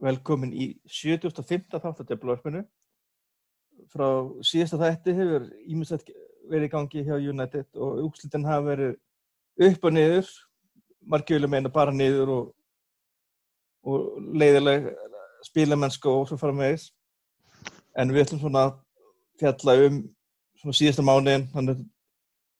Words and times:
velkomin 0.00 0.52
í 0.52 0.66
75. 0.88 1.78
þáttateflavarpinu. 1.80 2.62
Frá 3.90 4.08
síðasta 4.44 4.78
þætti 4.80 5.16
hefur 5.16 5.46
ímestætt 5.66 6.10
verið 6.50 6.68
í 6.68 6.72
gangi 6.72 7.04
hjá 7.06 7.16
United 7.16 7.68
og 7.80 8.00
úrslitin 8.06 8.46
hafa 8.48 8.66
verið 8.70 8.96
upp 9.70 9.84
og 9.84 9.94
niður, 9.94 10.30
margjöfulega 11.00 11.52
meina 11.52 11.72
bara 11.72 11.94
niður 11.94 12.32
og, 12.34 12.48
og 13.84 14.32
leiðileg 14.36 14.90
spílamennska 15.46 16.12
og 16.12 16.28
svo 16.28 16.38
fara 16.40 16.56
með 16.56 16.74
þess. 16.74 16.92
En 17.98 18.12
við 18.12 18.26
ætlum 18.26 18.42
svona 18.44 18.66
að 18.68 18.76
fjalla 19.40 19.76
um 19.86 20.00
svona 20.60 20.76
síðasta 20.76 21.04
mánuðin, 21.04 21.48
þannig 21.54 21.84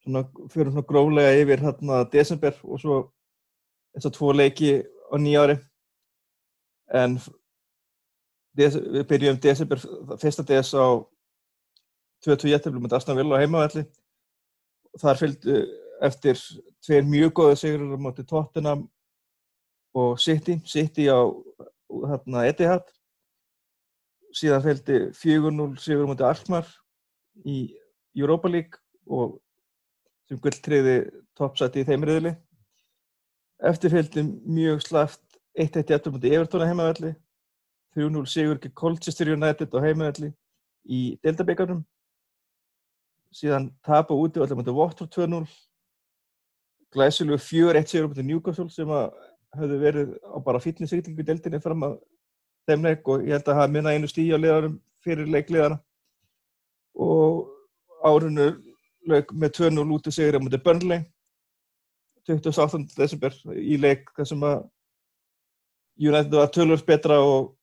svona 0.04 0.24
fyrir 0.52 0.72
svona 0.72 0.88
gróflega 0.88 1.40
yfir 1.42 1.64
hérna 1.66 2.04
desember 2.12 2.56
og 2.64 2.80
svo 2.80 3.00
þess 3.94 4.08
að 4.08 4.16
tvo 4.16 4.32
leiki 4.32 4.72
á 5.12 5.14
nýjári 5.20 5.58
en 6.94 7.16
við 8.56 8.78
byrjum 9.08 9.38
desember, 9.42 9.80
fyrsta 10.20 10.44
des 10.46 10.72
á 10.74 10.86
22 12.26 12.50
jættiflum 12.52 12.84
með 12.84 12.96
Aston 12.98 13.18
Villa 13.18 13.38
á 13.38 13.42
heimavelli. 13.42 13.84
Þar 15.00 15.20
fylgdu 15.20 15.60
eftir 16.04 16.40
tveir 16.84 17.06
mjög 17.06 17.34
góða 17.38 17.58
sigur 17.60 17.94
á 17.94 17.98
móti 18.00 18.24
Tottenham 18.26 18.88
og 19.96 20.18
City. 20.20 20.58
City 20.66 21.06
á 21.08 21.20
hérna, 22.10 22.44
Etihad. 22.48 22.84
Síðan 24.36 24.64
fylgdi 24.66 24.98
4-0 25.16 25.78
sigur 25.82 26.06
á 26.06 26.10
móti 26.10 26.26
Alkmaar 26.26 26.68
í 27.46 27.70
Europa 28.18 28.50
League 28.50 28.82
og 29.06 29.38
sem 30.28 30.38
gulltriði 30.42 31.00
toppsæti 31.38 31.82
í 31.82 31.88
þeim 31.88 32.06
riðli. 32.06 32.34
Eftir 33.66 33.92
fylgdi 33.92 34.24
mjög 34.46 34.84
slaft 34.86 35.24
1-1 35.58 35.90
jættiflum 35.90 36.18
móti 36.18 36.34
Evertona 36.34 36.68
heimavelli 36.68 37.14
3-0 37.96 38.26
sigur 38.30 38.58
ekki 38.58 38.70
Colchester 38.74 39.32
United 39.34 39.74
á 39.74 39.78
heimavelli 39.82 40.30
í 40.86 41.00
Delta-byggarnum 41.24 41.82
síðan 43.34 43.70
tap 43.86 44.10
á 44.10 44.14
úti 44.14 44.42
allir 44.42 44.58
mútið 44.58 44.78
Watford 44.78 45.10
2-0 45.16 45.42
glæsilegu 46.94 47.38
4-1 47.38 47.90
sigur 47.90 48.10
mútið 48.10 48.28
Newcastle 48.30 48.70
sem 48.70 48.90
að 48.94 49.10
hafði 49.58 49.78
verið 49.82 50.16
á 50.22 50.38
bara 50.46 50.62
fítninsýklingu 50.62 51.24
í 51.24 51.26
Deltinni 51.26 51.62
fram 51.62 51.86
að 51.86 51.98
þeim 52.70 52.86
leik 52.86 53.08
og 53.10 53.24
ég 53.26 53.34
held 53.34 53.48
að 53.50 53.60
hafa 53.60 53.74
minna 53.74 53.94
einu 53.94 54.10
stíi 54.10 54.30
á 54.30 54.38
liðarum 54.38 54.76
fyrir 55.02 55.30
leikliðana 55.30 55.80
og 56.94 57.48
árinu 58.06 58.52
leik 59.10 59.32
með 59.32 59.56
2-0 59.58 59.96
úti 59.96 60.14
sigur 60.14 60.42
mútið 60.42 60.62
Burnley 60.66 61.02
28. 62.30 62.84
desember 62.94 63.34
í 63.56 63.78
leik 63.80 64.12
þar 64.14 64.28
sem 64.30 64.44
að 64.46 64.60
United 66.00 66.34
var 66.34 66.52
tölvöld 66.54 66.84
betra 66.86 67.20
og 67.20 67.56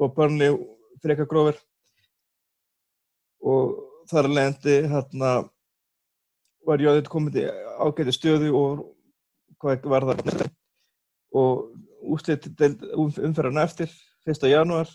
og 0.00 0.14
Burnley 0.14 0.54
frekar 1.02 1.28
grófir 1.30 1.58
og 3.44 3.76
þar 4.10 4.28
að 4.28 4.36
leðandi 4.38 4.76
hérna 4.90 5.30
var 6.64 6.82
Jóðið 6.82 7.10
komið 7.12 7.38
til 7.38 7.46
ágæti 7.84 8.14
stöðu 8.16 8.50
og 8.58 8.82
hvað 9.60 9.88
var 9.92 10.08
það 10.08 10.44
og 11.34 11.62
úslit 12.14 12.48
umferðan 12.98 13.62
eftir 13.62 13.92
1. 14.26 14.48
janúar 14.50 14.90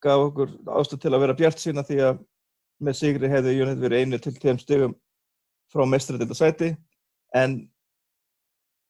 gaf 0.00 0.26
okkur 0.28 0.52
ástöð 0.78 1.02
til 1.04 1.14
að 1.14 1.22
vera 1.24 1.36
bjart 1.36 1.60
sína 1.60 1.84
því 1.86 2.00
að 2.06 2.20
með 2.80 2.98
sigri 3.00 3.28
hefði 3.28 3.56
Jónið 3.58 3.82
verið 3.84 4.04
einu 4.04 4.20
til 4.20 4.36
tegum 4.36 4.60
stögum 4.60 4.94
frá 5.72 5.84
mestrættinda 5.88 6.36
sæti 6.36 6.70
en 7.36 7.58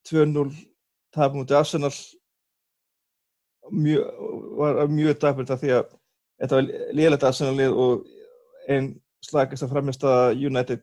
2-0 0.08 0.52
út 1.16 1.50
í 1.50 1.58
Arsenal 1.58 1.92
mjög, 3.70 4.06
var 4.58 4.86
mjög 4.88 5.18
dapurt 5.20 5.50
af 5.50 5.60
því 5.60 5.74
að 5.78 5.90
þetta 6.40 6.56
var 6.56 6.70
liðlegt 6.96 7.26
aðsennalið 7.26 7.76
og 7.84 8.06
einn 8.70 8.88
slagast 9.24 9.66
að 9.66 9.74
framist 9.74 10.06
að 10.06 10.46
United 10.48 10.82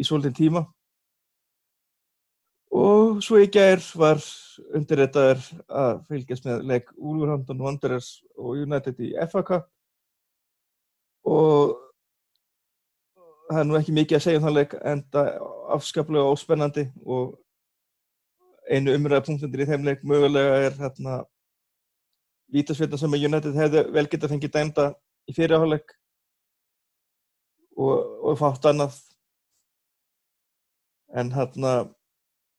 í 0.00 0.06
svolítinn 0.06 0.36
tíma. 0.38 0.64
Og 2.74 3.20
svo 3.22 3.38
í 3.38 3.46
gær 3.52 3.82
var 3.94 4.22
undirreitaður 4.74 5.44
að 5.68 6.00
fylgjast 6.08 6.48
með 6.48 6.64
leik 6.70 6.90
Wolverhampton 6.96 7.62
Wanderers 7.62 8.16
og 8.34 8.58
United 8.58 8.98
í 8.98 9.12
FA 9.30 9.44
Cup. 9.46 9.68
Og 11.24 11.76
það 13.46 13.60
er 13.60 13.68
nú 13.68 13.78
ekki 13.78 13.94
mikið 13.94 14.18
að 14.18 14.24
segja 14.24 14.40
um 14.40 14.46
þann 14.48 14.58
leik 14.58 14.74
en 14.80 15.04
það 15.14 15.30
er 15.30 15.46
afskaplega 15.76 16.34
óspennandi 16.34 16.86
og 17.04 17.36
einu 18.70 18.94
umræðapunktundir 18.96 19.64
í 19.64 19.68
þeim 19.68 19.86
leik 19.86 20.04
mögulega 20.06 20.60
er 20.66 20.76
hérna 20.78 21.22
vítasveitna 22.54 23.00
sem 23.00 23.16
að 23.16 23.26
United 23.28 23.58
hefði 23.58 23.82
vel 23.96 24.06
geta 24.10 24.30
fengið 24.30 24.54
dæmda 24.54 24.86
í 25.28 25.34
fyrirháleik 25.36 25.94
og, 27.76 27.96
og 28.30 28.38
fátt 28.38 28.68
annað. 28.70 28.96
En 31.14 31.32
hérna 31.34 31.74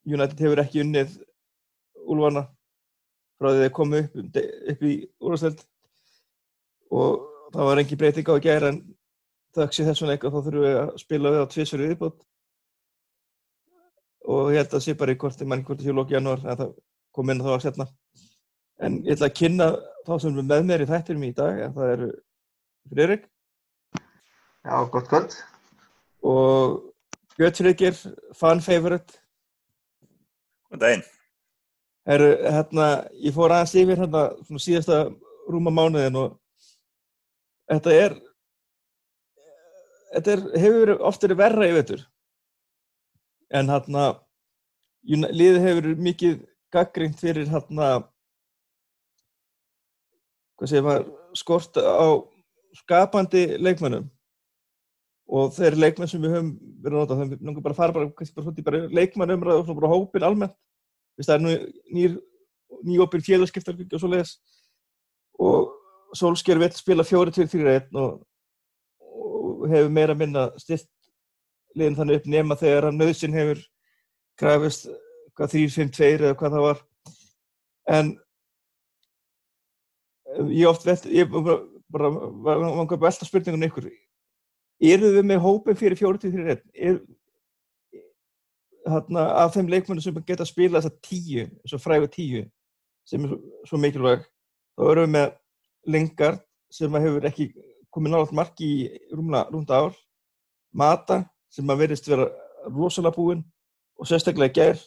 United 0.05 0.39
hefur 0.39 0.61
ekki 0.63 0.83
unnið 0.83 1.15
úlvana 2.05 2.45
frá 3.39 3.49
því 3.51 3.63
þeir 3.63 3.73
komu 3.75 4.01
upp, 4.03 4.37
upp 4.71 4.85
í 4.85 4.93
úrvasteld 5.19 5.63
og 6.95 7.25
það 7.55 7.69
var 7.69 7.81
engi 7.81 7.97
breyting 7.99 8.29
á 8.31 8.33
að 8.35 8.45
gera 8.45 8.71
en 8.71 8.79
þauks 9.55 9.81
í 9.81 9.87
þessum 9.87 10.11
leika 10.11 10.31
þá 10.31 10.37
þurfum 10.37 10.65
við 10.65 10.77
að 10.81 10.93
spila 11.01 11.33
við 11.33 11.43
á 11.43 11.51
tvísverju 11.51 11.89
viðbót 11.91 12.23
og 14.25 14.51
ég 14.53 14.63
held 14.63 14.73
að 14.77 14.85
sé 14.85 14.95
bara 14.97 15.13
í 15.13 15.19
korti 15.21 15.47
mann 15.47 15.63
hvort 15.65 15.83
í 15.83 15.87
hjólóki 15.87 16.17
janúar 16.17 16.41
en 16.43 16.59
það 16.59 16.73
kom 17.15 17.31
inn 17.31 17.43
þá 17.43 17.51
að 17.55 17.63
setna 17.67 17.87
En 18.83 18.99
ég 19.05 19.15
ætla 19.15 19.29
að 19.29 19.37
kynna 19.39 19.67
þá 20.05 20.15
sem 20.21 20.39
er 20.39 20.47
með 20.49 20.65
mér 20.67 20.83
í 20.83 20.89
þættinum 20.89 21.27
í 21.29 21.33
dag, 21.35 21.59
en 21.63 21.75
það 21.75 21.91
eru 21.93 22.09
Friðrik. 22.91 23.23
Já, 24.65 24.75
gott, 24.93 25.07
gott. 25.09 25.37
Og 26.25 26.75
Björnsrikir, 27.35 27.95
fan 28.37 28.61
favorite. 28.61 29.17
Góðan 30.69 30.83
daginn. 30.83 31.05
Herru, 32.05 32.29
hérna, 32.45 32.87
ég 33.17 33.33
fór 33.33 33.55
aðeins 33.55 33.73
yfir 33.81 34.01
hérna 34.03 34.25
svona 34.45 34.61
síðasta 34.61 34.99
rúma 35.49 35.73
mánuðin 35.73 36.19
og 36.21 36.35
þetta 37.71 37.95
er, 38.03 38.17
þetta 40.13 40.35
er, 40.35 40.43
hefur 40.61 40.93
oft 41.09 41.25
verið 41.25 41.41
verra 41.41 41.69
í 41.69 41.73
vettur. 41.79 42.05
En 43.53 43.69
hérna, 43.69 44.05
liðið 45.05 45.61
hefur 45.61 45.89
mikið 46.01 46.37
gaggrínt 46.73 47.19
fyrir 47.21 47.49
hérna 47.49 47.89
hvað 50.55 50.71
segir 50.71 50.85
maður, 50.85 51.07
skort 51.35 51.77
á 51.77 52.07
skapandi 52.79 53.43
leikmennum 53.59 54.07
og 55.25 55.51
þeir 55.55 55.77
leikmenn 55.79 56.09
sem 56.09 56.21
við 56.21 56.35
höfum 56.35 56.51
verið 56.83 56.95
að 56.95 57.01
nota, 57.01 57.17
þannig 57.17 57.25
að 57.25 57.31
við 57.31 57.47
náttúrulega 57.47 57.65
bara 57.65 57.77
fara 57.77 57.95
bara, 57.95 58.11
bara, 58.37 58.63
bara 58.67 58.81
leikmennumræð 58.99 59.61
og 59.61 59.79
bara 59.79 59.91
hópin 59.91 60.27
almennt, 60.27 60.55
það 61.21 61.33
er 61.35 61.43
nú 61.43 61.55
nýr, 61.95 62.19
nýjópin 62.85 63.25
félagskiptar 63.25 63.79
og 63.81 63.99
svo 63.99 64.11
leiðis 64.11 64.37
og 65.41 65.73
Solskjær 66.15 66.61
vill 66.61 66.71
spila 66.71 67.03
fjóri 67.03 67.33
til 67.35 67.47
þrjir 67.51 67.71
einn 67.73 67.97
og, 67.99 68.19
og 69.03 69.65
hefur 69.67 69.89
meira 69.91 70.15
minna 70.15 70.47
stilt 70.61 70.87
liðin 71.75 71.97
þannig 71.99 72.19
upp 72.19 72.29
nema 72.31 72.57
þegar 72.59 72.89
hann 72.89 72.99
nöðsinn 72.99 73.35
hefur 73.35 73.61
krafist 74.39 74.87
hvað 75.35 75.55
3-5-2 75.55 76.11
eða 76.15 76.37
hvað 76.39 76.55
það 76.55 76.65
var. 76.65 76.81
En 77.95 78.13
ég 80.51 80.69
oft 80.69 80.87
velt, 80.87 81.05
ég 81.11 81.29
bara, 81.31 82.09
vanga 82.11 82.95
að 82.95 83.03
velta 83.03 83.27
spurningunum 83.27 83.67
ykkur. 83.69 83.91
Eru 84.85 85.11
við 85.15 85.27
með 85.27 85.43
hópin 85.43 85.77
fyrir 85.79 85.99
43 85.99 86.57
er 86.73 86.99
þarna 88.85 89.25
af 89.41 89.53
þeim 89.55 89.69
leikmennu 89.71 90.03
sem 90.03 90.17
geta 90.25 90.43
að 90.45 90.51
spila 90.51 90.81
þessa 90.81 91.05
tíu, 91.05 91.45
þessa 91.63 91.81
frægu 91.81 92.09
tíu 92.11 92.43
sem 93.05 93.23
er 93.25 93.31
svo, 93.31 93.39
svo 93.69 93.79
mikilvæg 93.81 94.25
þá 94.75 94.83
erum 94.91 95.05
við 95.05 95.13
með 95.15 95.31
Lingard 95.95 96.43
sem 96.73 96.97
hefur 96.97 97.27
ekki 97.29 97.47
komið 97.93 98.13
náttúrulega 98.13 98.39
marki 98.39 98.67
í 98.67 98.85
rúmla 99.13 99.45
rúnda 99.51 99.79
ár 99.85 99.97
Mata 100.75 101.21
sem 101.53 101.69
að 101.69 101.81
verðist 101.83 102.09
vera 102.09 102.29
rosalega 102.65 103.15
búinn 103.15 103.43
og 103.99 104.09
sérstaklega 104.09 104.53
ger 104.55 104.81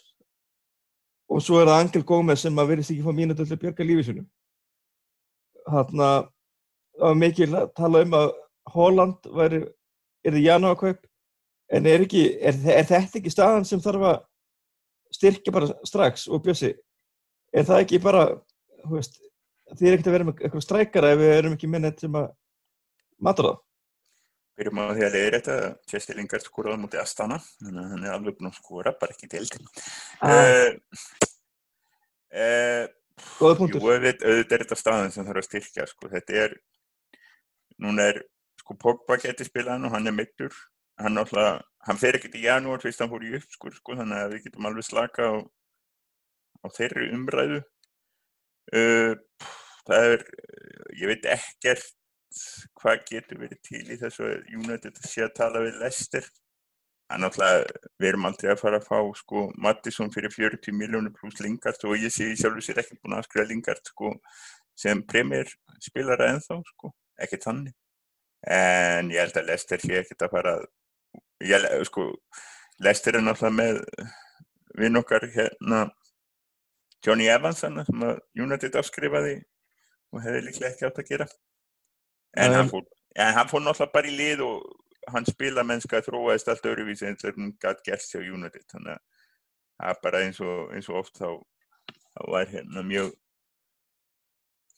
og 1.28 1.42
svo 1.44 1.60
er 1.60 1.68
það 1.68 1.82
Angel 1.82 2.04
Gómez 2.08 2.42
sem 2.44 2.58
að 2.58 2.72
verðist 2.72 2.94
ekki 2.94 3.04
fá 3.04 3.14
mínu 3.14 3.36
til 3.36 3.46
að 3.46 3.62
björga 3.62 3.86
lífisunum 3.86 4.28
hérna 5.68 6.10
það 6.98 7.06
var 7.06 7.20
mikil 7.20 7.50
að 7.54 7.70
tala 7.76 8.02
um 8.04 8.16
að 8.18 8.28
Holland 8.74 9.28
væri, 9.38 9.62
er 10.24 10.34
það 10.34 10.44
janúarkaup 10.44 11.06
en 11.68 11.86
er, 11.86 12.04
ekki, 12.04 12.24
er, 12.40 12.58
er 12.72 12.88
þetta 12.88 13.20
ekki 13.20 13.32
staðan 13.32 13.66
sem 13.68 13.80
þarf 13.84 14.06
að 14.08 14.18
styrkja 15.14 15.54
bara 15.54 15.70
strax? 15.88 16.26
Og 16.28 16.42
bjössi 16.44 16.72
er 17.52 17.68
það 17.68 17.84
ekki 17.84 18.00
bara 18.02 18.24
veist, 18.88 19.20
því 19.76 19.88
er 19.88 19.96
ekkert 19.96 20.10
að 20.10 20.16
vera 20.16 20.28
með 20.28 20.42
eitthvað 20.42 20.66
strækara 20.66 21.14
ef 21.14 21.22
við 21.22 21.34
erum 21.36 21.56
ekki 21.56 21.70
minnið 21.70 22.04
sem 22.04 22.18
að 22.18 22.28
matur 23.24 23.50
það 23.50 23.58
Byrjum 24.58 24.82
á 24.82 24.84
því 24.90 25.06
að 25.06 25.16
leiðir 25.16 25.38
þetta 25.38 25.56
Tjestilingar 25.90 26.44
skóraði 26.44 26.82
mútið 26.82 27.02
Astana 27.04 27.40
þannig 27.46 27.82
að 27.82 27.90
hann 27.94 28.06
er 28.06 28.14
alveg 28.16 28.38
búin 28.38 28.50
að 28.50 28.58
skóra, 28.58 28.92
bara 28.98 29.14
ekki 29.14 29.30
til 29.30 29.44
ah. 30.20 30.32
uh, 30.34 31.02
uh, 32.34 32.86
Góða 33.38 33.54
Jú, 33.54 33.58
punktur. 33.58 33.84
auðvitað 33.84 34.30
auðvitað 34.30 34.56
er 34.56 34.64
þetta 34.64 34.78
staðan 34.78 35.14
sem 35.14 35.26
þarf 35.26 35.42
að 35.42 35.46
styrkja, 35.48 35.86
sko. 35.90 36.10
Þetta 36.12 36.40
er, 36.44 36.56
núna 37.84 38.08
er, 38.12 38.20
sko, 38.62 38.76
Pogba 38.84 39.18
geti 39.22 39.46
spilað 39.46 39.86
og 39.88 39.94
hann 39.94 40.10
er 40.10 40.16
mittur. 40.16 40.54
Hann 40.98 41.18
hann 41.18 42.00
fer 42.00 42.18
ekkert 42.18 42.34
í 42.36 42.44
janúar 42.44 42.82
fyrst 42.82 43.00
hann 43.00 43.10
fór 43.12 43.24
í 43.24 43.34
uppskur, 43.38 43.74
sko, 43.78 43.94
þannig 43.98 44.22
að 44.22 44.34
við 44.34 44.48
getum 44.48 44.66
alveg 44.68 44.86
slaka 44.86 45.28
á, 45.30 45.34
á 46.62 46.66
þeirri 46.74 47.10
umræðu. 47.16 47.60
Uh, 48.74 49.14
það 49.88 50.14
er, 50.14 50.26
ég 50.98 51.12
veit 51.12 51.30
ekkert 51.38 51.94
hvað 52.78 53.00
getur 53.08 53.40
verið 53.42 53.62
til 53.66 53.84
í 53.86 53.96
þessu 54.00 54.28
United 54.52 55.00
sé 55.04 55.24
að 55.24 55.34
tala 55.38 55.64
við 55.64 55.80
Leicester. 55.82 56.28
Það 57.08 57.16
er 57.16 57.22
náttúrulega, 57.24 57.82
við 57.96 58.08
erum 58.10 58.28
aldrei 58.28 58.50
að 58.52 58.60
fara 58.60 58.78
að 58.80 58.88
fá 58.90 58.98
sko 59.16 59.44
Mattisson 59.64 60.12
fyrir 60.12 60.34
40 60.34 60.76
miljónir 60.76 61.14
pluss 61.16 61.40
Lingard 61.40 61.84
og 61.88 61.96
ég 61.96 62.12
sé 62.12 62.28
sjálfur 62.36 62.64
sér 62.64 62.82
ekki 62.82 62.98
búin 63.00 63.16
að 63.16 63.24
skrifa 63.30 63.48
Lingard 63.48 63.92
sko 63.92 64.12
sem 64.78 65.00
premier 65.08 65.48
spilara 65.82 66.28
ennþá 66.34 66.60
sko, 66.68 66.92
ekki 67.18 67.40
þannig. 67.42 67.74
En 68.46 69.10
ég 69.10 69.24
held 69.24 69.40
að 69.40 69.48
Leicester 69.48 69.82
sé 69.82 70.02
ekkert 70.02 70.26
að 70.28 70.34
fara 70.36 70.54
ég, 71.48 71.64
sko, 71.88 72.10
Leicester 72.84 73.18
er 73.18 73.24
náttúrulega 73.24 73.56
með 73.56 73.80
vinn 74.78 75.00
okkar 75.00 75.26
hérna 75.32 75.86
Johnny 77.04 77.28
Evans 77.30 77.62
sem 77.62 77.78
að 77.78 78.20
United 78.38 78.76
afskrifaði 78.78 79.38
og 80.12 80.22
hefði 80.24 80.44
líklega 80.44 80.72
ekki 80.72 80.86
átt 80.88 81.00
að 81.02 81.10
gera. 81.12 81.26
En 82.36 82.50
Nei. 82.50 82.58
hann 82.58 82.70
fór, 82.70 82.84
fór 83.50 83.64
náttúrulega 83.64 83.94
bara 83.94 84.10
í 84.10 84.16
lið 84.16 84.42
og 84.46 84.66
hann 85.12 85.26
spila 85.28 85.64
mennska 85.64 86.02
þróaðist 86.04 86.50
allt 86.52 86.66
öðruvísi 86.68 87.06
eins 87.08 87.24
og 87.24 87.38
hann 87.38 87.54
gætt 87.62 87.84
gerst 87.86 88.12
hjá 88.14 88.20
United. 88.20 88.66
Þannig 88.72 88.96
að 88.96 89.00
það 89.78 89.94
er 89.94 90.02
bara 90.02 90.20
eins 90.26 90.42
og, 90.44 90.60
eins 90.74 90.90
og 90.90 91.00
oft 91.02 91.16
þá, 91.20 91.30
þá 92.16 92.20
var 92.34 92.52
hérna 92.52 92.84
mjög, 92.86 93.10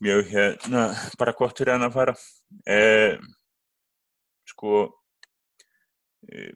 mjög 0.05 0.25
hérna 0.31 0.87
bara 1.21 1.37
gott 1.39 1.59
fyrir 1.59 1.75
hann 1.77 1.89
að 1.89 1.97
fara. 1.99 2.17
Eh, 2.67 3.19
sko, 4.53 4.85
eh, 6.31 6.55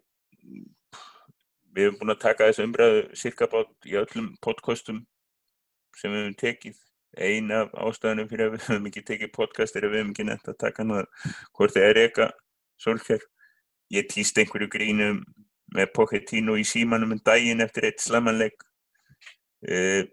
við 1.74 1.88
hefum 1.88 2.00
búin 2.00 2.14
að 2.14 2.22
taka 2.22 2.48
þessu 2.48 2.68
umræðu 2.68 3.04
cirka 3.18 3.50
bát 3.50 3.90
í 3.90 3.98
öllum 3.98 4.34
podcastum 4.44 5.02
sem 5.98 6.12
við 6.12 6.24
höfum 6.24 6.40
tekið. 6.44 6.80
Ein 7.14 7.52
af 7.54 7.70
ástæðunum 7.78 8.28
fyrir 8.30 8.48
að 8.48 8.56
við 8.56 8.64
höfum 8.68 8.88
ekki 8.90 9.04
tekið 9.06 9.32
podcast 9.34 9.76
er 9.76 9.86
að 9.86 9.94
við 9.94 10.02
höfum 10.02 10.12
ekki 10.14 10.26
nefnt 10.28 10.50
að 10.50 10.60
taka 10.64 10.82
hann 10.82 11.08
hvort 11.54 11.74
það 11.76 11.88
er 11.90 12.02
eka 12.04 12.28
Solskjær. 12.82 13.22
Ég 13.94 14.08
týst 14.10 14.38
einhverju 14.40 14.70
grínum 14.72 15.20
með 15.74 15.92
Pochettino 15.94 16.56
í 16.58 16.64
símanum 16.66 17.14
en 17.14 17.22
daginn 17.24 17.62
eftir 17.62 17.88
eitt 17.88 18.02
slamanleik. 18.02 18.56
Uh, 19.64 20.04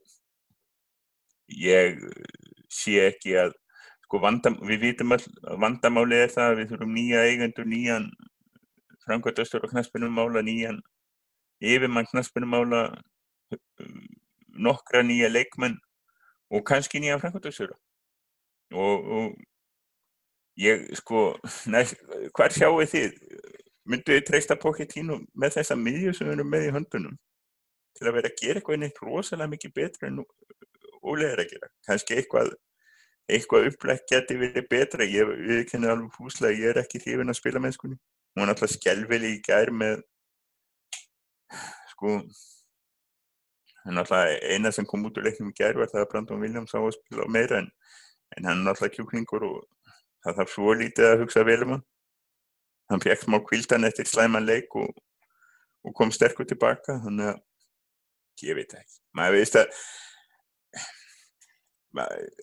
ég 1.52 2.00
sé 2.72 3.00
ekki 3.10 3.36
að 3.40 3.56
sko 4.06 4.22
vandam, 4.24 4.58
við 4.68 4.86
vitum 4.86 5.16
all 5.16 5.24
vandamálið 5.60 6.26
er 6.26 6.34
það 6.34 6.50
að 6.50 6.58
við 6.60 6.72
þurfum 6.72 6.96
nýja 6.96 7.24
eigendur, 7.28 7.68
nýjan 7.68 8.10
framkvæmdastur 9.06 9.66
og 9.66 9.72
knaspinum 9.72 10.14
mála, 10.16 10.44
nýjan 10.46 10.82
yfirmann 11.62 12.10
knaspinum 12.10 12.52
mála, 12.52 12.82
nokkra 14.52 15.04
nýja 15.08 15.32
leikmenn 15.32 15.78
og 16.52 16.66
kannski 16.68 17.00
nýja 17.00 17.20
framkvæmdastjóra. 17.22 17.78
Og, 18.72 19.12
og 19.18 19.36
ég 20.60 20.88
sko, 21.00 21.38
næst, 21.74 22.00
hvar 22.36 22.54
sjáu 22.56 22.80
þið? 22.94 23.18
Myndu 23.90 24.14
þið 24.14 24.26
treysta 24.28 24.56
Pochettino 24.62 25.18
með 25.34 25.56
þessa 25.58 25.76
miðju 25.76 26.14
sem 26.14 26.28
við 26.30 26.36
erum 26.36 26.52
með 26.54 26.68
í 26.68 26.74
höndunum 26.76 27.16
til 27.98 28.08
að 28.08 28.18
vera 28.18 28.30
að 28.30 28.38
gera 28.40 28.60
eitthvað 28.60 28.78
neitt 28.82 29.00
rosalega 29.02 29.52
mikið 29.52 29.74
betra 29.80 30.08
en 30.08 30.20
ólega 31.02 31.34
er 31.34 31.42
að 31.44 31.50
gera? 31.56 31.70
Kannski 31.88 32.18
eitthvað, 32.20 32.52
eitthvað 33.32 33.68
upplætt 33.72 34.06
geti 34.12 34.38
verið 34.40 34.70
betra. 34.70 35.08
Ég 35.08 35.34
viðkenni 35.50 35.90
alveg 35.90 36.20
húslega, 36.20 36.60
ég 36.60 36.72
er 36.74 36.82
ekki 36.84 37.02
hrifin 37.02 37.34
að 37.34 37.40
spila 37.42 37.64
mennskunni. 37.64 37.98
Hún 38.38 38.46
er 38.46 38.54
alltaf 38.54 38.72
skelveli 38.72 39.34
í 39.36 39.42
gær 39.44 39.74
með, 39.76 40.06
sko, 41.92 42.20
en 43.90 44.02
alltaf 44.02 44.28
eina 44.54 44.72
sem 44.74 44.86
kom 44.88 45.06
út 45.08 45.18
úr 45.18 45.26
leiknum 45.28 45.52
í 45.52 45.58
gær 45.58 45.80
var 45.80 45.90
það 45.92 46.04
að 46.04 46.10
Brandon 46.12 46.44
Williams 46.44 46.76
á 46.78 46.80
að 46.80 46.94
spila 46.98 47.28
meira 47.32 47.62
en, 47.62 47.70
en 48.38 48.50
hann 48.50 48.62
er 48.66 48.74
alltaf 48.74 48.94
kjúklingur 48.94 49.46
og 49.48 49.62
það 50.26 50.38
þarf 50.40 50.54
svo 50.54 50.76
lítið 50.78 51.08
að 51.08 51.24
hugsa 51.24 51.46
vel 51.48 51.62
um 51.66 51.74
hann. 51.76 51.86
Hann 52.92 53.04
fekk 53.04 53.24
smá 53.24 53.40
kvildan 53.48 53.88
eftir 53.88 54.10
slæman 54.10 54.46
leik 54.46 54.76
og, 54.76 54.92
og 55.88 55.96
kom 55.98 56.12
sterkur 56.14 56.48
tilbaka, 56.48 57.00
þannig 57.06 57.32
að 57.32 58.48
ég 58.48 58.58
veit 58.60 58.76
ekki. 58.76 58.98
Maður 59.18 59.38
veist 59.40 59.58
að 59.60 59.68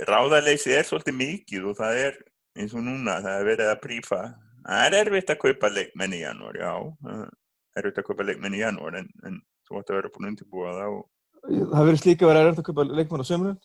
ráðarleysi 0.09 0.75
er 0.77 0.89
svolítið 0.89 1.17
mikið 1.19 1.69
og 1.71 1.77
það 1.79 2.01
er 2.07 2.19
eins 2.59 2.75
og 2.77 2.85
núna, 2.85 3.21
það 3.25 3.37
er 3.37 3.47
verið 3.53 3.73
að 3.73 3.83
prífa. 3.85 4.23
Það 4.69 4.87
er 4.87 4.97
erfitt 4.99 5.31
að 5.33 5.41
kaupa 5.45 5.71
leikmenn 5.73 6.17
í 6.17 6.23
janúar, 6.25 6.59
já. 6.59 6.73
Það 7.05 7.79
er 7.79 7.85
erfitt 7.85 8.03
að 8.03 8.09
kaupa 8.09 8.27
leikmenn 8.27 8.57
í 8.57 8.65
janúar 8.65 8.99
en, 9.01 9.09
en 9.29 9.39
þú 9.69 9.79
ætti 9.81 9.95
að 9.95 10.01
vera 10.01 10.13
búin 10.15 10.27
að 10.27 10.33
undirbúa 10.33 10.75
það 10.81 10.97
og 10.97 11.07
Það 11.47 11.89
verður 11.89 12.01
slíka 12.03 12.27
að 12.27 12.33
vera 12.33 12.45
erfitt 12.45 12.63
að 12.63 12.69
kaupa 12.69 12.87
leikmann 12.89 13.25
á 13.25 13.31
sömurinn. 13.31 13.59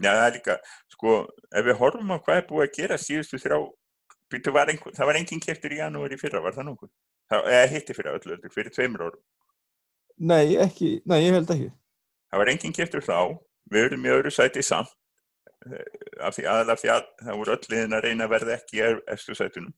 Já, 0.00 0.08
það 0.08 0.24
er 0.24 0.34
líka, 0.38 0.56
sko, 0.94 1.14
ef 1.52 1.66
við 1.66 1.78
horfum 1.82 2.14
á 2.14 2.16
hvað 2.24 2.38
er 2.40 2.46
búið 2.48 2.64
að 2.64 2.76
gera 2.78 2.98
síðustu 3.00 3.40
þrjá, 3.42 3.58
var 4.56 4.72
einhver, 4.72 4.94
það 4.96 5.10
var 5.10 5.18
enginn 5.20 5.42
keftur 5.44 5.74
í 5.74 5.80
janúar 5.82 6.14
í 6.14 6.18
fyrra, 6.20 6.40
var 6.40 6.56
það 6.56 6.70
nokkuð? 6.70 6.90
Eða 7.36 7.68
hitti 7.74 7.96
fyrra 7.96 8.16
öllu, 8.16 8.38
öllu, 8.38 8.52
fyrir 8.54 8.72
tveimur 8.72 9.04
árum. 9.04 9.22
Nei, 10.32 10.56
ekki, 10.62 10.94
nei, 11.08 11.18
ég 11.26 11.36
held 11.36 11.52
ekki. 11.52 11.68
Það 12.32 12.42
var 12.42 12.52
enginn 12.54 12.76
keftur 12.76 13.04
þá, 13.04 13.18
við 13.72 13.88
erum 13.90 14.08
í 14.08 14.12
öðru 14.16 14.32
sæti 14.32 14.64
samt, 14.64 14.96
af 15.62 16.36
því 16.36 16.46
aðalega 16.48 16.80
því 16.80 16.90
að 16.94 17.04
það 17.20 17.38
voru 17.40 17.54
öll 17.54 17.68
liðin 17.72 17.96
að 17.96 18.04
reyna 18.06 18.26
að 18.26 18.32
verða 18.32 18.56
ekki 18.56 18.80
í 18.80 18.88
eftir 19.12 19.38
sætunum. 19.38 19.74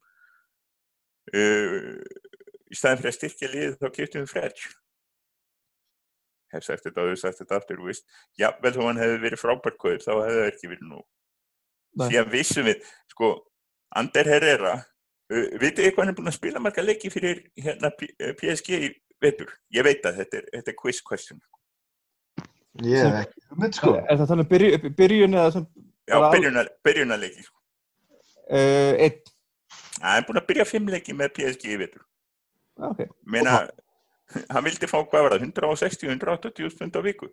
Uh, 1.34 2.00
í 2.70 2.78
staðin 2.78 3.00
fyrir 3.00 3.10
að 3.10 3.18
styrkja 3.18 3.50
liðið 3.52 3.76
þá 3.80 3.86
keftum 3.98 4.24
við 4.24 4.32
Fredge. 4.32 4.72
Hef 6.54 6.64
sagt 6.68 6.86
þetta 6.86 7.02
og 7.04 7.12
þú 7.12 7.18
sagt 7.20 7.40
þetta 7.42 7.58
aftur, 7.60 7.80
þú 7.82 7.88
veist, 7.90 8.04
jafnvel 8.40 8.72
þó 8.76 8.82
hann 8.86 9.00
hefði 9.02 9.20
verið 9.26 9.40
frábært 9.42 9.78
kaup, 9.82 10.02
þá 10.04 10.10
hefði 10.14 10.40
það 10.40 10.50
ekki 10.52 10.70
verið 10.72 10.88
nú. 10.92 11.00
Nei. 11.98 12.08
Síðan 12.10 12.30
vissum 12.32 12.68
við, 12.68 12.84
sko, 13.14 13.30
Ander 14.00 14.30
Herrera, 14.32 14.74
uh, 15.30 15.48
vitið 15.62 15.84
þið 15.84 15.90
hvað 15.94 16.02
hann 16.04 16.12
er 16.14 16.18
búin 16.20 16.30
að 16.32 16.36
spila 16.38 16.62
marga 16.62 16.82
leiki 16.86 17.10
fyrir 17.14 17.42
hérna 17.66 17.90
PSG 17.98 18.78
í 18.78 18.88
vetur? 19.22 19.52
Ég 19.74 19.86
veit 19.86 20.06
að 20.06 20.18
þetta 20.22 20.40
er, 20.40 20.48
þetta 20.56 20.72
er 20.74 20.78
quiz 20.80 21.02
question. 21.06 21.42
Ég 22.82 23.04
hef 23.06 23.20
ekki 23.28 23.44
hugmynd 23.52 23.76
sko. 23.78 23.92
Er 24.02 24.18
það 24.18 24.30
þannig 24.32 24.48
byrju, 24.50 24.70
upp 24.78 24.86
í 24.88 24.94
byrjun 24.98 25.36
eða 25.38 25.52
sem 25.54 25.66
Já, 26.04 26.18
Bara 26.18 26.26
al- 26.26 26.34
byrjunar, 26.34 26.68
byrjunarleiki. 26.84 27.44
Sko. 27.46 27.58
uh, 28.50 28.94
einn? 29.06 29.20
Hann 30.02 30.18
er 30.18 30.26
búin 30.26 30.40
að 30.42 30.48
byrja 30.50 30.66
fimm 30.68 30.90
leiki 30.90 31.14
með 31.16 31.30
PSG 31.38 31.70
í 31.70 31.78
vetur. 31.80 32.02
Ah, 32.82 32.90
Ok, 32.90 33.04
Meina, 33.30 33.60
hann 34.32 34.64
vildi 34.64 34.88
fá, 34.90 34.98
hvað 35.02 35.26
var 35.26 35.36
það, 35.36 35.48
160-180 35.50 36.72
stund 36.74 36.96
á 36.98 37.00
viku. 37.04 37.30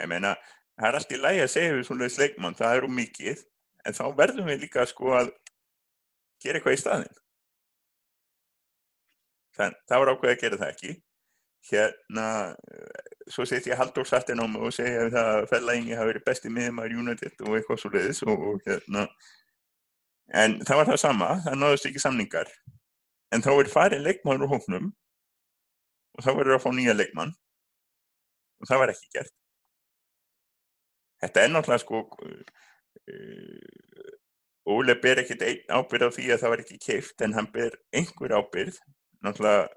Ég 0.00 0.10
meina, 0.10 0.34
það 0.78 0.88
er 0.88 0.98
allt 0.98 1.14
í 1.14 1.20
lægi 1.20 1.44
að 1.44 1.52
segja 1.54 1.76
við 1.76 1.86
svona 1.88 2.10
leikmann, 2.22 2.58
það 2.58 2.76
er 2.76 2.86
um 2.86 2.96
mikið, 2.96 3.44
en 3.84 3.96
þá 3.96 4.04
verðum 4.16 4.50
við 4.50 4.64
líka 4.64 4.86
sko 4.88 5.14
að 5.18 5.32
gera 6.42 6.60
eitthvað 6.60 6.76
í 6.76 6.80
staðinn. 6.80 7.20
Þann, 9.58 9.78
það 9.90 10.02
var 10.02 10.12
ákveð 10.14 10.34
að 10.34 10.42
gera 10.44 10.60
það 10.60 10.74
ekki. 10.74 10.92
Hérna, 11.70 12.26
eh, 12.72 13.16
svo 13.28 13.44
setja 13.44 13.74
ég 13.74 13.80
Halldór 13.80 14.06
Sartin 14.08 14.40
á 14.40 14.46
mig 14.48 14.62
og 14.64 14.72
segja 14.72 15.02
við 15.04 15.16
það 15.18 15.30
að 15.34 15.48
Fellaingi 15.50 15.98
hafi 15.98 16.10
verið 16.12 16.24
besti 16.24 16.52
miðumar 16.52 16.94
United 17.02 17.42
og 17.44 17.56
eitthvað 17.58 17.82
svo 17.82 17.90
leiðis 17.92 18.22
og, 18.24 18.46
og 18.48 18.62
hérna, 18.64 19.02
en 20.40 20.56
það 20.64 20.80
var 20.80 20.88
það 20.88 21.02
sama, 21.02 21.28
það 21.44 21.58
náðust 21.60 21.90
ekki 21.90 22.00
samningar 22.00 22.54
en 23.34 23.44
þá 23.44 23.50
er 23.54 23.70
farið 23.72 24.06
leikmann 24.06 24.42
úr 24.44 24.50
hóknum 24.50 24.90
og 26.16 26.24
þá 26.24 26.30
verður 26.34 26.56
að 26.56 26.64
fá 26.64 26.70
nýja 26.74 26.94
leikmann. 26.96 27.34
Og 28.60 28.68
það 28.68 28.82
var 28.82 28.92
ekki 28.92 29.12
gert. 29.14 29.34
Þetta 31.20 31.42
er 31.42 31.52
náttúrulega 31.52 31.84
sko 31.84 32.00
uh, 32.04 32.40
Óle 34.70 34.94
ber 35.02 35.22
ekkert 35.22 35.42
einn 35.42 35.72
ábyrð 35.72 36.10
á 36.12 36.14
því 36.14 36.26
að 36.30 36.42
það 36.42 36.52
var 36.52 36.62
ekki 36.62 36.78
keift 36.84 37.22
en 37.24 37.34
hann 37.34 37.48
ber 37.52 37.76
einhver 37.96 38.34
ábyrð 38.36 38.76
náttúrulega 39.24 39.68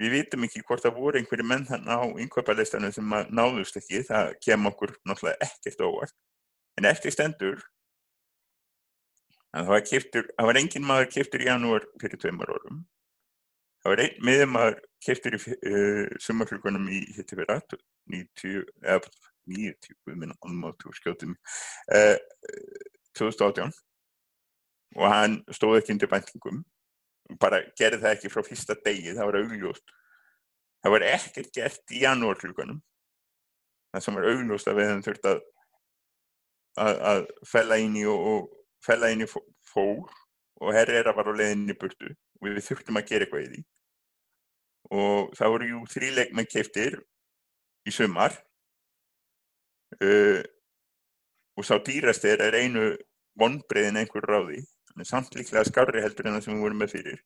við 0.00 0.14
vitum 0.14 0.44
ekki 0.46 0.62
hvort 0.64 0.84
það 0.84 0.98
voru 1.00 1.20
einhverju 1.20 1.46
menn 1.48 1.66
þannig 1.68 1.92
á 1.92 2.04
innkaupalistanum 2.24 2.92
sem 2.94 3.16
náðust 3.36 3.76
ekki. 3.80 4.04
Það 4.08 4.32
kem 4.44 4.68
okkur 4.70 4.94
náttúrulega 5.08 5.48
ekkert 5.48 5.84
óvart. 5.84 6.16
En 6.80 6.88
eftir 6.88 7.12
stendur 7.12 7.60
að 9.50 9.66
það 9.66 9.74
var 9.74 9.84
keftur, 9.88 10.30
það 10.36 10.48
var 10.50 10.60
engin 10.60 10.86
maður 10.86 11.10
keftur 11.14 11.42
í 11.42 11.48
janúar 11.48 11.86
fyrir 12.00 12.20
tveimur 12.22 12.52
árum. 12.54 12.80
Það 13.80 13.92
var 13.92 14.02
einn 14.04 14.24
miðumar 14.28 14.76
keftur 15.04 15.36
í 15.36 15.40
uh, 15.40 16.06
sumarklukkunum 16.20 16.88
í 16.92 17.00
hitti 17.16 17.38
fyrir 17.38 17.62
90, 18.10 18.66
eða 18.84 19.12
90, 19.50 19.96
við 20.06 20.18
minna 20.20 20.36
almáttu 20.46 20.92
skjóttum, 20.98 21.32
uh, 21.96 22.16
2018 23.18 23.72
og 24.98 25.06
hann 25.06 25.40
stóð 25.54 25.78
ekki 25.78 25.94
undir 25.94 26.10
bæntingum 26.10 26.62
bara 27.40 27.60
gerði 27.78 28.02
það 28.02 28.14
ekki 28.16 28.30
frá 28.32 28.42
fyrsta 28.42 28.74
degi, 28.84 29.14
það 29.14 29.28
var 29.28 29.40
augljóst. 29.40 29.92
Það 30.80 30.94
var 30.96 31.04
ekkert 31.06 31.52
gert 31.54 31.92
í 31.94 32.00
janúarklukkunum 32.02 32.80
það 33.90 34.04
sem 34.04 34.18
er 34.18 34.28
augljóst 34.32 34.70
að 34.70 34.78
við 34.78 34.88
hefum 34.88 35.04
þurft 35.06 35.28
að, 35.30 35.42
að, 36.84 37.00
að 37.12 37.22
fella 37.50 37.78
inn 37.82 37.96
í 37.98 38.04
og, 38.10 38.26
og 38.32 38.59
fella 38.84 39.10
inn 39.12 39.24
í 39.24 39.28
fó- 39.30 39.46
fór 39.72 40.08
og 40.60 40.72
herrera 40.76 41.12
var 41.16 41.28
á 41.28 41.32
leiðinni 41.36 41.74
í 41.74 41.78
burtu 41.80 42.10
og 42.10 42.48
við 42.48 42.62
þurftum 42.66 42.98
að 43.00 43.08
gera 43.10 43.26
eitthvað 43.26 43.44
í 43.44 43.50
því. 43.54 43.62
Og 44.96 45.32
það 45.38 45.52
voru 45.54 45.68
jú 45.70 45.80
þríleik 45.92 46.32
með 46.36 46.48
keiftir 46.54 46.96
í 47.88 47.92
sumar 47.94 48.32
uh, 50.02 50.40
og 51.56 51.66
sá 51.68 51.76
dýrasti 51.84 52.32
er, 52.32 52.42
er 52.48 52.56
einu 52.64 52.84
vonbreiðin 53.40 54.00
einhver 54.02 54.24
ráði 54.26 54.62
samt 55.06 55.32
líklega 55.38 55.64
skárri 55.64 56.02
heldur 56.02 56.26
en 56.28 56.34
það 56.36 56.42
sem 56.44 56.54
við 56.56 56.64
vorum 56.64 56.80
með 56.82 56.90
fyrir. 56.92 57.20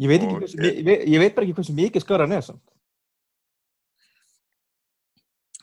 Ég 0.00 0.10
veit, 0.10 0.24
Og- 0.26 0.40
hversu, 0.42 0.58
ég, 0.60 0.80
veit, 0.84 1.04
ég 1.08 1.22
veit 1.22 1.34
bara 1.36 1.46
ekki 1.46 1.54
hversu 1.56 1.76
mikið 1.76 2.04
skara 2.04 2.26
hann 2.26 2.36
er 2.36 2.44
samt. 2.44 2.64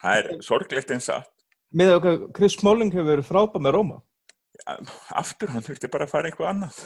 það 0.01 0.17
er 0.21 0.41
sorglegt 0.45 0.91
en 0.95 1.01
satt 1.03 1.31
Með 1.75 1.93
hvað 2.03 2.21
Chris 2.37 2.55
Smalling 2.55 2.93
hefur 2.93 3.09
verið 3.11 3.27
frábæð 3.27 3.63
með 3.65 3.75
Róma. 3.75 3.97
aftur 5.21 5.51
hann 5.53 5.63
þurfti 5.63 5.89
bara 5.91 6.05
að 6.07 6.09
fara 6.13 6.29
eitthvað 6.31 6.49
annað 6.49 6.77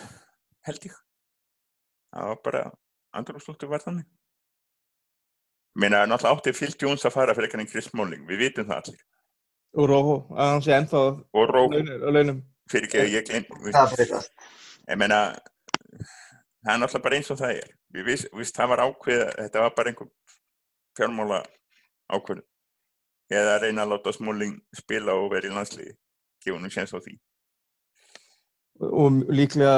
held 0.68 0.86
ég. 0.90 0.96
Það 2.12 2.28
var 2.32 2.40
bara 2.44 2.64
andrúrslúttu 3.16 3.70
var 3.72 3.80
þannig. 3.84 4.06
Meina 5.80 6.02
náttúrulega 6.06 6.36
átti 6.36 6.54
Phil 6.58 6.74
Jones 6.82 7.06
að 7.08 7.14
fara 7.16 7.34
fyrir 7.36 7.48
eitthvað 7.48 7.64
en 7.64 7.70
Chris 7.72 7.88
Smalling, 7.88 8.26
við 8.28 8.42
vitum 8.44 8.68
það 8.68 8.82
allir. 8.82 9.04
Og 9.80 9.88
Róho, 9.88 10.16
að 10.36 10.50
hann 10.52 10.66
sé 10.66 10.74
ennþá 10.76 11.02
og 11.32 11.54
launum. 12.12 12.42
fyrir 12.72 12.88
ekki 12.90 13.00
að 13.00 13.14
ég 13.16 13.30
gleym 13.30 13.46
Það 13.72 13.96
breytast. 13.96 14.32
ég 14.90 14.98
meina 15.00 15.22
það 16.66 16.74
er 16.74 16.82
náttúrulega 16.82 17.04
bara 17.06 17.16
eins 17.22 17.32
og 17.32 17.40
það 17.40 17.56
er. 17.62 17.72
Við 17.96 18.06
viss 18.12 18.52
það 18.56 18.70
var 18.74 18.84
ákveð 18.86 19.24
þetta 19.38 19.64
var 19.64 19.74
bara 19.78 19.90
einhver 19.94 20.12
fjármála 21.00 21.40
ákveð 22.12 22.44
eða 23.32 23.56
að 23.56 23.66
reyna 23.66 23.86
að 23.86 23.94
láta 23.94 24.14
Smalling 24.16 24.56
spila 24.76 25.16
og 25.20 25.32
vera 25.34 25.50
í 25.50 25.56
landsliði. 25.56 25.96
Gefa 26.44 26.62
nú 26.62 26.72
séns 26.74 26.94
á 26.94 27.00
því. 27.00 27.18
Og 28.92 29.20
líklega 29.32 29.76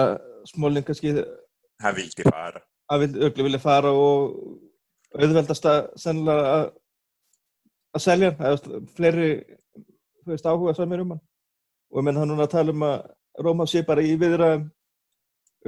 Smalling 0.50 0.86
kannski 0.88 1.16
það 1.16 2.00
vildi 2.00 2.28
fara. 2.28 2.64
Að 2.92 3.06
vil, 3.06 3.12
ögli 3.28 3.48
vilja 3.48 3.64
fara 3.64 3.92
og 3.96 4.38
auðveldast 5.14 5.68
að 5.70 5.82
sennilega 6.02 6.54
að, 6.54 6.64
að 7.94 8.06
selja 8.06 8.32
hann, 8.32 8.48
eða 8.50 8.82
fleiri 8.98 9.28
veist, 10.28 10.48
áhuga 10.48 10.76
samir 10.78 11.04
um 11.04 11.14
hann. 11.16 11.26
Og 11.94 12.02
ég 12.02 12.08
menn 12.08 12.18
hann 12.20 12.32
núna 12.34 12.48
að 12.48 12.56
tala 12.56 12.74
um 12.74 12.88
að 12.88 13.12
Róma 13.44 13.66
sé 13.66 13.82
bara 13.82 14.04
í 14.06 14.14
viðræðum 14.22 14.68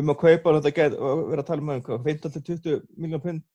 um 0.02 0.12
að 0.12 0.20
kaupa 0.22 0.52
og 0.52 0.58
þetta 0.60 0.74
get 0.76 0.98
og 0.98 1.24
vera 1.32 1.42
að 1.42 1.48
tala 1.48 1.64
um 1.64 1.72
að 1.74 1.86
hvað, 1.88 2.04
15 2.10 2.34
til 2.36 2.44
20 2.50 2.84
miljón 3.02 3.24
pund. 3.24 3.46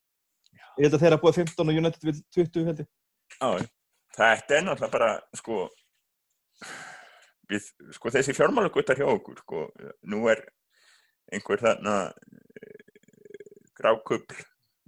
Ég 0.79 0.87
held 0.87 0.97
að 0.97 1.05
þeirra 1.05 1.21
búið 1.23 1.39
15 1.45 1.71
og 1.71 1.79
United 1.83 2.09
vil 2.09 2.17
20 2.35 2.67
held 2.71 2.83
ég. 2.83 2.89
Já, 3.37 3.67
þetta 4.17 4.57
er 4.57 4.65
náttúrulega 4.67 4.95
bara, 4.95 5.11
sko, 5.39 5.61
við, 7.51 7.69
sko 7.97 8.15
þessi 8.15 8.37
fjármálaguttar 8.37 8.99
hjá 8.99 9.09
okkur, 9.11 9.43
sko, 9.45 9.67
nú 10.11 10.25
er 10.33 10.45
einhver 11.31 11.63
þarna 11.63 11.97
grákupl 13.79 14.41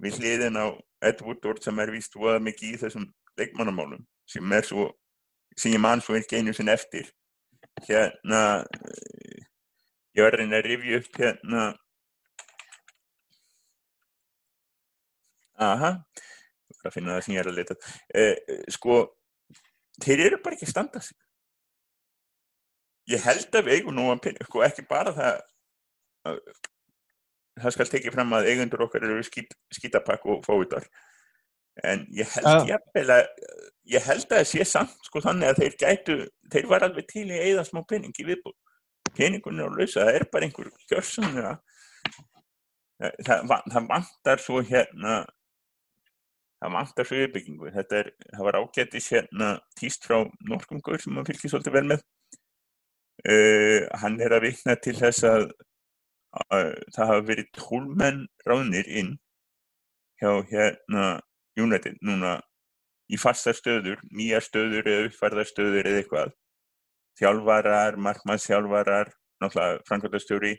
við 0.03 0.19
hliðin 0.19 0.59
á 0.59 0.65
Ed 1.03 1.21
Woodward 1.23 1.63
sem 1.63 1.79
er 1.79 1.91
víst 1.93 2.15
voða 2.15 2.41
mikið 2.43 2.75
í 2.75 2.81
þessum 2.83 3.07
leikmannamálum 3.39 4.03
sem 4.29 4.55
er 4.55 4.67
svo, 4.67 4.89
sem 5.57 5.73
ég 5.73 5.81
man 5.83 6.01
svo 6.01 6.15
ekki 6.17 6.39
einu 6.39 6.53
sinni 6.55 6.73
eftir. 6.73 7.09
Hérna, 7.87 8.63
eh, 8.63 9.45
ég 10.15 10.25
var 10.25 10.37
reyna 10.37 10.59
að 10.59 10.67
rifja 10.67 10.99
upp 11.01 11.19
hérna, 11.19 11.63
aha, 15.59 15.91
var 15.93 16.32
að 16.89 16.95
finna 16.97 17.15
það 17.15 17.25
sem 17.25 17.35
ég 17.35 17.43
er 17.43 17.51
að 17.51 17.59
leta. 17.59 17.77
Eh, 18.13 18.35
eh, 18.47 18.63
sko 18.75 18.99
þeir 20.03 20.25
eru 20.27 20.41
bara 20.43 20.57
ekki 20.57 20.67
að 20.67 20.73
standa 20.75 21.01
sig. 21.03 21.17
Ég 23.11 23.23
held 23.25 23.57
að 23.59 23.65
við 23.67 23.79
eigum 23.79 23.97
nú 23.97 24.09
að 24.11 24.21
pinna, 24.27 24.47
sko 24.47 24.63
ekki 24.63 24.85
bara 24.87 25.11
það 25.15 25.41
að, 26.29 26.37
það 27.61 27.75
skal 27.75 27.89
tekið 27.91 28.15
fram 28.15 28.35
að 28.37 28.49
eigundur 28.51 28.85
okkar 28.87 29.05
eru 29.07 29.25
skít, 29.27 29.51
skítapakk 29.75 30.25
og 30.31 30.45
fóitar 30.45 30.87
en 31.83 32.05
ég 32.13 32.29
held 32.35 32.69
Ja. 32.69 32.77
að 32.77 33.27
ég 33.89 34.05
held 34.05 34.25
að 34.29 34.37
það 34.37 34.49
sé 34.49 34.65
samt 34.65 35.07
sko 35.07 35.21
þannig 35.23 35.49
að 35.49 35.61
þeir 35.61 35.77
gætu 35.83 36.17
þeir 36.53 36.67
var 36.69 36.85
alveg 36.87 37.07
til 37.09 37.25
í 37.27 37.39
eigða 37.39 37.65
smá 37.67 37.81
pening 37.89 38.13
í 38.13 38.27
viðbúð 38.29 38.55
peningun 39.17 39.59
er 39.59 39.69
á 39.69 39.75
lausa, 39.75 40.05
það 40.05 40.15
er 40.15 40.25
bara 40.31 40.47
einhver 40.47 40.69
gjörsamlega 40.89 41.53
það, 42.99 43.41
það, 43.49 43.65
það 43.73 43.89
vantar 43.89 44.43
svo 44.43 44.61
hérna 44.63 45.17
það 46.63 46.75
vantar 46.77 47.07
svo 47.07 47.19
yfirbyggingu 47.19 47.71
þetta 47.75 47.99
er, 47.99 48.09
það 48.31 48.47
var 48.47 48.57
ágættis 48.61 49.09
hérna 49.11 49.49
týst 49.79 50.07
frá 50.07 50.21
norskum 50.47 50.79
gaur 50.83 51.01
sem 51.01 51.13
maður 51.15 51.33
fylgir 51.33 51.51
svolítið 51.51 51.75
vel 51.75 51.85
með. 51.91 52.05
Uh, 53.23 53.83
hann 54.01 54.15
er 54.23 54.35
að 54.35 54.47
vikna 54.47 54.75
til 54.83 54.95
þess 54.97 55.27
að, 55.27 55.49
að 56.47 56.71
það 56.95 57.11
hafa 57.11 57.27
verið 57.27 57.51
tólmenn 57.59 58.23
ráðnir 58.47 58.89
inn 58.89 59.11
hjá 60.21 60.31
hérna 60.49 61.05
United 61.59 61.99
núna 62.01 62.37
í 63.11 63.19
fastar 63.19 63.55
stöður, 63.57 63.99
nýjar 64.15 64.43
stöður 64.43 64.87
eða 64.89 65.09
uppfærðar 65.09 65.49
stöður 65.49 65.89
eða 65.91 66.01
eitthvað. 66.01 66.33
Þjálfarar, 67.19 67.99
markmannsþjálfarar 68.01 69.11
náttúrulega 69.43 69.83
framkvæmdastjóri 69.89 70.53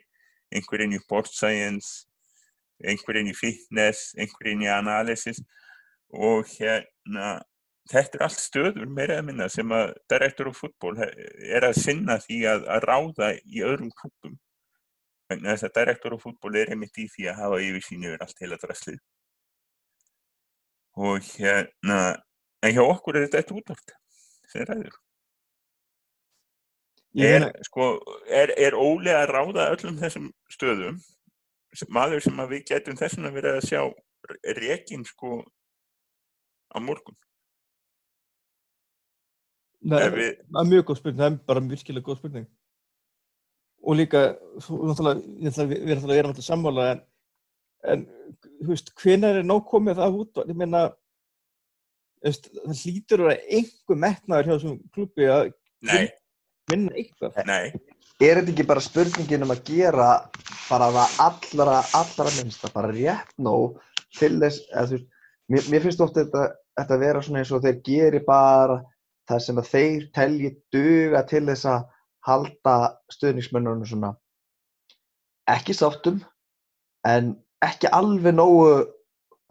einhverjinn 0.55 0.95
í 0.95 1.01
board 1.09 1.27
science 1.33 2.05
einhverjinn 2.85 3.31
í 3.31 3.35
fitness 3.35 4.13
einhverjinn 4.19 4.63
í 4.63 4.71
analysis 4.71 5.41
og 6.13 6.45
hérna 6.51 7.35
þetta 7.91 8.17
er 8.17 8.25
allt 8.25 8.41
stöður 8.41 8.89
meira 8.89 9.17
eða 9.17 9.27
minna 9.27 9.49
sem 9.51 9.71
að 9.75 9.93
direktor 10.11 10.49
og 10.51 10.57
fútból 10.57 10.95
er 11.01 11.67
að 11.67 11.79
sinna 11.81 12.17
því 12.23 12.39
að, 12.49 12.65
að 12.75 12.87
ráða 12.89 13.31
í 13.45 13.63
öðrum 13.65 13.91
klubum 13.93 14.37
vegna 15.29 15.53
þess 15.53 15.67
að 15.69 15.75
direktor 15.79 16.15
og 16.15 16.23
fútból 16.23 16.55
er 16.57 16.73
einmitt 16.73 16.97
í 17.01 17.07
því 17.11 17.29
að 17.29 17.41
hafa 17.41 17.61
yfirsýn 17.65 18.07
yfir 18.07 18.25
allt 18.25 18.41
heila 18.41 18.61
draslið 18.61 19.01
og 20.95 21.31
hérna 21.35 21.99
en 22.65 22.73
hjá 22.73 22.83
okkur 22.85 23.17
er 23.17 23.27
þetta 23.27 23.41
eitt 23.41 23.53
útvart 23.53 23.95
sem 24.51 24.65
ræður. 24.65 24.95
Ég 27.15 27.37
er, 27.37 27.45
sko, 27.63 27.93
er, 28.27 28.51
er 28.59 28.75
Óli 28.75 29.11
að 29.15 29.29
ráða 29.31 29.69
öllum 29.71 29.99
þessum 30.01 30.31
stöðum? 30.51 30.97
Sem, 31.75 31.87
maður 31.95 32.23
sem 32.25 32.41
að 32.43 32.55
við 32.55 32.65
getum 32.71 32.97
þessum 32.99 33.27
að 33.29 33.37
vera 33.37 33.53
að 33.55 33.67
sjá 33.69 33.81
rekin 34.57 35.05
sko 35.07 35.37
á 36.75 36.79
morgun. 36.83 37.17
Það 39.85 40.01
ef 40.01 40.11
er, 40.11 40.19
við, 40.19 40.37
það 40.51 40.61
er 40.61 40.69
mjög 40.73 40.85
góð 40.85 40.99
spurning, 40.99 41.21
það 41.21 41.31
er 41.31 41.39
bara 41.49 41.65
virkilega 41.71 42.05
góð 42.05 42.19
spurning. 42.19 42.45
Og 43.85 43.97
líka 43.99 44.21
svo, 44.65 44.79
náttúrulega, 44.89 45.51
að 45.61 45.73
við 45.73 46.15
erum 46.17 46.31
alltaf 46.31 46.45
sammála 46.45 46.85
en, 46.95 47.01
en 47.93 48.05
þú 48.63 48.71
veist, 48.71 48.93
hvenær 49.01 49.41
er 49.41 49.45
nóg 49.45 49.67
komið 49.69 50.01
það 50.01 50.21
út? 50.23 50.41
Ég 50.49 50.57
meina 50.57 50.87
þú 52.25 52.31
veist, 52.31 52.47
það 52.57 52.79
hlýtur 52.81 53.23
að 53.23 53.29
vera 53.29 53.57
einhver 53.59 53.99
metnaður 54.01 54.47
hjá 54.47 54.55
þessum 54.55 54.77
klubbi 54.95 55.27
að 55.29 55.51
nei, 55.85 56.05
vinna 56.71 56.95
eitthvað. 56.97 57.41
Nei. 57.45 57.65
Er 58.23 58.39
þetta 58.39 58.53
ekki 58.55 58.67
bara 58.71 58.81
spurningin 58.81 59.45
um 59.45 59.53
að 59.53 59.65
gera 59.67 60.09
bara 60.65 60.87
það 60.95 61.19
allra, 61.27 61.79
allra 61.99 62.31
minnsta, 62.39 62.71
bara 62.73 62.93
rétt 62.95 63.33
nóg 63.37 63.77
til 64.17 64.37
þess, 64.41 64.63
eða 64.71 64.87
þú 64.87 64.97
veist, 64.97 65.09
mér, 65.51 65.67
mér 65.73 65.85
finnst 65.85 66.01
oft 66.05 66.17
þetta, 66.17 66.47
þetta 66.75 66.99
vera 67.01 67.23
svona 67.23 67.41
eins 67.41 67.53
og 67.55 67.63
þeir 67.63 67.81
geri 67.85 68.21
bara 68.25 68.81
það 69.29 69.41
sem 69.45 69.59
að 69.61 69.71
þeir 69.71 70.05
telji 70.15 70.51
duga 70.73 71.23
til 71.29 71.43
þess 71.47 71.67
að 71.71 71.85
halda 72.25 72.75
stuðningsmönnunum 73.13 73.87
svona 73.89 74.11
ekki 75.49 75.75
sáttum, 75.77 76.19
en 77.05 77.35
ekki 77.65 77.89
alveg 77.93 78.33
nógu 78.33 78.87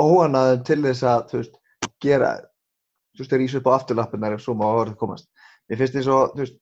óanaðum 0.03 0.65
til 0.67 0.81
þess 0.89 1.07
að, 1.07 1.25
þú 1.31 1.41
veist, 1.41 1.57
gera, 2.03 2.33
þú 3.15 3.23
veist, 3.23 3.31
þeir 3.31 3.45
ísa 3.47 3.61
upp 3.61 3.71
á 3.71 3.77
afturlappinnar 3.77 4.35
ef 4.35 4.43
svo 4.43 4.57
má 4.59 4.67
orðið 4.67 4.99
komast. 4.99 5.29
Mér 5.71 5.81
finnst 5.81 5.99
eins 6.01 6.11
og, 6.11 6.35
þú 6.35 6.43
veist, 6.43 6.59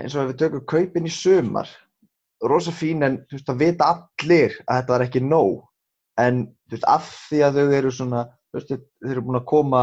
eins 0.00 0.16
og 0.16 0.22
ef 0.22 0.30
við 0.30 0.38
tökum 0.40 0.66
kaupin 0.72 1.08
í 1.08 1.12
sumar 1.12 1.68
rosa 2.48 2.72
fín 2.72 3.04
en 3.04 3.18
þú 3.28 3.36
veist 3.36 3.52
að 3.52 3.60
vita 3.60 3.88
allir 3.92 4.54
að 4.64 4.78
þetta 4.78 4.94
var 4.94 5.04
ekki 5.04 5.20
nóg 5.24 5.58
en 6.20 6.44
þú 6.68 6.76
veist 6.76 6.88
af 6.88 7.10
því 7.28 7.42
að 7.44 7.58
þau 7.58 7.74
eru 7.80 7.92
svona 7.92 8.22
veist 8.58 8.72
þeir 8.72 9.12
eru 9.12 9.26
búin 9.26 9.40
að 9.40 9.48
koma 9.50 9.82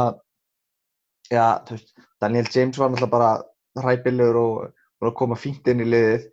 þú 1.30 1.76
veist 1.76 1.94
Daniel 2.24 2.50
James 2.54 2.80
var 2.80 2.92
náttúrulega 2.92 3.14
bara 3.14 3.32
hræpilegur 3.84 4.42
og 4.42 4.52
búin 4.98 5.12
að 5.12 5.18
koma 5.22 5.40
fínt 5.40 5.68
inn 5.72 5.84
í 5.84 5.90
liðið 5.90 6.28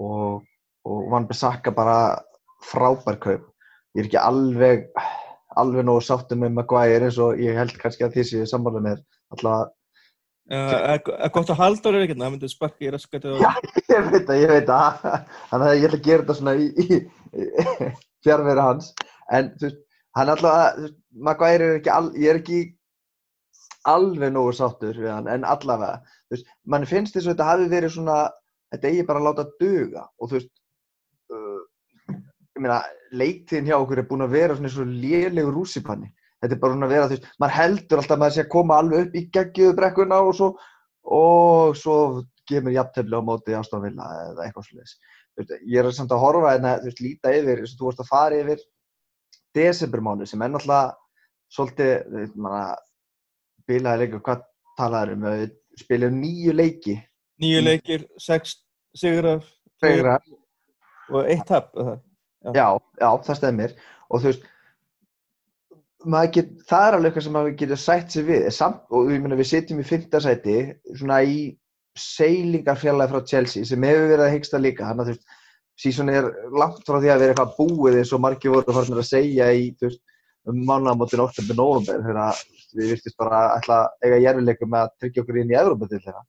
og, 0.00 0.44
og 0.88 1.10
Van 1.12 1.28
Bissaka 1.28 1.74
bara 1.76 1.98
frábær 2.70 3.20
kaup 3.22 3.48
ég 3.96 4.04
er 4.04 4.08
ekki 4.08 4.22
alveg 4.22 4.88
alveg 5.60 5.84
nógu 5.86 6.04
sáttum 6.06 6.44
með 6.44 6.56
Maguire 6.60 7.08
eins 7.08 7.18
og 7.20 7.40
ég 7.42 7.58
held 7.58 7.76
kannski 7.80 8.06
að 8.06 8.16
því 8.16 8.26
séu 8.28 8.48
sammála 8.48 8.82
með 8.84 9.04
alltaf 9.34 9.74
Uh, 10.50 10.72
er, 10.82 10.98
er 10.98 11.30
gott 11.30 11.50
að 11.52 11.60
halda 11.60 11.90
ára 11.92 11.98
ekkert, 12.02 12.18
það 12.18 12.32
myndi 12.34 12.48
sparki 12.50 12.88
í 12.88 12.90
raskættu 12.90 13.36
Já, 13.38 13.50
ég 13.92 14.08
veit 14.10 14.24
það, 14.26 14.40
ég 14.40 14.50
veit 14.50 14.64
það. 14.66 15.04
Þannig 15.52 15.66
að 15.68 15.74
ég 15.76 15.84
ætla 15.86 15.98
að 16.00 16.08
gera 16.08 16.24
þetta 16.24 16.34
svona 16.40 16.54
í, 16.58 16.64
í, 16.66 16.96
í 17.38 17.90
fjárveri 18.26 18.64
hans. 18.66 18.88
En 19.30 19.52
þú 19.60 19.68
veist, 19.68 19.78
hann 20.18 20.34
þú 20.34 20.50
veist, 20.50 20.94
Maguire 21.10 21.66
er 21.66 21.80
ekki, 21.80 21.90
all, 21.94 22.12
ég 22.18 22.32
er 22.32 22.40
ekki 22.40 22.60
alveg 23.88 24.32
nógu 24.34 24.52
sáttur 24.56 24.98
við 24.98 25.10
hann, 25.12 25.28
en 25.30 25.46
allavega, 25.48 26.00
þú 26.28 26.36
veist, 26.36 26.54
mann 26.64 26.86
finnst 26.88 27.16
þess 27.16 27.28
að 27.28 27.34
þetta 27.34 27.50
hafi 27.50 27.68
verið 27.72 27.94
svona, 27.96 28.16
þetta 28.74 28.90
eigi 28.90 29.04
bara 29.08 29.22
að 29.22 29.28
láta 29.28 29.46
duga 29.62 30.06
og 30.18 30.30
þú 30.30 30.38
veist, 30.38 30.50
uh, 31.34 31.60
ég 32.10 32.64
meina, 32.64 32.80
leiktíðin 33.16 33.70
hjá 33.70 33.76
okkur 33.78 34.02
er 34.02 34.08
búin 34.10 34.26
að 34.26 34.34
vera 34.36 34.56
svona 34.56 34.72
svo 34.72 34.86
lélegur 34.86 35.54
rússipanni. 35.56 36.10
Þetta 36.40 36.56
er 36.56 36.60
bara 36.60 36.76
svona 36.76 36.88
að 36.88 36.94
vera, 36.94 37.06
þú 37.08 37.16
veist, 37.16 37.30
maður 37.40 37.56
heldur 37.56 38.02
alltaf 38.02 38.16
að 38.16 38.20
maður 38.22 38.36
sé 38.36 38.44
að 38.44 38.52
koma 38.54 38.80
alveg 38.80 39.06
upp 39.06 39.16
í 39.16 39.22
geggjöðu 39.36 39.78
brekkuna 39.78 40.20
og 40.26 40.34
svo, 40.36 40.50
og 41.20 41.78
svo 41.78 41.96
gefur 42.50 42.74
jafntefni 42.74 43.16
á 43.16 43.22
móti 43.24 43.56
ástofnvila 43.56 44.10
eða 44.26 44.46
eitthvað 44.46 44.68
slúðis. 44.68 44.94
Ég 45.40 45.80
er 45.80 45.90
samt 45.96 46.12
að 46.12 46.22
horfa 46.24 46.54
en 46.56 46.68
að, 46.68 46.84
þú 46.84 46.90
veist, 46.90 47.02
líta 47.04 47.34
yfir, 47.36 47.62
þess 47.62 47.74
að 47.76 47.80
þú 47.80 47.88
vorst 47.88 48.04
að 48.04 48.10
fara 48.10 48.40
yfir 48.44 48.64
desembermánu 49.56 50.26
sem 50.28 50.42
er 50.42 50.52
náttúrulega 50.52 50.96
svolítið, 51.50 52.34
manna, 52.36 52.76
bilaði 53.68 54.04
leikir, 54.04 54.22
hvað 54.26 54.44
talaður 54.78 55.16
um, 55.16 55.26
við 55.30 55.56
spilum 55.80 56.20
nýju 56.20 56.54
leiki. 56.54 56.96
Nýju 57.42 57.64
leikir, 57.64 58.06
sex 58.20 58.58
sigrar 58.96 59.42
Fegra. 59.80 60.18
og 61.10 61.26
eitt 61.26 61.46
tap. 61.48 61.72
það? 61.74 61.98
Já, 62.56 62.66
já, 63.00 63.08
það 63.26 63.36
stemmir 63.36 63.72
og 64.08 64.22
þú 64.22 64.30
veist 64.30 64.46
get, 66.32 66.52
það 66.68 66.86
er 66.86 66.96
alveg 66.96 67.10
eitthvað 67.10 67.24
sem 67.26 67.34
maður 67.36 67.56
getur 67.60 67.80
sætt 67.80 68.14
sér 68.14 68.24
við 68.28 68.46
samt, 68.56 68.86
og 68.88 69.10
meina 69.12 69.36
við 69.36 69.50
sitjum 69.50 69.82
í 69.82 69.86
fymtasæti 69.86 70.56
svona 70.96 71.20
í 71.22 71.40
seilingarfjallega 72.00 73.10
frá 73.12 73.26
Chelsea 73.28 73.68
sem 73.68 73.84
hefur 73.84 74.08
verið 74.08 74.24
að 74.26 74.34
hyggsta 74.36 74.60
líka 74.62 74.88
hann 74.88 75.02
að 75.02 75.10
þú 75.10 75.16
veist, 75.16 75.36
sísón 75.80 76.12
er 76.12 76.28
langt 76.52 76.82
frá 76.86 76.98
því 76.98 77.12
að 77.12 77.22
vera 77.24 77.34
eitthvað 77.34 77.54
búið 77.58 78.00
eins 78.00 78.12
og 78.14 78.22
margir 78.24 78.52
voru 78.52 78.66
að 78.66 78.78
fara 78.78 79.00
að 79.00 79.08
segja 79.08 79.50
í, 79.56 79.70
veist, 79.80 80.02
um 80.48 80.60
mannamótin 80.68 81.22
8. 81.24 81.46
november 81.54 82.02
þegar 82.04 82.42
við 82.76 82.92
virtist 82.94 83.18
bara 83.20 83.40
ætla 83.56 83.80
að 83.84 84.06
eiga 84.06 84.20
jærfileikum 84.24 84.70
með 84.72 84.84
að 84.84 84.92
tryggja 85.02 85.24
okkur 85.24 85.40
inn 85.40 85.52
í 85.52 85.58
Európa 85.58 85.88
til 85.90 86.02
þeirra 86.04 86.22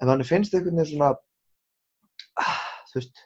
en 0.00 0.10
þannig 0.10 0.28
finnst 0.28 0.54
einhvern 0.54 0.80
veginn 0.80 0.90
svona 0.92 1.10
ah, 2.42 2.62
þú 2.90 3.00
veist 3.00 3.22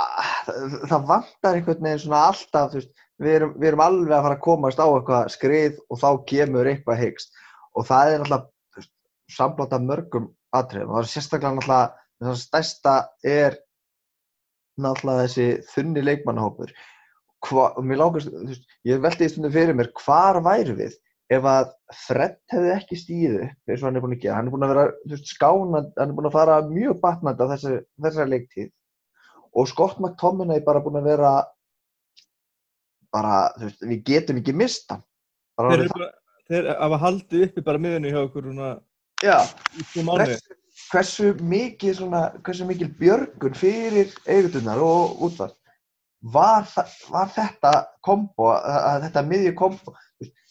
ah, 0.00 0.34
það, 0.46 0.76
það 0.92 1.06
vantar 1.12 1.58
einhvern 1.58 1.86
veginn 1.86 2.02
svona 2.04 2.24
alltaf, 2.30 2.76
veist 2.76 3.06
við 3.20 3.36
erum, 3.36 3.56
við 3.60 3.70
erum 3.70 3.84
alveg 3.84 4.16
að 4.16 4.26
fara 4.26 4.38
að 4.38 4.44
komast 4.46 4.80
á 4.80 4.86
eitthvað 4.86 5.32
skrið 5.34 5.80
og 5.88 6.00
þá 6.00 6.08
kemur 6.30 6.70
eitthvað 6.70 7.02
hyggst 7.04 7.42
og 7.76 7.88
það 7.88 8.12
er 8.12 8.22
náttúrulega 8.24 8.86
samblátt 9.30 9.74
af 9.76 9.82
mörgum 9.86 10.30
atriðum 10.56 10.94
og 10.94 10.96
það 10.96 11.04
er 11.04 11.10
sérstaklega 11.12 11.56
náttúrulega 11.58 12.30
það 12.30 12.40
stærsta 12.40 12.94
er 13.26 13.58
náttúrulega 14.84 15.26
þessi 15.26 15.46
þunni 15.70 16.02
leikmannahópur. 16.06 16.72
Hva, 17.46 17.70
og 17.72 17.86
mér 17.88 18.02
lágast, 18.02 18.32
þú 18.32 18.50
veist, 18.50 18.66
ég 18.88 19.00
veldi 19.00 19.26
í 19.26 19.30
stundum 19.32 19.54
fyrir 19.54 19.76
mér 19.76 19.88
hvar 20.02 20.40
væri 20.44 20.74
við 20.76 20.98
ef 21.30 21.46
að 21.46 21.70
Fred 21.94 22.36
hefði 22.50 22.72
ekki 22.74 22.98
stíðu 22.98 23.44
eins 23.46 23.80
og 23.80 23.86
hann 23.86 23.98
er 23.98 24.04
búin 24.04 24.16
að 24.16 24.24
gera, 24.24 24.36
hann 24.36 24.50
er 24.50 24.54
búin 24.54 24.66
að 24.66 24.72
vera 24.74 24.84
veist, 25.12 25.30
skánand, 25.30 25.92
hann 25.96 26.10
er 26.10 26.18
búin 26.18 26.28
að 26.28 26.36
fara 26.36 26.58
mjög 26.66 27.00
batnandi 27.04 27.46
á 27.46 27.50
þessari, 27.54 27.80
þessari 28.02 28.34
leiktíð. 28.34 28.70
Og 29.56 29.70
Scott 29.70 29.98
McTominay 30.02 30.62
bara 30.66 30.82
búin 30.82 31.00
að 31.00 31.08
vera 31.12 31.32
bara, 33.14 33.36
þú 33.56 33.68
veist, 33.68 33.86
við 33.92 34.04
getum 34.10 34.42
ekki 34.42 34.56
mist 34.58 34.90
hann. 34.92 35.04
Bara 35.58 35.72
Þeir 35.72 35.84
eru 35.84 35.96
bara, 35.96 36.10
þeir 36.50 36.70
hafa 36.74 37.02
haldið 37.04 37.46
uppi 37.48 37.66
bara 37.66 37.82
miðunni 37.86 38.14
hjá 38.14 38.22
okkur 38.24 38.50
svona 38.50 38.70
Já, 39.20 39.36
í 39.76 39.84
tvo 39.92 40.06
mánuði. 40.06 40.38
Hversu, 40.90 41.32
mikið 41.40 41.96
svona, 42.00 42.22
hversu 42.44 42.66
mikil 42.68 42.90
björgun 42.98 43.56
fyrir 43.56 44.12
eigundunar 44.26 44.80
og 44.82 45.22
útvart 45.26 45.56
var, 46.20 46.66
var 47.10 47.30
þetta 47.34 47.72
kombo, 48.04 48.52
þetta 49.06 49.24
miðju 49.26 49.54
kombo, 49.58 49.94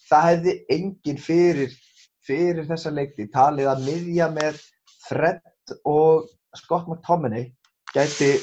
það 0.09 0.27
hefði 0.29 0.55
enginn 0.75 1.21
fyrir, 1.21 1.75
fyrir 2.25 2.65
þessa 2.69 2.93
leikti 2.93 3.29
talið 3.33 3.69
að 3.73 3.85
miðja 3.85 4.29
með 4.33 4.61
Fred 5.09 5.75
og 5.87 6.29
Scott 6.57 6.89
McTominay 6.89 7.51
gæti 7.93 8.33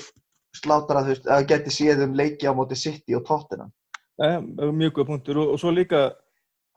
slátrað, 0.57 1.09
þú 1.09 1.15
veist, 1.15 1.27
að 1.31 1.49
gæti 1.51 1.75
séð 1.75 2.05
um 2.07 2.15
leiki 2.17 2.49
á 2.49 2.55
móti 2.57 2.79
City 2.79 3.17
og 3.19 3.27
Tottenham. 3.27 3.73
Mjög 4.17 4.97
góð 4.97 5.11
punktur 5.11 5.43
og, 5.43 5.53
og 5.55 5.61
svo 5.61 5.73
líka 5.75 6.09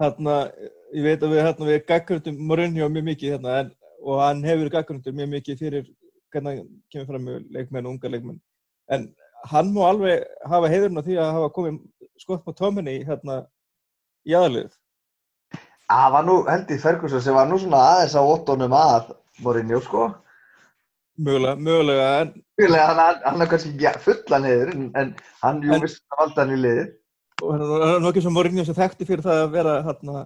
hérna, 0.01 0.41
ég 0.95 1.05
veit 1.05 1.23
að 1.23 1.35
við, 1.35 1.43
hérna, 1.45 1.69
við 1.69 1.85
gaggrundum 1.87 2.41
Mourinho 2.49 2.89
mjög 2.91 3.07
mikið 3.11 3.35
hérna, 3.35 3.55
en, 3.63 3.71
og 4.03 4.21
hann 4.23 4.43
hefur 4.47 4.69
gaggrundur 4.73 5.15
mjög 5.17 5.31
mikið 5.35 5.59
fyrir 5.63 5.87
hvernig 6.33 6.59
hann 6.61 6.67
kemur 6.93 7.07
fram 7.11 7.25
með 7.29 7.47
leikmenn 7.55 7.87
og 7.89 7.95
unga 7.95 8.11
leikmenn 8.13 8.39
en 8.95 9.07
hann 9.51 9.71
má 9.75 9.81
alveg 9.89 10.23
hafa 10.51 10.69
heiðurinn 10.71 10.99
á 10.99 11.03
því 11.07 11.17
að 11.23 11.33
hafa 11.37 11.49
komið 11.55 11.79
skott 12.19 12.47
á 12.47 12.51
tóminni 12.59 12.97
hérna 13.07 13.41
í 14.27 14.35
aðlið 14.37 14.69
Það 15.89 16.11
var 16.13 16.25
nú, 16.27 16.33
held 16.45 16.69
ég 16.69 16.81
Ferguson 16.83 17.21
sem 17.25 17.33
var 17.33 17.47
nú 17.49 17.57
svona 17.57 17.79
aðeins 17.95 18.13
á 18.13 18.21
óttónum 18.21 18.73
að 18.77 19.07
Mourinho, 19.41 19.79
sko. 19.81 20.03
mögulega, 21.17 21.55
mögulega 21.57 22.09
en 22.21 22.33
Fyrlega, 22.59 22.85
hann, 22.91 22.99
hann, 23.01 23.21
hann 23.25 23.41
er 23.41 23.49
kannski 23.49 23.71
ekki 23.89 24.03
fullan 24.03 24.45
heiður, 24.45 24.69
en, 24.75 24.83
en 25.01 25.13
hann 25.41 25.61
jú 25.65 25.73
En- 25.73 25.81
vissi 25.81 26.01
að 26.13 26.19
valda 26.21 26.43
hann 26.45 26.53
í 26.53 26.59
liðið. 26.61 26.91
og 27.41 27.53
hann 27.55 27.63
er 27.95 28.03
nokkið 28.05 28.25
sem 28.27 28.35
Mourinho 28.37 28.65
sem 28.67 28.77
þekkti 28.77 29.07
fyrir 29.09 29.25
það 29.25 29.41
að 29.47 29.51
vera 29.57 29.73
hérna 29.87 30.25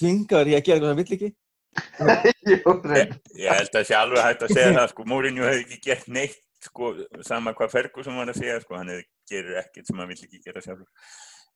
þvingar 0.00 0.48
í 0.48 0.56
að 0.56 0.64
gera 0.64 0.78
eitthvað 0.78 0.90
það 0.94 1.00
vill 1.02 1.16
ekki. 1.18 1.30
Ég 2.46 3.52
held 3.52 3.70
að 3.70 3.76
það 3.76 3.86
sé 3.88 3.96
alveg 3.98 4.24
hægt 4.24 4.44
að 4.46 4.52
segja 4.54 4.74
það, 4.76 4.90
sko, 4.92 5.06
Mourinho 5.10 5.46
hefði 5.46 5.64
ekki 5.64 5.78
gert 5.86 6.10
neitt, 6.12 6.42
sko, 6.64 6.92
sama 7.26 7.54
hvað 7.56 7.72
Ferguson 7.72 8.18
var 8.20 8.32
að 8.32 8.40
segja, 8.40 8.58
sko, 8.62 8.76
hann 8.78 8.92
gerir 9.30 9.58
ekkert 9.62 9.88
sem 9.88 10.00
hann 10.00 10.10
vill 10.12 10.20
ekki 10.26 10.42
gera 10.44 10.62
sjálfur. 10.64 10.86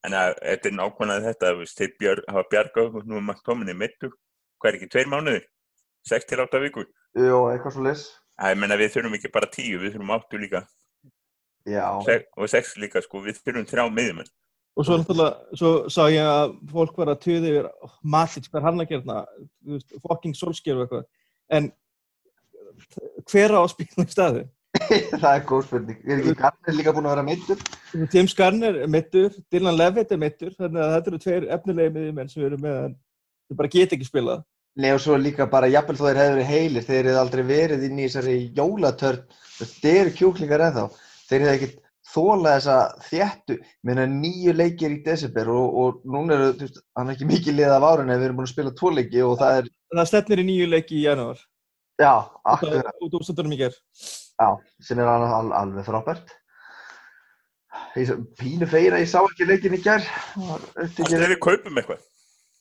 En 0.06 0.16
að, 0.16 0.34
þetta 0.40 0.70
er 0.70 0.76
nákvæmlega 0.78 1.26
þetta, 1.28 1.52
þeir 1.76 1.94
björ, 2.00 2.24
hafa 2.32 2.44
bjargað 2.54 2.88
okkur, 2.88 3.06
nú 3.08 3.20
er 3.20 3.24
McTominay 3.26 3.76
mittur, 3.76 4.14
hvað 4.60 4.72
er 4.72 4.78
ekki, 4.80 4.90
tveir 4.94 5.12
mánuði, 5.12 5.44
sex 6.08 6.28
til 6.28 6.40
átta 6.42 6.62
vikur. 6.62 6.88
Jú, 7.18 7.40
eitthvað 7.52 7.76
svo 7.76 7.86
menna 8.56 8.78
við 8.80 8.94
þurfum 8.94 9.16
ekki 9.18 9.32
bara 9.34 9.50
tíu, 9.52 9.80
við 9.82 9.96
þurfum 9.96 10.14
áttu 10.16 10.40
líka, 10.40 10.64
Já. 11.68 11.84
og 11.92 12.48
sex 12.48 12.76
líka, 12.80 13.02
sko, 13.04 13.20
við 13.26 13.42
þurfum 13.44 13.68
þrjá 13.68 13.84
miðjumenn. 13.92 14.30
Og 14.80 14.86
svo 14.86 14.96
náttúrulega, 14.96 15.58
svo 15.60 15.72
sá 15.92 16.00
ég 16.08 16.24
að 16.24 16.54
fólk 16.70 17.00
var 17.00 17.12
að 17.12 17.20
tuði 17.26 17.50
yfir 17.52 17.68
oh, 17.68 17.96
Matic, 18.14 18.48
hver 18.48 18.64
hann 18.64 18.80
að 18.80 18.94
gera 18.94 19.18
það 19.66 19.82
fucking 20.06 20.38
solskjör 20.38 20.80
og 20.80 20.86
eitthvað 20.86 21.04
en 21.58 21.68
hver 23.28 23.56
á 23.60 23.62
spila 23.68 24.06
í 24.06 24.14
staði 24.14 24.46
það 25.20 25.32
er 25.32 25.40
góð 25.48 25.64
spurning. 25.66 25.96
Er 26.06 26.20
ekki 26.20 26.36
Garnir 26.38 26.76
líka 26.78 26.92
búin 26.94 27.08
að 27.10 27.16
vera 27.16 27.24
meittur? 27.26 27.62
James 28.14 28.36
Garner 28.38 28.76
er 28.84 28.90
mittur, 28.90 29.34
Dylan 29.50 29.74
Levitt 29.74 30.12
er 30.14 30.20
mittur 30.22 30.54
þannig 30.54 30.84
að 30.84 30.92
þetta 30.94 31.10
eru 31.10 31.20
tveir 31.24 31.46
efnilegi 31.56 31.94
miðjumenn 31.96 32.30
sem 32.30 32.44
eru 32.46 32.58
með 32.62 32.76
en 32.84 32.94
þau 33.50 33.56
bara 33.58 33.72
get 33.74 33.96
ekki 33.96 34.06
spilað 34.06 34.44
Nei 34.78 34.92
og 34.94 35.00
svo 35.02 35.16
líka 35.18 35.48
bara, 35.50 35.68
jafnvel 35.68 35.98
þó 35.98 36.04
þeir 36.04 36.20
hefur 36.20 36.36
verið 36.36 36.50
heilir, 36.54 36.84
þeir 36.86 36.98
hefur 37.00 37.20
aldrei 37.24 37.42
verið 37.48 37.86
inn 37.88 37.98
í 37.98 38.04
þessari 38.06 38.36
jólatörn, 38.54 39.24
þeir 39.58 39.96
eru 40.04 40.12
kjúklingar 40.14 40.62
ennþá. 40.68 40.84
Þeir 41.26 41.42
hefur 41.42 41.54
ekkert 41.56 41.80
þólað 42.10 42.56
þessa 42.56 42.78
þjættu, 43.08 43.58
meina 43.86 44.06
nýju 44.10 44.54
leikir 44.56 44.96
í 44.96 45.02
desember 45.04 45.52
og, 45.54 45.76
og 45.82 46.00
núna 46.10 46.36
eru, 46.36 46.50
þú 46.58 46.66
veist, 46.66 46.82
hann 46.98 47.10
er 47.10 47.16
ekki 47.16 47.30
mikið 47.30 47.58
liðað 47.58 47.76
af 47.76 47.86
árun 47.90 48.10
en 48.10 48.18
við 48.18 48.26
erum 48.28 48.40
búin 48.40 48.48
að 48.48 48.54
spila 48.54 48.74
tvo 48.80 48.92
leiki 48.96 49.22
og 49.26 49.36
það 49.40 49.60
er, 49.60 49.70
það 49.94 50.10
stefnir 50.10 50.42
í 50.42 50.48
nýju 50.48 50.72
leiki 50.72 50.98
í 50.98 51.04
janúar. 51.04 51.44
Já, 52.00 52.12
akkurat, 52.48 52.92
út 53.04 53.14
úr 53.14 53.20
úrstöndunum 53.20 53.54
í 53.54 53.60
ger 53.60 53.76
já, 54.40 54.48
sem 54.82 55.00
er 55.00 55.10
al, 55.10 55.24
al, 55.26 55.50
alveg 55.62 55.86
frábært. 55.86 56.36
Pínu 58.38 58.66
feira, 58.70 59.00
ég 59.02 59.10
sá 59.10 59.20
ekki 59.20 59.46
leikin 59.46 59.76
í 59.76 59.82
gær. 59.84 60.04
Haldið 60.36 61.26
við 61.34 61.40
kaupum 61.42 61.80
eitthvað, 61.80 62.02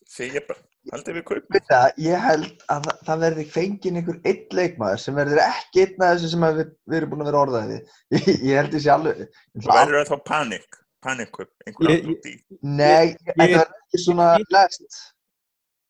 segi 0.09 0.39
ég 0.39 0.47
bara, 0.49 0.61
haldið 0.93 1.15
við 1.19 1.23
kaupum. 1.29 1.53
Veit 1.55 1.67
það, 1.69 1.87
ég 2.05 2.23
held 2.25 2.63
að 2.75 2.89
það- 3.07 3.21
verði 3.23 3.45
fenginn 3.53 3.99
einhver 4.01 4.19
einn 4.31 4.57
leikmaður 4.59 5.01
sem 5.03 5.15
verður 5.19 5.41
ekki 5.45 5.83
einn 5.85 6.03
af 6.07 6.11
þessu 6.17 6.29
sem 6.33 6.45
að 6.47 6.59
við, 6.59 6.69
við 6.89 6.97
erum 6.99 7.13
búin 7.13 7.23
að 7.25 7.29
vera 7.31 7.41
orðaðið 7.45 7.71
við. 7.73 7.95
Ég, 8.19 8.43
ég 8.49 8.59
held 8.61 8.75
þessi 8.77 8.91
alveg. 8.95 9.23
Það 9.59 9.79
verður 9.79 9.99
það 9.99 10.11
þá 10.13 10.23
panik, 10.31 10.79
panikkaup, 11.05 11.51
einhver 11.67 11.93
átt 11.95 12.11
út 12.15 12.29
í. 12.29 12.35
Nei, 12.61 13.15
þetta 13.25 13.35
Ég- 13.35 13.55
verður 13.55 13.73
ekki 13.79 14.03
svona 14.05 14.29
lest. 14.57 15.01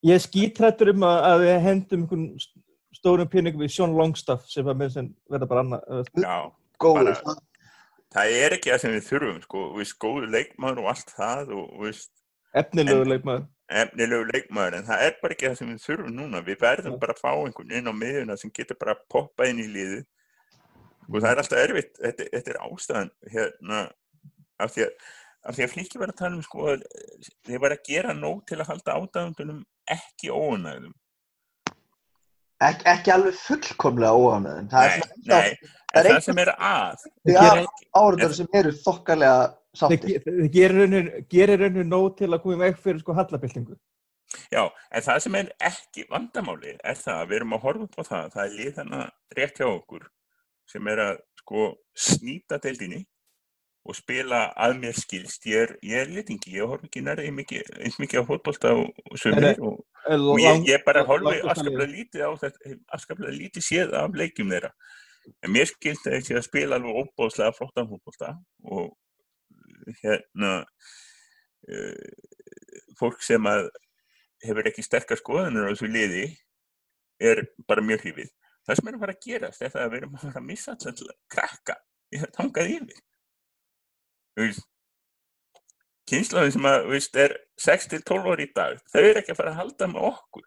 ég 0.09 0.15
er 0.15 0.23
skítrættur 0.23 0.93
um 0.93 1.05
að, 1.09 1.19
að 1.33 1.45
við 1.45 1.62
hendum 1.67 2.05
einhvern 2.07 2.25
stórum 2.99 3.27
pinningum 3.31 3.63
í 3.63 3.71
Sean 3.71 3.93
Longstaff 3.95 4.47
sem 4.51 4.65
var 4.67 4.75
með 4.79 4.93
sem 4.97 5.09
verða 5.31 5.47
bara 5.51 5.63
annað 5.65 6.09
Já, 6.19 6.38
Góður. 6.79 7.15
Bara- 7.23 7.38
það 8.15 8.31
er 8.41 8.55
ekki 8.55 8.71
það 8.71 8.79
sem 8.81 8.93
við 8.95 9.03
þurfum, 9.09 9.41
sko, 9.45 9.59
veist, 9.77 9.95
góður 10.01 10.31
leikmaður 10.33 10.79
og 10.81 10.88
allt 10.93 11.12
það 11.13 11.51
og 11.53 11.65
og 11.75 11.83
veist, 11.85 12.09
efnilegu 12.57 13.03
leikmaður 13.05 13.43
efnilegu 13.69 14.27
leikmaður, 14.29 14.79
en 14.79 14.88
það 14.88 15.03
er 15.05 15.15
bara 15.21 15.36
ekki 15.36 15.47
það 15.47 15.58
sem 15.60 15.71
við 15.71 15.84
þurfum 15.86 16.15
núna. 16.15 16.41
Við 16.45 16.60
verðum 16.63 16.97
bara 17.01 17.15
að 17.15 17.21
fá 17.21 17.29
einhvern 17.32 17.75
inn 17.77 17.91
á 17.91 17.93
miðuna 17.93 18.38
sem 18.39 18.53
getur 18.55 18.79
bara 18.82 18.95
að 18.95 19.03
poppa 19.13 19.49
inn 19.49 19.62
í 19.62 19.67
liðið. 19.69 20.05
Og 21.10 21.17
það 21.17 21.29
er 21.32 21.41
alltaf 21.43 21.63
erfitt, 21.63 21.91
þetta, 21.97 22.29
þetta 22.36 22.53
er 22.53 22.62
ástæðan, 22.65 23.12
hérna, 23.34 23.82
af 24.62 24.73
því 24.75 24.86
að, 24.86 25.12
af 25.49 25.58
því 25.58 25.65
að 25.65 25.73
flíki 25.73 26.01
var 26.01 26.13
að 26.13 26.19
tala 26.21 26.38
um, 26.38 26.43
sko, 26.45 26.65
að 26.69 26.84
þeir 27.49 27.63
var 27.65 27.75
að 27.75 27.86
gera 27.89 28.15
nóg 28.17 28.41
til 28.49 28.60
að 28.60 28.69
halda 28.69 28.97
ástæðundunum 28.99 29.62
ekki 29.89 30.29
óanægðum. 30.29 30.95
Ek, 32.60 32.84
ekki 32.91 33.13
alveg 33.15 33.38
fullkomlega 33.39 34.19
óanöðin. 34.19 34.69
Það 34.69 34.89
er 34.91 35.03
nei, 35.29 35.69
það 35.93 35.99
er 36.01 36.10
það 36.12 36.23
sem 36.27 36.41
er 36.43 36.51
að, 36.55 37.05
áhörður 37.95 38.36
sem 38.36 38.49
eru 38.60 38.73
þokkalega 38.84 39.45
þeir 39.47 39.59
sáttir. 39.77 40.23
þeir 40.25 40.49
gerir 41.29 41.63
rauninu 41.63 41.86
nóg 41.88 42.17
til 42.17 42.32
að 42.32 42.41
koma 42.43 42.58
í 42.58 42.62
veg 42.65 42.82
fyrir 42.84 43.01
sko 43.03 43.15
hallabildingu 43.17 43.77
Já, 44.53 44.67
en 44.93 45.05
það 45.05 45.21
sem 45.25 45.36
er 45.39 45.47
ekki 45.69 46.05
vandamáli 46.10 46.75
er 46.77 46.97
það 46.97 47.21
að 47.21 47.29
við 47.29 47.38
erum 47.39 47.55
að 47.58 47.63
horfa 47.63 47.86
upp 47.88 47.95
á 47.97 48.03
það, 48.10 48.25
það 48.34 48.43
er 48.43 48.58
lið 48.58 48.75
þannig 48.75 49.38
rétt 49.39 49.62
hjá 49.62 49.67
okkur 49.69 50.03
sem 50.69 50.89
er 50.93 51.01
að 51.05 51.15
sko 51.41 51.63
snýta 51.97 52.60
deildinni 52.62 52.99
og 53.89 53.97
spila 53.97 54.41
að 54.60 54.75
mér 54.84 54.97
skilst. 54.97 55.45
Ég 55.49 55.65
er, 55.65 55.75
ég 55.86 56.03
er 56.03 56.13
litingi, 56.13 56.53
ég 56.60 56.69
horf 56.69 56.86
ekki 56.86 57.01
nærið 57.05 57.32
mikið, 57.39 57.69
eins 57.79 57.97
mikið 58.01 58.21
á 58.21 58.23
fótbolta 58.27 58.73
og, 58.77 58.89
sömur 59.17 59.63
og, 59.65 59.79
og 60.05 60.41
ég, 60.43 60.65
ég 60.69 60.84
bara 60.86 61.05
horfi 61.08 61.39
afskaplega 61.41 61.89
lítið 61.89 62.25
á 62.27 62.32
þetta, 62.43 62.75
afskaplega 62.97 63.38
lítið 63.38 63.65
séð 63.65 63.95
af 63.97 64.17
leikjum 64.19 64.53
þeirra. 64.53 64.73
En 65.45 65.53
mér 65.55 65.69
skilst 65.69 66.05
að 66.05 66.19
þessi 66.19 66.38
að 66.38 66.45
spila 66.45 66.77
alveg 66.77 67.01
óbóðslega 67.01 67.55
flottan 67.58 67.89
fótbolta 67.89 68.36
og 68.69 68.91
hérna 70.02 70.54
uh, 71.69 72.10
fólk 72.99 73.23
sem 73.25 73.49
að 73.49 73.69
hefur 74.45 74.69
ekki 74.69 74.86
sterkar 74.86 75.19
skoðanir 75.19 75.67
á 75.67 75.71
þessu 75.71 75.89
liði 75.91 76.25
er 77.19 77.43
bara 77.67 77.84
mjög 77.84 78.06
hrifið. 78.06 78.32
Það 78.67 78.80
sem 78.80 78.89
er 78.89 78.95
að 78.95 79.04
fara 79.04 79.15
að 79.15 79.23
gerast 79.25 79.63
er 79.63 79.71
það 79.73 79.86
að 79.86 79.91
við 79.91 79.99
erum 79.99 80.15
að 80.15 80.25
fara 80.25 80.39
að 80.39 80.47
missa 80.47 80.75
alltaf 80.75 81.15
krakka 81.34 81.75
í 82.10 82.21
það 82.21 82.36
tangað 82.38 82.73
yfir. 82.75 82.99
Kynslaðin 86.10 86.56
sem 86.56 86.67
að, 86.69 86.86
veist, 86.89 87.17
er 87.21 87.36
6-12 87.62 88.30
ári 88.34 88.47
í 88.47 88.54
dag, 88.56 88.80
þau 88.89 89.02
eru 89.02 89.19
ekki 89.21 89.34
að 89.34 89.39
fara 89.41 89.54
að 89.54 89.60
halda 89.60 89.89
með 89.91 90.08
okkur. 90.10 90.45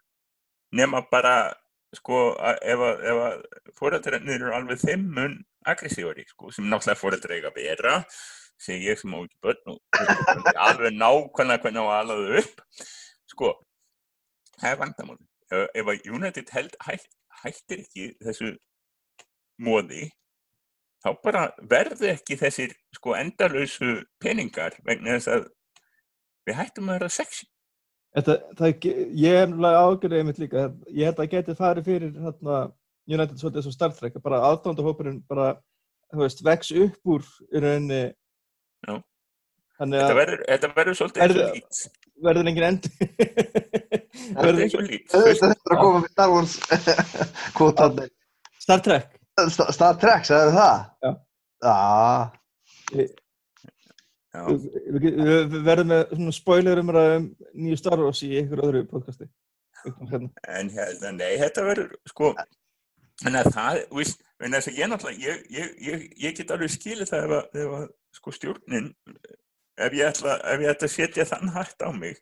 Nefna 0.78 1.02
bara, 1.12 1.34
sko, 1.94 2.22
að 2.40 2.62
ef 2.72 2.84
að, 2.88 3.02
að 3.12 3.74
fóröldræðinir 3.78 4.40
eru 4.40 4.54
alveg 4.56 4.80
þeim 4.82 5.04
mun 5.18 5.36
aggressívari, 5.68 6.24
sko, 6.32 6.50
sem 6.54 6.66
náttúrulega 6.66 6.98
fóröldræði 6.98 7.38
eiga 7.38 7.52
að 7.52 7.60
vera, 7.60 7.94
segi 8.62 8.88
ég 8.90 9.00
sem 9.00 9.14
á 9.14 9.18
ekki 9.18 9.38
börn 9.42 9.74
og 9.74 10.56
alveg 10.68 10.96
nákvæmlega 10.96 11.62
hvernig 11.64 11.82
á 11.82 11.86
að 11.86 12.00
alaðu 12.00 12.40
upp. 12.42 12.64
Sko, 13.32 13.52
það 14.58 14.70
er 14.70 14.80
vandamáli. 14.82 15.24
Ef, 15.52 15.86
að 15.92 16.08
United 16.08 16.52
held, 16.54 16.76
hætt, 16.86 17.08
hættir 17.42 17.82
ekki 17.82 18.10
þessu 18.24 18.52
móði, 19.62 20.06
þá 21.02 21.10
bara 21.24 21.46
verði 21.68 22.12
ekki 22.14 22.38
þessir 22.40 22.74
sko 22.96 23.16
endalösu 23.18 23.96
peningar 24.22 24.78
vegna 24.86 25.18
þess 25.18 25.32
að 25.34 25.48
við 26.46 26.58
hættum 26.58 26.88
að 26.90 26.98
vera 27.00 27.10
sexy. 27.12 27.48
Þetta, 28.12 28.36
það, 28.58 28.86
ég 29.16 29.36
er 29.40 29.46
náttúrulega 29.48 29.82
ágjörðið 29.88 30.24
mitt 30.28 30.40
líka, 30.42 30.64
ég 30.92 31.08
held 31.08 31.20
að 31.22 31.30
geti 31.32 31.54
farið 31.56 31.86
fyrir 31.88 32.16
hérna, 32.20 32.62
United 33.08 33.38
svolítið 33.40 33.64
svo 33.66 33.72
Star 33.74 33.94
Trek, 33.96 34.18
bara 34.22 34.42
aðdándahópurinn 34.50 35.22
bara, 35.28 35.54
veist, 36.20 36.42
vex 36.44 36.70
upp 36.76 37.14
úr 37.14 37.24
í 37.50 37.62
rauninni. 37.62 38.02
Já, 38.82 38.94
þetta 39.82 40.14
verður, 40.18 40.44
þetta 40.48 40.70
verður 40.76 40.98
svolítið 40.98 41.22
eins 41.24 41.40
og 41.42 41.56
lít. 41.56 41.82
Verður 42.22 42.50
engin 42.52 42.66
end. 42.68 42.88
verður 44.42 44.62
eins 44.66 44.76
og 44.78 44.84
lít. 44.86 45.08
Þetta 45.10 45.50
er 45.50 45.74
að 45.76 45.82
koma 45.82 46.02
með 46.04 46.12
Star 46.12 46.32
Wars 46.34 46.56
kvotan. 47.58 48.00
Star 48.62 48.84
Trek. 48.84 49.10
Star 49.50 49.98
Trek, 50.02 50.26
sagðu 50.28 50.54
það? 50.58 50.86
Já. 51.02 51.12
Já. 51.62 53.08
Já, 54.32 54.46
Við 54.48 55.16
við 55.28 55.56
verðum 55.66 55.90
með 55.92 56.02
svona 56.14 56.32
spoiler 56.32 56.80
umræðum 56.80 57.24
nýju 57.52 57.78
Star 57.80 58.00
Wars 58.00 58.22
í 58.24 58.30
einhver 58.40 58.62
öðru 58.64 58.84
podcasti. 58.88 59.26
Hérna. 59.82 60.28
en 60.46 60.68
hérna, 60.70 61.10
nei, 61.16 61.32
þetta 61.40 61.64
verður, 61.66 61.88
sko, 62.06 62.28
en 63.26 63.38
að 63.40 63.48
það, 63.56 63.80
víst, 63.98 64.20
en 64.42 64.56
þess 64.56 64.70
að 64.70 64.78
ég 64.80 64.90
náttúrulega, 64.90 65.22
ég, 65.22 65.46
ég, 65.54 65.72
ég, 65.86 66.04
ég 66.24 66.36
get 66.38 66.52
alveg 66.54 66.72
skilið 66.74 67.12
það 67.12 67.34
ef 67.38 67.56
ef 67.62 67.74
að 67.78 67.88
sko, 68.18 68.34
stjórnin, 68.36 68.90
ef 69.78 69.96
ég 69.96 70.10
ætla, 70.10 70.36
ef 70.52 70.66
ætla 70.74 70.88
að 70.88 70.94
setja 70.96 71.26
þann 71.30 71.54
hægt 71.54 71.84
á 71.86 71.90
mig, 71.94 72.20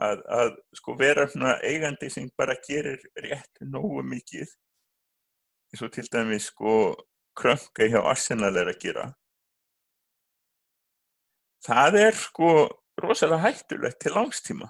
að, 0.00 0.22
að 0.40 0.52
sko 0.78 0.96
vera 0.98 1.28
svona 1.28 1.56
eigandi 1.68 2.10
sem 2.10 2.28
bara 2.38 2.56
gerir 2.66 3.00
rétt 3.20 3.64
nógu 3.64 4.04
mikið, 4.08 4.52
eins 5.72 5.84
og 5.84 5.92
til 5.94 6.06
dæmis 6.12 6.48
sko 6.52 6.76
krönka 7.38 7.88
hjá 7.88 8.00
Arsenal 8.04 8.56
er 8.60 8.72
að 8.72 8.80
gera. 8.82 9.08
Það 11.62 11.98
er 12.00 12.16
sko 12.18 12.52
rosalega 13.00 13.44
hættulegt 13.46 14.00
til 14.02 14.14
langstíma. 14.16 14.68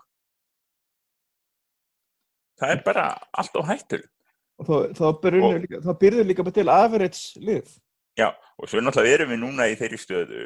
Það 2.61 2.75
er 2.75 2.83
bara 2.87 3.07
allt 3.33 3.57
á 3.59 3.63
hættul. 3.73 4.03
Og 4.61 4.67
þá, 4.69 4.75
þá, 4.99 5.05
byrjum 5.23 5.55
líka, 5.63 6.25
líka 6.29 6.45
bara 6.47 6.57
til 6.59 6.69
average 6.71 7.41
lið. 7.41 7.71
Já, 8.21 8.29
og 8.61 8.69
svo 8.69 8.83
náttúrulega 8.85 9.17
erum 9.23 9.31
við 9.33 9.41
núna 9.43 9.69
í 9.73 9.77
þeirri 9.81 9.99
stöðu 9.99 10.43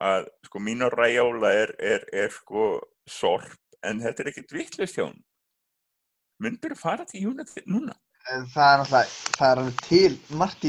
að 0.00 0.28
sko 0.46 0.60
mín 0.62 0.84
og 0.86 0.94
ræjála 0.94 1.50
er, 1.64 1.72
er, 1.82 2.04
er 2.14 2.28
sko 2.30 2.68
sorp, 3.10 3.48
en 3.82 3.98
þetta 4.04 4.22
er 4.22 4.30
ekkert 4.30 4.54
vittlust 4.54 4.94
hjá 4.96 5.08
hún. 5.08 5.16
Myndur 6.38 6.76
þú 6.76 6.78
fara 6.78 7.04
til 7.08 7.24
United 7.32 7.66
núna? 7.66 7.96
Það 8.28 8.68
er 8.68 8.80
náttúrulega, 8.82 9.12
það 9.38 9.50
er 9.50 9.60
alveg 9.62 9.78
til 9.88 10.16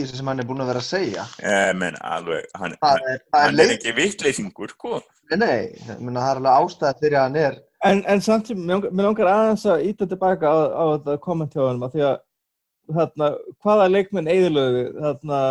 þessu 0.07 0.17
sem 0.17 0.29
hann 0.31 0.39
er 0.41 0.47
búin 0.49 0.63
að 0.63 0.69
vera 0.71 0.81
að 0.81 0.87
segja. 0.89 1.25
Eh, 1.43 1.71
menn 1.77 1.97
alveg, 2.07 2.45
hann, 2.57 2.75
Það 2.81 2.93
hann, 2.95 3.07
er, 3.13 3.23
það 3.33 3.45
hann 3.45 3.59
er 3.65 3.73
ekki 3.75 3.93
vittleysingur, 3.97 4.73
sko. 4.73 5.01
nei, 5.29 5.37
nei, 5.43 5.57
ég 5.85 5.99
meina, 5.99 6.23
það 6.23 6.31
er 6.31 6.39
alveg 6.41 6.53
ástæða 6.63 6.93
að 7.09 7.19
hann 7.21 7.41
er, 7.45 7.59
En, 7.87 8.01
en 8.11 8.19
samt 8.19 8.49
sem, 8.49 8.57
mér 8.59 8.81
langar- 9.05 9.29
aðeins 9.31 9.61
að 9.71 9.85
íta 9.87 10.07
tilbaka 10.09 10.49
á, 10.51 10.57
á 10.67 10.83
þetta 10.97 11.13
komment 11.23 11.53
hjá 11.55 11.61
hann, 11.69 11.79
því 11.93 12.01
að 12.09 12.17
þarna, 12.95 13.27
hvaða 13.63 13.89
leikmenn 13.93 14.31
eigðilögu 14.31 14.77
við, 14.79 14.89
þarna, 15.03 15.41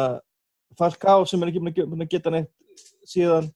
Falcá 0.79 1.15
sem 1.27 1.43
er 1.43 1.51
ekki 1.51 1.63
búin 1.63 2.05
að 2.05 2.11
geta 2.13 2.31
neitt 2.35 2.51
síðan, 3.09 3.49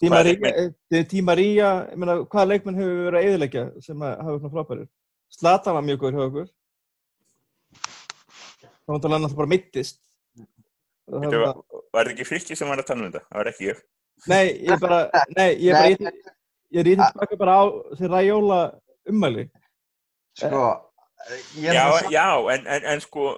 Hvaða 0.00 0.24
leikmenn? 0.26 0.54
eh, 0.58 1.96
meina, 1.96 2.16
hvaða 2.28 2.48
leikmenn 2.50 2.78
hefur 2.80 2.94
við 2.94 3.04
verið 3.08 3.18
að 3.18 3.26
eigðilegja 3.28 3.64
sem 3.84 4.04
að 4.04 4.14
hafa 4.26 4.38
svona 4.40 4.54
frábærir? 4.54 4.86
Zlatan 5.34 5.76
var 5.78 5.84
mjög 5.86 6.00
góður 6.02 6.16
hjá 6.18 6.24
okkur. 6.28 6.48
þá 8.84 8.92
var 8.92 9.00
hann 9.14 9.22
alltaf 9.22 9.36
bara 9.38 9.52
mittist. 9.54 10.00
Þetta 11.04 11.40
var, 11.42 11.60
var 11.92 12.08
þetta 12.08 12.14
ekki 12.14 12.26
frikki 12.28 12.56
sem 12.56 12.68
var 12.68 12.80
að 12.80 12.88
tala 12.88 13.04
um 13.04 13.10
þetta? 13.12 13.24
Það 13.28 13.40
var 13.40 13.50
ekki 13.52 13.68
ég. 13.68 13.82
Nei, 14.30 14.44
ég 14.64 14.80
bara, 14.80 14.98
nei, 15.36 15.48
ég 15.60 15.76
bara, 15.76 15.88
Nei, 15.88 15.90
ég, 15.92 16.32
ég 16.74 16.86
rítið 16.88 17.06
tilbaka 17.12 17.38
bara 17.40 17.56
á 17.60 17.62
því 17.98 18.10
ræjóla 18.12 18.58
ummæli. 19.12 19.44
sko, 20.38 20.48
er 20.48 20.58
Já, 21.58 21.72
náttúrulega 21.72 22.14
já, 22.14 22.28
en, 22.54 22.66
en, 22.76 22.88
en 22.92 23.04
sko, 23.04 23.28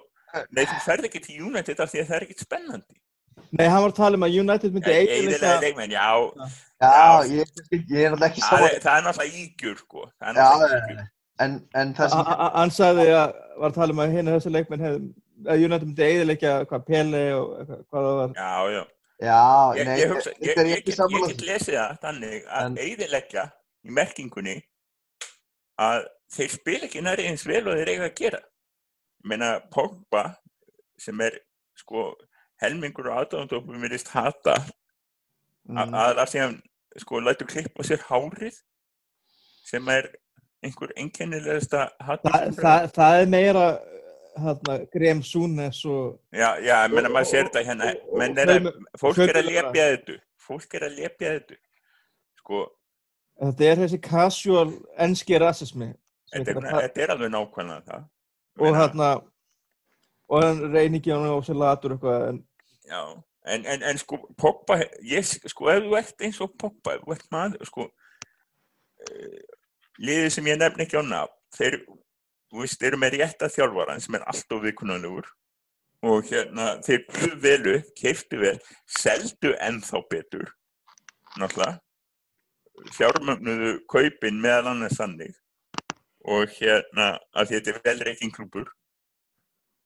nei, 0.51 0.65
þú 0.67 0.79
ferð 0.85 1.09
ekki 1.09 1.25
til 1.25 1.43
United 1.49 1.83
af 1.83 1.93
því 1.93 2.03
að 2.03 2.09
það 2.09 2.17
er 2.19 2.27
ekkert 2.27 2.47
spennandi. 2.47 2.97
Nei, 3.57 3.67
hann 3.71 3.83
var 3.85 3.93
að 3.93 3.99
tala 4.01 4.19
um 4.19 4.25
að 4.27 4.39
United 4.43 4.73
myndi 4.75 4.93
Eðilega 4.93 5.19
eiginlega, 5.21 5.59
leikmenn, 5.63 5.93
já, 5.95 6.09
Já, 6.77 7.25
ég, 7.25 7.53
ég 7.73 8.03
er 8.05 8.13
náttúrulega 8.13 8.27
ekki 8.29 8.43
er, 8.45 8.81
það 8.85 8.99
er 8.99 9.05
náttúrulega 9.07 9.39
ígjur, 9.43 9.77
sko. 9.81 10.03
Það 10.19 10.29
er 10.29 10.41
Já, 10.41 10.49
náttúrulega 10.49 10.81
ígjur. 10.91 11.07
en, 11.45 11.55
en 11.81 11.95
það 11.97 12.11
sem, 12.13 12.33
hann 12.57 12.75
sagði 12.77 13.07
að, 13.17 13.39
var 13.61 13.71
að 13.71 13.79
tala 13.79 13.97
um 13.97 14.03
að 14.05 14.17
hérna 14.17 14.35
þessi 14.35 14.53
leikmenn 14.53 14.85
hef, 14.85 14.99
að 15.47 15.65
United 15.69 15.89
myndi 15.89 16.07
eiginlega 16.07 16.53
hvað 16.69 16.85
Pele 16.91 17.23
og 17.37 17.55
hvað 17.71 18.09
það 18.09 18.19
var. 18.21 18.35
Já, 18.37 18.53
já. 18.75 18.83
já, 19.29 19.41
Ég, 19.79 19.89
nei, 19.89 19.95
ég, 20.03 20.13
hugsa, 20.13 20.35
ég, 20.37 20.53
er 20.53 20.71
ég, 20.73 20.83
ekki 20.83 20.97
get, 20.99 21.27
get 21.31 21.47
lesið 21.49 21.79
það 21.79 21.97
þannig 22.05 22.53
að 22.61 22.81
eiðileggja 22.85 23.47
í 23.87 23.97
merkingunni 23.97 24.59
að 25.87 26.11
þeir 26.33 26.51
spila 26.55 26.87
ekki 26.89 27.03
næri 27.05 27.27
eins 27.31 27.45
vel 27.47 27.63
og 27.69 27.77
þeir 27.79 27.93
eiga 27.95 28.09
að 28.11 28.17
gera. 28.21 28.41
Ég 29.23 29.29
meina, 29.33 29.51
Pogba 29.73 30.25
sem 30.99 31.21
er 31.21 31.39
sko 31.77 32.15
helmingur 32.63 33.11
og 33.11 33.19
aðdáðandópum 33.23 33.83
virðist 33.85 34.09
hata 34.15 34.57
Mm. 35.67 35.81
að 35.83 35.95
aðalega 35.99 36.27
sem 36.31 36.53
sko 37.03 37.19
lætur 37.21 37.49
klippa 37.51 37.83
sér 37.83 37.99
hárið 38.07 38.55
sem 39.67 39.89
er 39.91 40.07
einhver 40.63 40.93
einkennilegasta 40.97 41.89
Þa, 41.99 42.05
hata 42.07 42.31
það, 42.55 42.85
það 42.95 43.17
er 43.23 43.27
meira 43.33 43.65
hérna, 44.39 44.77
Graham 44.95 45.23
Souness 45.27 45.81
og 45.91 46.21
Já, 46.31 46.53
já, 46.63 46.77
ég 46.87 46.95
meina 46.95 47.11
maður 47.11 47.31
sér 47.33 47.49
þetta 47.49 47.65
hérna. 47.67 47.91
menn 48.15 48.39
er 48.39 48.53
að, 48.55 48.69
fólk 49.03 49.19
er 49.27 49.41
að 49.41 49.49
lepja 49.51 49.89
þetta. 49.97 50.17
Fólk 50.47 50.75
er 50.79 50.87
að 50.87 50.95
lepja 51.01 51.33
þetta. 51.35 51.59
Sko, 52.39 52.63
þetta 53.43 53.65
er 53.73 53.83
þessi 53.83 54.01
casual 54.07 54.67
enski 55.09 55.43
rasismi 55.43 55.91
þetta 56.33 57.03
er 57.03 57.15
alveg 57.15 57.33
nákvæmlega 57.33 57.87
það. 57.87 58.05
Og 58.61 58.77
hérna 58.77 59.09
og 60.29 60.43
hann 60.43 60.63
reynir 60.73 61.01
ekki 61.01 61.15
hann 61.15 61.29
og 61.31 61.45
sér 61.47 61.59
latur 61.61 61.97
eitthvað 61.97 62.29
en 62.31 62.43
Já, 62.87 63.01
en, 63.47 63.67
en, 63.67 63.83
en 63.83 63.99
sko 63.99 64.19
Pogba, 64.39 64.79
ég, 65.03 65.27
sko 65.27 65.71
ef 65.73 65.85
þú 65.85 65.97
ert 65.99 66.27
eins 66.27 66.41
og 66.43 66.53
Pogba, 66.59 66.97
ef 66.97 67.07
þú 67.07 67.15
ert 67.17 67.31
maður 67.35 67.71
sko 67.71 67.87
uh, 67.87 69.41
liðið 70.03 70.29
sem 70.35 70.51
ég 70.51 70.61
nefn 70.61 70.85
ekki 70.85 71.01
á 71.01 71.05
nafn 71.07 71.35
þeir, 71.57 71.81
þú 72.51 72.63
veist, 72.63 72.85
eru 72.87 73.01
með 73.01 73.19
rétta 73.21 73.51
þjálfaran 73.51 74.03
sem 74.03 74.19
er 74.19 74.27
alltof 74.31 74.63
vikunanlegur 74.67 75.33
og 76.07 76.29
hérna, 76.29 76.77
þeir 76.87 77.03
buðu 77.09 77.41
vel 77.43 77.73
upp, 77.73 77.91
keiftu 77.99 78.39
vel 78.43 78.55
seldu 78.99 79.55
ennþá 79.65 80.03
betur 80.11 80.53
náttúrulega. 81.41 81.81
Fjármögnuðu 82.93 83.73
kaupin 83.89 84.39
meðal 84.43 84.75
annars 84.75 84.99
þannig 85.01 85.33
og 86.27 86.51
hérna, 86.57 87.17
að 87.37 87.53
þetta 87.55 87.73
er 87.73 87.83
vel 87.85 87.99
reikin 88.09 88.35
klúpur 88.35 88.71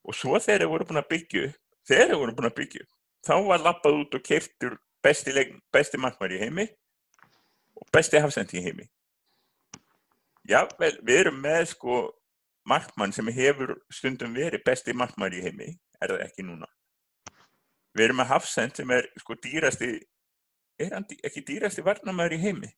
og 0.07 0.17
svo 0.17 0.39
þegar 0.39 0.65
þeir 0.65 0.73
voru 0.73 0.89
búin 0.89 1.03
að 1.03 1.11
byggja 1.15 1.51
þegar 1.89 2.13
þeir 2.13 2.23
voru 2.23 2.37
búin 2.39 2.51
að 2.51 2.57
byggja 2.61 2.87
þá 3.27 3.35
var 3.49 3.67
lappað 3.67 3.99
út 4.05 4.17
og 4.17 4.25
keiftur 4.25 4.79
besti, 5.05 5.35
besti 5.73 6.01
markmæri 6.01 6.39
í 6.39 6.45
heimi 6.47 6.67
og 7.77 7.93
besti 7.93 8.23
hafsendi 8.23 8.61
í 8.61 8.65
heimi 8.65 8.89
jável, 10.49 10.97
við 11.05 11.25
erum 11.25 11.41
með 11.43 11.69
sko 11.75 12.01
markmann 12.69 13.13
sem 13.13 13.29
hefur 13.35 13.75
stundum 13.93 14.35
verið 14.37 14.65
besti 14.67 14.95
markmann 14.97 15.35
í 15.35 15.43
heimi, 15.45 15.73
er 16.01 16.15
það 16.15 16.25
ekki 16.27 16.47
núna. 16.47 16.69
Við 17.97 18.07
erum 18.07 18.21
með 18.21 18.31
Hafsend 18.31 18.79
sem 18.79 18.93
er 18.95 19.09
sko 19.19 19.37
dýrasti, 19.43 19.91
er 20.79 20.95
hann 20.95 21.07
ekki 21.27 21.43
dýrasti 21.47 21.85
varnamæður 21.87 22.37
í 22.37 22.43
heimi? 22.45 22.71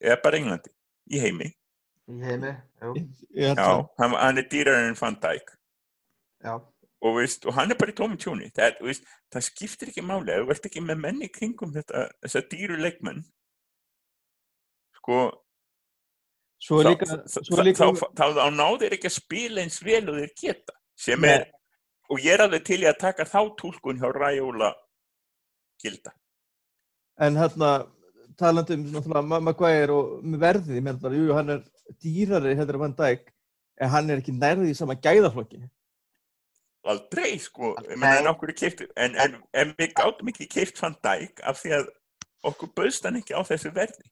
Eða 0.00 0.18
bara 0.24 0.40
Englandi, 0.40 0.72
í 1.14 1.20
heimi. 1.22 1.50
Í 2.10 2.20
heimi, 2.26 2.50
Ég 3.38 3.54
Já, 3.54 3.54
það. 3.60 3.80
hann, 4.00 4.14
hann 4.18 4.38
er 4.42 4.46
dýrar 4.50 4.88
en 4.88 4.96
Van 5.00 5.16
Dijk. 5.22 5.50
já. 6.44 6.54
Og, 7.00 7.14
veist, 7.16 7.46
og 7.48 7.54
hann 7.56 7.70
er 7.72 7.78
bara 7.80 7.92
í 7.92 7.96
tómi 7.96 8.18
tjóni. 8.20 8.50
Það, 8.52 8.64
er, 8.66 8.74
veist, 8.84 9.04
það 9.32 9.44
skiptir 9.46 9.88
ekki 9.88 10.02
máli, 10.04 10.34
þú 10.42 10.50
ert 10.52 10.66
ekki 10.68 10.82
með 10.84 10.98
menni 11.00 11.28
kringum 11.32 11.70
þetta, 11.72 12.02
þessa 12.26 12.42
dýru 12.50 12.76
leikmenn, 12.80 13.22
sko, 15.00 15.20
Svo 16.60 16.82
er 16.82 16.84
þá, 16.84 16.90
líka, 16.92 17.06
þá, 17.08 17.38
svo 17.46 17.56
er 17.56 17.64
líka, 17.70 17.86
þá, 17.88 18.02
þá, 18.20 18.24
þá 18.36 18.48
náður 18.52 18.92
ekki 18.98 19.08
að 19.08 19.14
spila 19.16 19.62
eins 19.62 19.78
vel 19.80 20.02
og 20.12 20.18
þeir 20.20 20.32
geta 20.42 20.74
sem 21.00 21.22
Nei. 21.24 21.30
er, 21.38 21.46
og 22.12 22.20
ég 22.20 22.34
er 22.36 22.42
alveg 22.44 22.66
til 22.68 22.82
í 22.84 22.88
að 22.90 22.98
taka 23.00 23.24
þá 23.24 23.38
túlkun 23.62 23.96
hjá 24.02 24.10
Ræjóla 24.12 24.68
gilda 25.80 26.12
en 27.24 27.38
hérna, 27.40 27.70
talandi 28.36 28.76
um 28.76 28.84
náttúrulega 28.92 29.24
Ma- 29.30 29.40
Maguire 29.48 29.96
og 29.96 30.20
með 30.20 30.42
verðið, 30.44 30.76
ég 30.76 30.84
meðal 30.84 31.00
bara, 31.06 31.16
jú, 31.22 31.32
hann 31.38 31.54
er 31.56 31.64
dýrari 32.02 32.56
heldur 32.58 32.78
en 32.78 32.84
Van 32.86 32.96
Dijk, 32.98 33.32
en 33.80 33.92
hann 33.94 34.10
er 34.10 34.22
ekki 34.22 34.34
nærðið 34.36 34.72
í 34.72 34.78
sama 34.78 34.94
gæðaflokki. 34.94 35.62
aldrei 36.90 37.38
sko 37.38 37.74
en, 37.76 38.02
er 38.02 38.30
en, 38.96 39.16
en, 39.24 39.34
en 39.52 39.74
við 39.76 39.92
gátum 39.98 40.30
ekki 40.32 40.46
keift 40.48 40.80
Van 40.80 40.96
Dijk 41.04 41.42
af 41.44 41.60
því 41.60 41.74
að 41.76 41.90
okkur 42.48 42.70
bauðst 42.76 43.04
hann 43.04 43.18
ekki 43.20 43.36
á 43.36 43.42
þessu 43.44 43.72
verði 43.76 44.08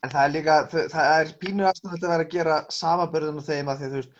En 0.00 0.08
það 0.08 0.22
er 0.24 0.32
líka, 0.32 0.54
það 0.72 1.10
er 1.20 1.30
pínu 1.42 1.64
aðstæðan 1.68 1.96
að 1.98 2.04
vera 2.08 2.24
að 2.24 2.30
gera 2.32 2.54
samabörðun 2.72 3.40
á 3.44 3.48
þeim 3.50 3.68
að 3.68 3.80
því 3.80 3.86
að 3.86 3.90
þú 3.90 3.98
veist, 4.00 4.14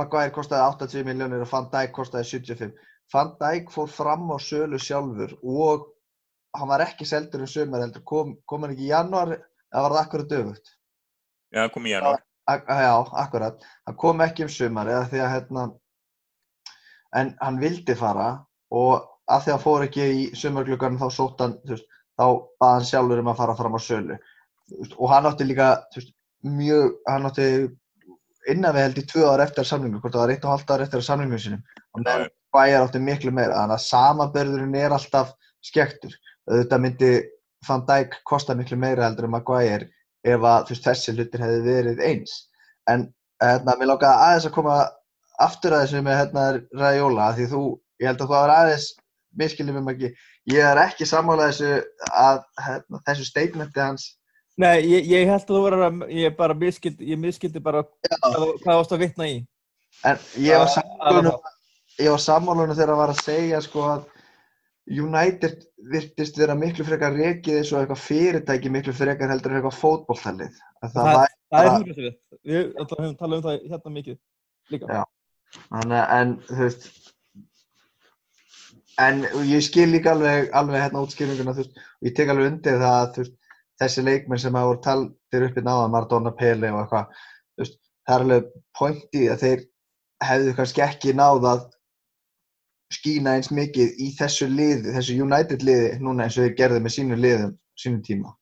Maguire 0.00 0.32
kostaði 0.32 0.64
80 0.88 1.06
miljónir 1.08 1.44
og 1.44 1.48
Van 1.50 1.68
Dijk 1.72 1.94
kostaði 1.96 2.28
75. 2.28 2.74
Van 3.12 3.32
Dijk 3.40 3.72
fór 3.72 3.88
fram 3.92 4.28
á 4.28 4.36
sölu 4.40 4.80
sjálfur 4.80 5.32
og 5.40 5.86
hann 6.56 6.68
var 6.68 6.84
ekki 6.84 7.08
seldur 7.08 7.44
um 7.46 7.48
sömur 7.48 7.80
heldur, 7.80 8.04
kom, 8.04 8.36
kom 8.48 8.64
hann 8.64 8.74
ekki 8.74 8.86
í 8.88 8.92
janúar, 8.92 9.32
eða 9.72 9.84
var 9.86 9.94
það 9.96 10.02
akkurat 10.02 10.30
döfugt? 10.34 10.74
já, 11.52 11.64
kom 11.72 11.88
í 11.88 11.94
janúar 11.94 12.20
Ak 12.20 12.28
já, 12.48 12.94
akkurat. 13.12 13.62
Hann 13.86 13.96
kom 13.96 14.20
ekki 14.20 14.46
um 14.46 14.52
sumar 14.52 14.90
eða 14.90 15.08
því 15.10 15.22
að 15.22 15.32
hérna, 15.34 15.66
en 17.16 17.34
hann 17.40 17.60
vildi 17.60 17.96
fara 17.98 18.44
og 18.72 19.08
að 19.30 19.44
því 19.44 19.52
að 19.54 19.62
fór 19.66 19.86
ekki 19.86 20.08
í 20.16 20.22
sumarglugganum 20.36 21.00
þá 21.00 21.08
sótt 21.12 21.40
hann, 21.44 21.58
þú 21.62 21.76
veist, 21.76 21.86
þá 22.18 22.26
bað 22.60 22.74
hann 22.74 22.88
sjálfur 22.88 23.22
um 23.22 23.30
að 23.32 23.38
fara 23.42 23.56
fram 23.58 23.78
á 23.78 23.80
sölu. 23.82 24.18
Veist, 24.72 24.96
og 24.98 25.12
hann 25.12 25.28
átti 25.30 25.46
líka, 25.46 25.70
þú 25.92 26.00
veist, 26.00 26.14
mjög, 26.42 26.98
hann 27.08 27.28
átti 27.30 27.48
innan 28.50 28.74
við 28.74 28.86
held 28.86 28.98
í 28.98 29.06
tvö 29.12 29.28
ár 29.30 29.44
eftir 29.44 29.68
samlingu, 29.68 30.00
hvort 30.02 30.16
það 30.16 30.24
var 30.24 30.34
eitt 30.34 30.46
og 30.46 30.54
halvt 30.56 30.72
ár 30.74 30.84
eftir 30.86 31.04
samlingu 31.06 31.38
sinum. 31.38 31.62
Og 31.94 32.02
meðan 32.02 32.30
Bayern 32.52 32.88
átti 32.88 33.00
miklu 33.00 33.32
meira, 33.32 33.54
þannig 33.62 33.78
að 33.78 33.86
samanbörðurinn 33.86 34.74
er 34.76 34.94
alltaf 34.96 35.32
skektur. 35.64 36.16
Auðvitað 36.50 36.82
myndi 36.82 37.12
Van 37.68 37.84
Dijk 37.86 38.18
kosta 38.26 38.56
miklu 38.58 38.76
meira 38.76 39.06
heldur 39.06 39.28
en 39.28 39.32
Maguire 39.36 39.86
ef 40.24 40.40
að 40.46 40.66
þú 40.68 40.74
veist, 40.74 40.86
þessi 40.86 41.14
hlutir 41.16 41.42
hefði 41.44 41.62
verið 41.66 42.02
eins. 42.06 42.34
En 42.90 43.06
hérna, 43.42 43.76
mér 43.78 43.90
langaði 43.92 44.26
aðeins 44.26 44.48
að 44.48 44.54
koma 44.56 44.76
aftur 45.42 45.74
að 45.74 45.84
þessu 45.86 46.02
með 46.06 46.18
hérna, 46.20 46.44
Raiola, 46.78 47.30
því 47.36 47.46
þú, 47.52 47.62
ég 48.02 48.10
held 48.10 48.20
að 48.22 48.28
þú 48.32 48.36
hafa 48.38 48.58
aðeins 48.62 48.88
miskilið 49.42 49.78
með 49.78 49.86
magi. 49.88 50.10
Ég 50.52 50.66
er 50.66 50.80
ekki 50.82 51.06
sammála 51.08 51.48
þessu 51.50 51.72
að 52.10 52.42
hérna, 52.66 53.00
þessu 53.08 53.26
statementi 53.28 53.80
hans. 53.82 54.08
Nei, 54.60 54.82
ég, 54.84 55.06
ég 55.08 55.26
held 55.30 55.42
að 55.46 55.48
þú 55.54 55.62
var 55.64 55.76
að, 55.88 56.00
ég 56.12 56.36
bara 56.36 56.54
miskildi, 56.58 57.08
ég 57.08 57.18
miskildi 57.18 57.62
bara 57.64 57.82
hvað, 58.04 58.34
þú- 58.36 58.56
hvað 58.62 58.78
varst 58.82 58.92
að 58.92 59.02
vitna 59.06 59.28
í. 59.30 59.36
En 60.04 60.18
ég 60.42 60.58
var 60.58 60.66
Að- 60.68 60.74
sammála 60.76 61.32
að- 61.32 62.02
ég 62.04 62.10
var 62.10 62.22
sammálunum 62.26 62.74
þegar 62.76 62.92
hann 62.92 63.00
var 63.02 63.12
að 63.14 63.22
segja 63.24 63.60
sko 63.64 63.80
að 63.88 64.04
United 64.90 65.62
virtist 65.92 66.38
vera 66.40 66.54
miklu 66.58 66.84
frekar 66.84 67.14
rekið 67.14 67.60
eins 67.60 67.70
og 67.72 67.82
eitthvað 67.82 68.02
fyrirtæki 68.02 68.70
miklu 68.74 68.94
frekar 68.96 69.30
heldur 69.30 69.52
en 69.52 69.60
eitthvað 69.60 69.78
fótbolltalið. 69.78 70.56
Það, 70.82 70.92
Það- 70.96 71.14
það 71.14 71.28
Það 71.52 71.66
er 71.66 71.74
hundra 71.76 71.94
sér 71.94 72.14
Við 72.42 72.62
höfum 72.80 73.16
talað 73.20 73.36
um 73.36 73.44
það 73.44 73.66
hérna 73.70 73.92
mikið 73.96 74.18
líka. 74.72 74.86
Já. 74.88 75.02
Þannig, 75.68 76.02
en 76.16 76.30
þú 76.48 76.58
veist, 76.62 76.86
en 79.04 79.20
ég 79.50 79.64
skil 79.66 79.88
líka 79.92 80.14
alveg, 80.16 80.48
alveg 80.56 80.80
hérna 80.82 81.02
útskýringuna, 81.04 81.54
þú 81.54 81.62
veist, 81.62 81.76
og 81.76 82.08
ég 82.08 82.16
tek 82.16 82.32
alveg 82.32 82.48
undir 82.50 82.80
það 82.80 82.96
að 83.02 83.30
þessi 83.82 84.04
leikmenn 84.06 84.40
sem 84.40 84.56
hafa 84.58 84.70
voru 84.70 84.82
taldir 84.86 85.46
upp 85.48 85.60
í 85.60 85.64
náðan, 85.66 85.92
Maradona, 85.92 86.32
Pele 86.38 86.72
og 86.72 86.80
eitthvað, 86.82 87.22
það 87.60 88.16
er 88.16 88.24
alveg 88.26 88.50
pointi 88.78 89.22
að 89.28 89.44
þeir 89.44 89.64
hefðu 90.22 90.56
kannski 90.58 90.84
ekki 90.86 91.14
náð 91.18 91.46
að 92.92 92.98
skína 92.98 93.36
eins 93.38 93.48
mikið 93.54 93.96
í 94.04 94.10
þessu 94.18 94.48
liði, 94.50 94.92
þessu 94.92 95.16
United 95.24 95.64
liði 95.64 95.98
núna 96.04 96.26
eins 96.26 96.36
og 96.36 96.46
þeir 96.46 96.56
gerðu 96.58 96.82
með 96.84 96.94
sínu 96.96 97.18
liðum, 97.18 97.56
sínum 97.78 98.02
tíma. 98.04 98.34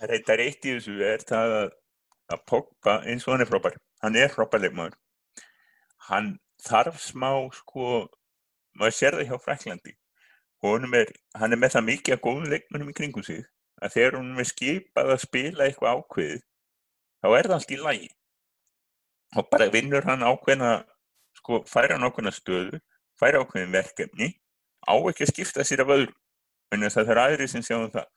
Þetta 0.00 0.36
eitt 0.42 0.66
í 0.66 0.74
þessu 0.74 0.98
er 1.06 1.22
það 1.24 1.54
að, 1.60 1.68
að 2.34 2.44
Pogba 2.50 2.96
eins 3.06 3.26
og 3.26 3.34
hann 3.34 3.44
er 3.44 3.50
frábær. 3.50 3.78
Hann 4.02 4.18
er 4.18 4.32
frábær 4.32 4.64
leikmaður. 4.64 4.98
Hann 6.10 6.34
þarf 6.64 6.98
smá 7.00 7.30
sko, 7.54 8.08
maður 8.76 8.98
sér 8.98 9.18
það 9.18 9.30
hjá 9.30 9.40
Fraklandi. 9.44 9.94
Honum 10.64 10.96
er, 10.96 11.12
hann 11.38 11.54
er 11.54 11.60
með 11.60 11.76
það 11.76 11.88
mikið 11.90 12.16
að 12.16 12.24
góðum 12.24 12.50
leikmennum 12.50 12.90
í 12.90 12.96
kringum 12.96 13.24
sig 13.24 13.44
að 13.84 13.96
þegar 13.96 14.18
honum 14.18 14.40
er 14.40 14.48
skipað 14.48 15.10
að 15.12 15.24
spila 15.24 15.66
eitthvað 15.66 15.98
ákveðið 15.98 16.42
þá 17.20 17.28
er 17.28 17.48
það 17.48 17.56
allt 17.56 17.74
í 17.74 17.80
lagi. 17.80 18.10
Og 19.34 19.48
bara 19.50 19.70
vinnur 19.72 20.06
hann 20.08 20.24
ákveðna, 20.24 20.70
sko, 21.44 21.60
færa 21.68 22.00
ákveðna 22.00 22.32
stöðu, 22.32 22.80
færa 23.20 23.44
ákveðin 23.44 23.74
verkefni, 23.74 24.30
á 24.88 24.96
ekki 24.96 25.26
að 25.26 25.32
skipta 25.34 25.64
sér 25.64 25.84
af 25.84 25.92
öðru. 25.92 26.14
En 26.72 26.88
það 26.88 27.12
er 27.12 27.20
aðri 27.20 27.48
sem 27.52 27.62
sjáum 27.62 27.90
það. 27.92 28.08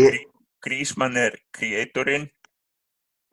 Ég, 0.00 0.20
Grísmann 0.64 1.18
er 1.20 1.36
kreatorinn 1.52 2.30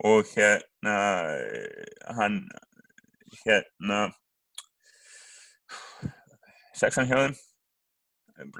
og 0.04 0.28
hérna 0.34 0.96
eh, 1.34 2.12
hann 2.18 2.42
hérna 3.42 4.12
sexan 6.78 7.08
hjá 7.10 7.18
þeim 8.38 8.52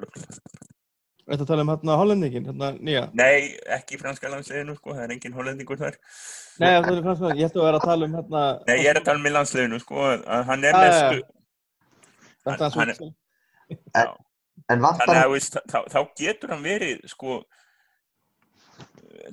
Þetta 1.29 1.45
tala 1.51 1.65
um 1.67 1.71
hérna 1.75 1.97
hollendingin, 2.01 2.47
hérna 2.49 2.69
nýja. 2.81 3.03
Nei, 3.19 3.51
ekki 3.77 3.99
franska 4.01 4.31
landsliðinu 4.33 4.77
sko, 4.79 4.95
það 4.97 5.03
er 5.05 5.13
engin 5.17 5.35
hollendingur 5.37 5.77
þar 5.81 5.99
Nei, 6.59 6.71
það 6.81 6.89
er 6.95 7.03
franska, 7.05 7.33
ég 7.37 7.51
ætti 7.51 7.61
að 7.61 7.67
vera 7.69 7.81
að 7.83 7.85
tala 7.91 8.07
um 8.09 8.15
hérna. 8.17 8.45
Nei, 8.71 8.77
ég 8.81 8.89
er 8.95 9.01
að 9.03 9.05
tala 9.11 9.21
um 9.21 9.29
í 9.29 9.35
landsliðinu 9.35 9.81
sko, 9.83 10.07
að 10.17 10.47
hann 10.49 10.65
er 10.65 10.79
með 10.79 10.97
stu 10.97 11.21
Þetta 12.49 12.71
er 12.71 12.79
hann- 12.79 12.95
svo. 12.97 13.11
Já. 13.93 14.07
en 14.73 14.81
vantar 14.81 15.07
þannig 15.11 15.27
að 15.27 15.33
veist, 15.35 15.57
þá, 15.69 15.79
þá 15.93 15.99
getur 16.17 16.51
hann 16.55 16.63
verið 16.65 17.03
sko 17.13 17.43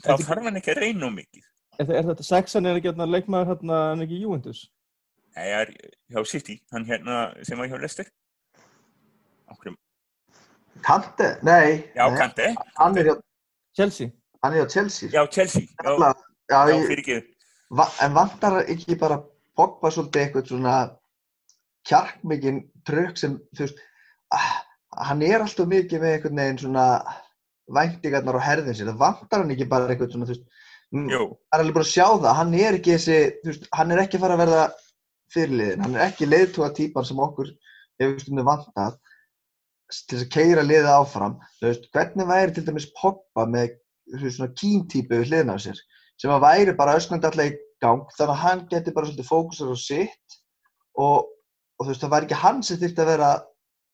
þá 0.03 0.11
þarf 0.19 0.43
hann 0.49 0.59
ekki 0.59 0.73
að 0.73 0.81
reyna 0.83 1.07
um 1.07 1.15
mikið 1.15 1.45
Er, 1.79 1.89
er 1.91 2.05
þetta 2.07 2.23
sexan 2.23 2.67
er 2.69 2.77
ekki 2.79 2.87
hérna 2.91 3.07
leikmaður 3.09 3.49
hérna, 3.53 3.79
en 3.95 4.03
ekki 4.05 4.19
Juventus? 4.21 4.65
Nei, 5.35 5.47
það 5.47 5.61
er 5.61 5.71
hjá 6.15 6.21
City, 6.31 6.57
hann 6.71 6.85
hérna 6.87 7.17
sem 7.47 7.59
var 7.59 7.67
hjá 7.71 7.79
Lester 7.81 8.11
Okkur, 9.51 9.75
Kante? 10.83 11.37
Nei, 11.43 11.91
Já, 11.95 12.09
nei, 12.09 12.17
Kante. 12.19 12.55
Hann 12.77 12.97
er 12.97 13.05
hjá, 13.09 13.15
Chelsea? 13.75 14.11
hann 14.43 14.53
er 14.53 14.63
hjá 14.65 14.69
Chelsea. 14.73 15.09
Já, 15.09 15.25
Chelsea, 15.31 15.61
já, 15.83 16.13
Já, 16.49 16.59
já 16.69 16.77
fyrir 16.87 16.99
ekki. 17.01 17.23
Va 17.73 17.87
en 18.05 18.13
vantar 18.13 18.59
ekki 18.69 18.97
bara 18.99 19.23
Pogba 19.55 19.89
svolítið 19.89 20.21
eitthvað 20.21 20.49
svona 20.51 20.73
kjarkmikinn 21.87 22.59
trökk 22.85 23.17
sem, 23.17 23.37
þú 23.55 23.63
veist, 23.63 23.77
ah, 24.35 24.51
hann 25.07 25.23
er 25.25 25.41
alltaf 25.41 25.69
mikið 25.71 26.01
með 26.03 26.15
einhvern 26.17 26.41
veginn 26.41 26.59
svona 26.59 26.85
væntingarnar 27.77 28.37
á 28.37 28.47
herðin 28.47 28.75
sér. 28.77 28.91
Það 28.91 29.01
vantar 29.01 29.41
hann 29.41 29.53
ekki 29.55 29.69
bara 29.71 29.89
eitthvað 29.89 30.11
svona, 30.13 30.27
þú 30.29 30.35
veist, 30.35 30.45
Jú, 30.95 31.21
það 31.49 31.57
er 31.57 31.63
alveg 31.63 31.75
bara 31.75 31.87
að 31.87 31.93
sjá 31.93 32.05
það, 32.07 32.31
hann 32.39 32.53
er 32.59 32.77
ekki 32.77 32.93
þessi, 32.93 33.19
þú 33.41 33.51
veist, 33.51 33.65
hann 33.79 33.91
er 33.91 34.01
ekki 34.03 34.19
að 34.19 34.25
fara 34.25 34.35
að 34.37 34.43
verða 34.43 34.65
fyrirliðin, 35.33 35.81
hann 35.85 35.95
er 35.97 36.03
ekki 36.05 36.29
leiðtúa 36.29 36.69
típan 36.77 37.07
sem 37.07 37.21
okkur 37.25 37.49
hefur 37.99 38.21
stundum 38.21 38.47
vantað 38.47 38.99
til 39.91 40.17
þess 40.17 40.25
að 40.25 40.31
keira 40.33 40.63
liðið 40.65 40.91
áfram, 40.91 41.35
veist, 41.61 41.85
hvernig 41.93 42.27
væri 42.29 42.55
til 42.55 42.65
dæmis 42.67 42.87
Pogba 42.97 43.45
með 43.49 43.75
svona 44.23 44.51
kíntípu 44.57 45.19
við 45.19 45.29
hliðina 45.29 45.57
á 45.57 45.59
sér, 45.61 45.79
sem 46.21 46.33
að 46.33 46.45
væri 46.45 46.75
bara 46.77 46.95
öskandi 46.97 47.29
alltaf 47.29 47.49
í 47.51 47.55
gang, 47.83 48.05
þannig 48.17 48.33
að 48.33 48.43
hann 48.43 48.63
geti 48.71 48.93
bara 48.95 49.09
svolítið 49.09 49.29
fókusar 49.29 49.73
á 49.73 49.77
sitt 49.77 50.37
og, 50.97 51.27
og 51.77 51.85
þú 51.85 51.89
veist, 51.91 52.03
það 52.03 52.13
væri 52.15 52.29
ekki 52.29 52.41
hann 52.41 52.63
sem 52.65 52.79
þyrfti 52.81 53.03
að 53.03 53.11
vera 53.11 53.31
að 53.35 53.47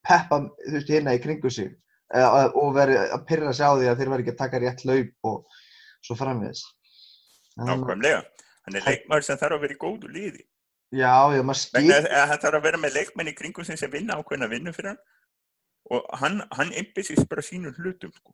peppa, 0.08 0.38
þú 0.66 0.76
veist, 0.76 0.92
hérna 0.92 1.16
í 1.16 1.22
kringu 1.22 1.52
sig 1.52 1.72
eh, 2.14 2.46
og 2.56 2.72
veri 2.76 2.96
að 3.02 3.26
pyrra 3.28 3.52
sig 3.56 3.66
á 3.66 3.72
því 3.76 3.90
að 3.90 4.00
þeir 4.00 4.12
væri 4.14 4.26
ekki 4.26 4.34
að 4.36 4.40
taka 4.44 4.62
rétt 4.62 4.86
laup 4.88 5.28
og 5.32 5.60
svo 6.02 6.16
að- 6.16 7.68
nákvæmlega. 7.68 8.22
Hann 8.62 8.76
er 8.78 8.86
leikmaður 8.86 9.24
sem 9.26 9.38
þarf 9.38 9.56
að 9.58 9.64
vera 9.66 9.74
í 9.74 9.80
góðu 9.80 10.08
liði. 10.12 10.44
Já, 10.92 11.12
já, 11.34 11.42
maður 11.42 11.58
skil, 11.58 11.90
að 11.92 12.28
hann 12.30 12.40
þarf 12.40 12.58
að 12.58 12.66
vera 12.66 12.78
með 12.78 12.94
leikmenn 12.98 13.30
í 13.32 13.34
kringum 13.36 13.64
sem 13.64 13.76
sem 13.80 13.90
vinna 13.90 14.18
ákveðna 14.20 14.48
vinnu 14.48 14.72
fyrir 14.76 14.92
hann 14.92 15.00
og 15.92 16.06
hann, 16.22 16.40
hann 16.56 16.72
einbissist 16.78 17.28
bara 17.30 17.44
sínum 17.44 17.74
hlutum 17.78 18.12
sko. 18.16 18.32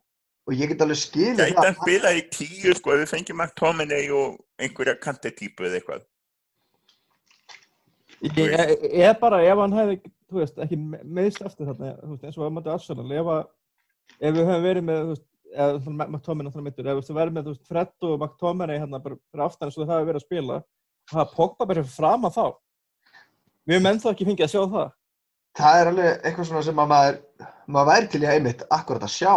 og 0.49 0.55
ég 0.57 0.71
get 0.71 0.81
alveg 0.81 0.97
skilið 1.01 1.41
Gæti 1.43 1.55
það 1.57 1.65
hann 1.67 1.75
spilað 1.81 2.19
í 2.19 2.23
tíu 2.33 2.71
sko 2.77 2.93
ef 2.95 3.01
við 3.03 3.11
fengjum 3.11 3.41
McTominay 3.43 4.07
og 4.15 4.39
einhverja 4.59 4.95
kantetípu 5.03 5.67
eða 5.67 5.79
eitthvað. 5.81 6.05
Ég, 8.19 8.39
ég, 8.39 8.71
ég 8.99 9.19
bara, 9.21 9.39
ef 9.47 9.61
hann 9.61 9.75
hefði, 9.77 9.99
þú 10.27 10.41
veist, 10.41 10.57
ekki 10.65 10.79
me- 10.79 11.01
meiðst 11.19 11.43
eftir 11.45 11.69
þarna, 11.69 11.93
þú 12.01 12.09
veist, 12.15 12.25
eins 12.27 12.39
og 12.39 12.47
að 12.47 12.55
maður 12.57 12.73
Arsenal, 12.73 13.05
ef, 13.15 13.29
að, 13.35 13.45
ef 14.19 14.33
við 14.35 14.49
höfum 14.49 14.65
verið 14.65 14.87
með, 14.89 14.99
þú 15.05 15.13
veist, 15.13 15.25
eða 15.53 15.77
svona 15.85 16.07
McTominay 16.09 16.53
þannig 16.55 16.67
mittur, 16.67 16.89
ef 16.91 16.99
við 16.99 17.19
verðum 17.19 17.37
með, 17.39 17.47
veist, 17.53 17.69
Fred 17.69 18.07
og 18.09 18.17
McTominay 18.17 18.81
hérna 18.81 18.99
bara 19.05 19.19
fyrir 19.31 19.45
aftan 19.45 19.69
eins 19.69 19.77
og 19.79 19.85
það 19.85 19.95
hefur 19.95 20.09
verið 20.11 20.21
að 20.21 20.27
spila, 20.27 20.59
það 21.13 21.31
Pogba 21.37 21.69
bara 21.71 21.85
fram 21.95 22.27
að 22.27 22.35
þá. 22.35 22.45
Við 23.69 23.77
höfum 23.77 23.89
ennþá 23.93 24.11
ekki 24.13 24.27
fengið 24.27 24.47
að 24.47 24.53
sjá 24.55 24.61
það. 24.75 24.91
Það 25.59 25.79
er 25.79 25.91
alveg 25.93 26.13
eitthvað 26.23 26.49
svona 26.49 26.65
sem 26.67 26.83
að 26.83 26.93
maður 26.93 27.19
maður 27.69 27.91
væri 27.91 28.11
til 28.13 28.23
í 28.23 28.29
einmitt 28.33 28.63
akkurat 28.69 29.05
að 29.05 29.15
sjá 29.15 29.33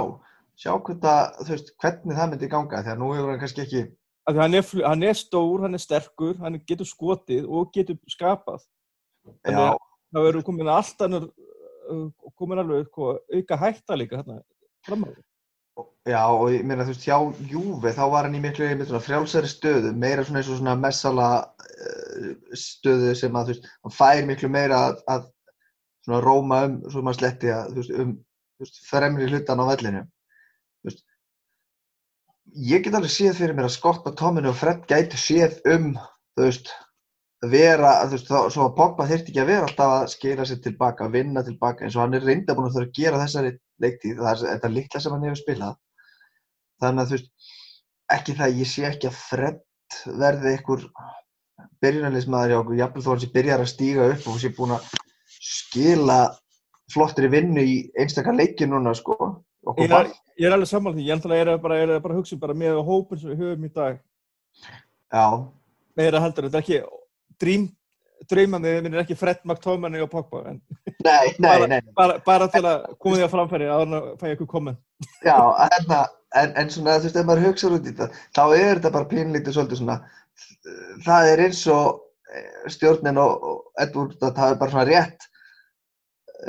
sjá 0.63 0.73
hvernig, 0.77 1.43
veist, 1.49 1.75
hvernig 1.83 2.17
það 2.19 2.31
myndi 2.33 2.53
ganga 2.53 2.85
þegar 2.85 3.01
nú 3.01 3.11
hefur 3.17 3.33
hann 3.33 3.43
kannski 3.43 3.65
ekki 3.67 3.83
hann 4.27 4.55
er, 4.55 4.67
hann 4.87 5.03
er 5.03 5.19
stór, 5.19 5.65
hann 5.65 5.75
er 5.75 5.83
sterkur, 5.83 6.37
hann 6.43 6.61
getur 6.69 6.87
skotið 6.87 7.49
og 7.49 7.73
getur 7.75 7.99
skapað. 8.11 8.63
Þannig 9.43 9.65
að 9.65 9.77
það 10.13 10.29
verður 10.29 10.47
komin 10.47 10.71
allt 10.71 11.05
annur, 11.07 11.29
uh, 11.91 12.31
komin 12.39 12.63
alveg 12.63 13.03
auka 13.03 13.59
hætta 13.59 13.99
líka 13.99 14.21
hérna 14.21 14.41
fram 14.87 15.07
að 15.07 15.15
því. 15.17 15.29
já, 16.05 16.23
og 16.29 16.49
ég 16.53 16.65
meina 16.67 16.85
þú 16.85 16.93
veist, 16.93 17.07
hjá 17.07 17.19
Júfi 17.49 17.95
þá 17.97 18.03
var 18.13 18.27
hann 18.27 18.37
í 18.37 18.43
miklu 18.43 18.67
einmitt 18.67 18.91
svona 18.91 19.05
frjálsari 19.07 19.49
stöðu 19.49 19.93
meira 19.97 20.25
svona 20.27 20.43
eins 20.43 20.51
og 20.51 20.59
svona 20.59 20.75
messala 20.77 21.29
uh, 21.43 22.33
stöðu 22.53 23.15
sem 23.17 23.39
að 23.39 23.47
þú 23.47 23.55
veist 23.55 23.71
hann 23.71 23.95
fær 23.97 24.27
miklu 24.29 24.51
meira 24.53 24.83
að, 24.89 24.99
að 25.15 25.31
svona 26.07 26.21
róma 26.25 26.65
um, 26.69 26.79
svo 26.91 27.03
maður 27.03 27.21
sletti 27.21 27.53
að 27.55 27.73
þú 27.73 27.81
veist, 27.81 27.97
um 28.03 28.15
þú 28.17 28.67
veist, 28.67 28.81
fremri 28.89 29.29
hlutan 29.31 29.63
á 29.63 29.65
vellinu. 29.73 30.05
Þú 30.83 30.91
veist 30.91 31.05
ég 32.73 32.85
get 32.85 32.97
alveg 32.99 33.15
séð 33.15 33.37
fyrir 33.39 33.57
mér 33.57 33.69
að 33.69 33.77
Scott 33.77 34.07
McTominay 34.07 34.53
og 34.53 34.59
Fred 34.59 34.83
gætu 34.91 35.21
séð 35.21 35.61
um 35.73 35.93
þú 36.37 36.49
veist 36.49 36.73
vera, 37.43 37.95
þú 38.07 38.17
veist, 38.17 38.29
þá, 38.31 38.39
svo 38.55 38.67
að 38.69 38.77
Pogba 38.79 39.07
þyrfti 39.11 39.33
ekki 39.33 39.43
að 39.43 39.49
vera 39.51 39.67
alltaf 39.67 39.95
að 39.97 40.11
skera 40.13 40.45
sér 40.47 40.61
tilbaka, 40.63 41.07
að 41.07 41.17
vinna 41.17 41.43
tilbaka 41.47 41.87
eins 41.87 41.97
og 41.97 42.05
hann 42.05 42.15
er 42.19 42.27
reynda 42.27 42.55
búin 42.55 42.69
að 42.69 42.77
þurfa 42.77 42.91
að 42.91 43.01
gera 43.01 43.23
þessari 43.23 43.51
leiktíð, 43.83 44.21
það 44.21 44.31
er 44.33 44.43
þetta 44.45 44.71
litla 44.77 45.03
sem 45.03 45.17
hann 45.17 45.27
hefur 45.27 45.41
spilað. 45.41 45.81
Þannig 46.83 47.03
að 47.03 47.11
þú 47.11 47.19
veist 47.19 47.51
ekki 48.17 48.37
það, 48.39 48.61
ég 48.63 48.71
sé 48.71 48.87
ekki 48.87 49.11
að 49.11 49.19
Fred 49.19 49.61
verði 50.23 50.53
einhver 50.53 50.87
byrjunarleismæður 51.83 52.53
hjá 52.53 52.59
okkur, 52.61 52.79
jafnvel 52.79 53.03
þó 53.03 53.11
hann 53.13 53.25
sé 53.25 53.31
byrjar 53.35 53.65
að 53.65 53.73
stíga 53.73 54.09
upp 54.13 54.29
og 54.31 54.39
sé 54.39 54.53
búin 54.55 54.77
að 54.77 54.87
skila 55.73 56.21
flottri 56.93 57.29
vinnu 57.33 57.63
í 57.65 57.77
einstakar 57.99 58.37
leiki 58.37 58.69
núna 58.69 58.93
sko 58.95 59.17
Ég 59.79 59.93
er, 59.95 60.09
ég 60.43 60.49
er 60.49 60.55
alveg 60.57 60.67
sammála 60.67 60.97
því, 60.97 61.03
ég 61.07 61.21
ætla 61.21 61.37
að 61.37 61.41
er 61.45 61.59
bara, 61.63 61.77
er 61.79 61.91
bara 62.03 62.17
að 62.17 62.19
hugsa 62.19 62.35
bara 62.43 62.55
með 62.59 62.81
hópin 62.83 63.21
sem 63.21 63.31
við 63.31 63.43
höfum 63.45 63.67
í 63.69 63.69
dag. 63.71 64.01
Já, 65.15 65.27
meira 65.95 66.23
heldur, 66.25 66.49
þetta 66.49 66.59
er 66.59 66.65
ekki 66.65 66.81
drým, 67.45 67.69
drýmandi, 68.33 68.73
minn 68.83 68.97
er 68.97 69.05
ekki 69.05 69.15
Fred 69.21 69.45
McTominay 69.47 70.03
og 70.03 70.11
Pogba, 70.11 70.41
en 70.51 70.59
nei, 71.07 71.31
nei, 71.39 71.47
Bara- 71.47 71.69
nei. 71.71 71.79
bara, 71.95 72.19
bara 72.27 72.49
til 72.51 72.65
að 72.67 72.89
koma 72.99 73.21
því 73.21 73.27
að 73.29 73.33
framfæri 73.37 73.71
að 73.71 73.85
hann 73.85 73.97
fæ 74.19 74.27
ég 74.27 74.35
eitthvað 74.35 74.51
komment. 74.57 74.83
já, 75.23 75.39
en, 75.79 75.95
en, 76.43 76.55
en 76.65 76.75
svona 76.75 76.99
þú 76.99 77.07
veist, 77.07 77.21
ef 77.23 77.31
maður 77.31 77.47
hugsa 77.53 77.71
út 77.71 77.87
í 77.87 77.93
þetta 77.95 78.11
þá 78.35 78.45
er 78.59 78.71
þetta 78.81 78.95
bara 78.99 79.11
pínlítið 79.15 79.57
svolítið 79.61 79.83
svona 79.85 80.01
það 81.07 81.31
er 81.37 81.45
eins 81.47 81.63
og 81.71 82.03
eh, 82.35 82.67
stjórnin 82.75 83.23
og, 83.23 83.63
Edward 83.87 84.19
það 84.19 84.49
er 84.57 84.59
bara 84.65 84.75
svona 84.75 84.89
rétt 84.91 85.29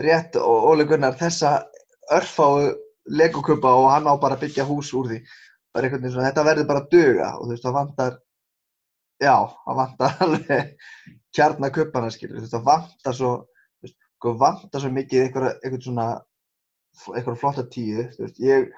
rétt 0.02 0.38
og 0.42 0.70
Óli 0.72 0.86
Gunnar 0.90 1.18
þessa 1.20 1.56
örfáu 2.14 2.74
legokupa 3.06 3.74
og 3.78 3.90
hann 3.92 4.08
á 4.10 4.14
bara 4.18 4.38
að 4.38 4.48
byggja 4.48 4.68
hús 4.68 4.94
úr 4.98 5.10
því. 5.12 5.24
Bara 5.74 5.88
einhvern 5.88 6.04
veginn 6.04 6.16
svona, 6.16 6.30
þetta 6.30 6.46
verður 6.48 6.70
bara 6.70 6.84
að 6.84 6.92
duga 6.94 7.32
og 7.38 7.46
þú 7.46 7.54
veist, 7.54 7.66
það 7.66 7.78
vantar 7.80 8.20
já, 9.24 9.36
það 9.66 9.80
vantar 9.80 10.16
alveg 10.26 10.74
kjarnakupana 11.34 12.12
skilur, 12.14 12.38
þú 12.38 12.44
veist, 12.46 12.56
það 12.56 12.68
vantar 12.70 13.18
svo 13.18 13.34
þú 13.44 13.88
veist, 13.88 13.98
það 14.26 14.40
vantar 14.44 14.84
svo 14.84 14.92
mikið 14.98 15.26
einhverja, 15.26 15.54
einhvern 15.64 15.86
svona 15.88 16.08
einhverja 17.14 17.42
flotta 17.42 17.66
tíu, 17.74 18.08
þú 18.14 18.26
veist, 18.26 18.42
ég 18.44 18.70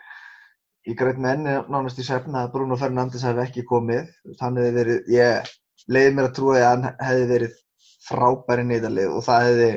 ég 0.86 0.98
græt 1.00 1.18
með 1.18 1.40
enni 1.40 1.58
nánast 1.74 2.00
í 2.00 2.06
sefna 2.06 2.46
að 2.46 2.52
Bruno 2.56 2.78
Fernandes 2.78 3.26
hefði 3.26 3.46
ekki 3.48 3.66
komið 3.70 4.04
veist, 4.06 4.42
hann 4.42 4.60
hefði 4.62 4.74
verið, 4.80 5.14
ég 5.16 5.54
leiði 5.92 6.16
mér 6.16 6.30
að 6.30 6.36
trúa 6.40 6.58
að 6.62 6.68
hann 6.70 6.90
hefði 7.02 7.30
verið 7.34 7.60
frábæri 8.06 8.66
neyðarlið 8.70 9.16
og 9.18 9.26
það 9.26 9.48
hefði 9.50 9.70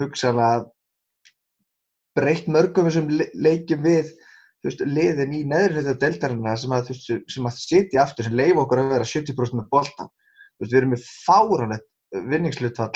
hugsanlega 0.00 0.66
breytt 2.16 2.48
mörgum 2.52 2.88
þessum 2.88 3.08
le- 3.12 3.30
leikjum 3.34 3.82
við 3.84 4.10
veist, 4.64 4.82
liðin 4.86 5.32
í 5.36 5.42
neðri 5.48 5.80
hluta 5.80 5.94
deltarinnar 6.04 6.58
sem 6.60 6.74
að, 6.76 6.90
veist, 6.92 7.08
sem 7.34 7.48
að 7.48 7.56
sitja 7.58 8.02
aftur 8.04 8.28
sem 8.28 8.36
leifa 8.36 8.62
okkur 8.64 8.82
að 8.82 8.92
vera 8.94 9.08
70% 9.08 9.58
með 9.58 9.70
veist, 10.60 10.72
við 10.72 10.78
erum 10.82 10.94
með 10.94 11.06
fáranlegt 11.26 11.88
vinningslutfall 12.12 12.92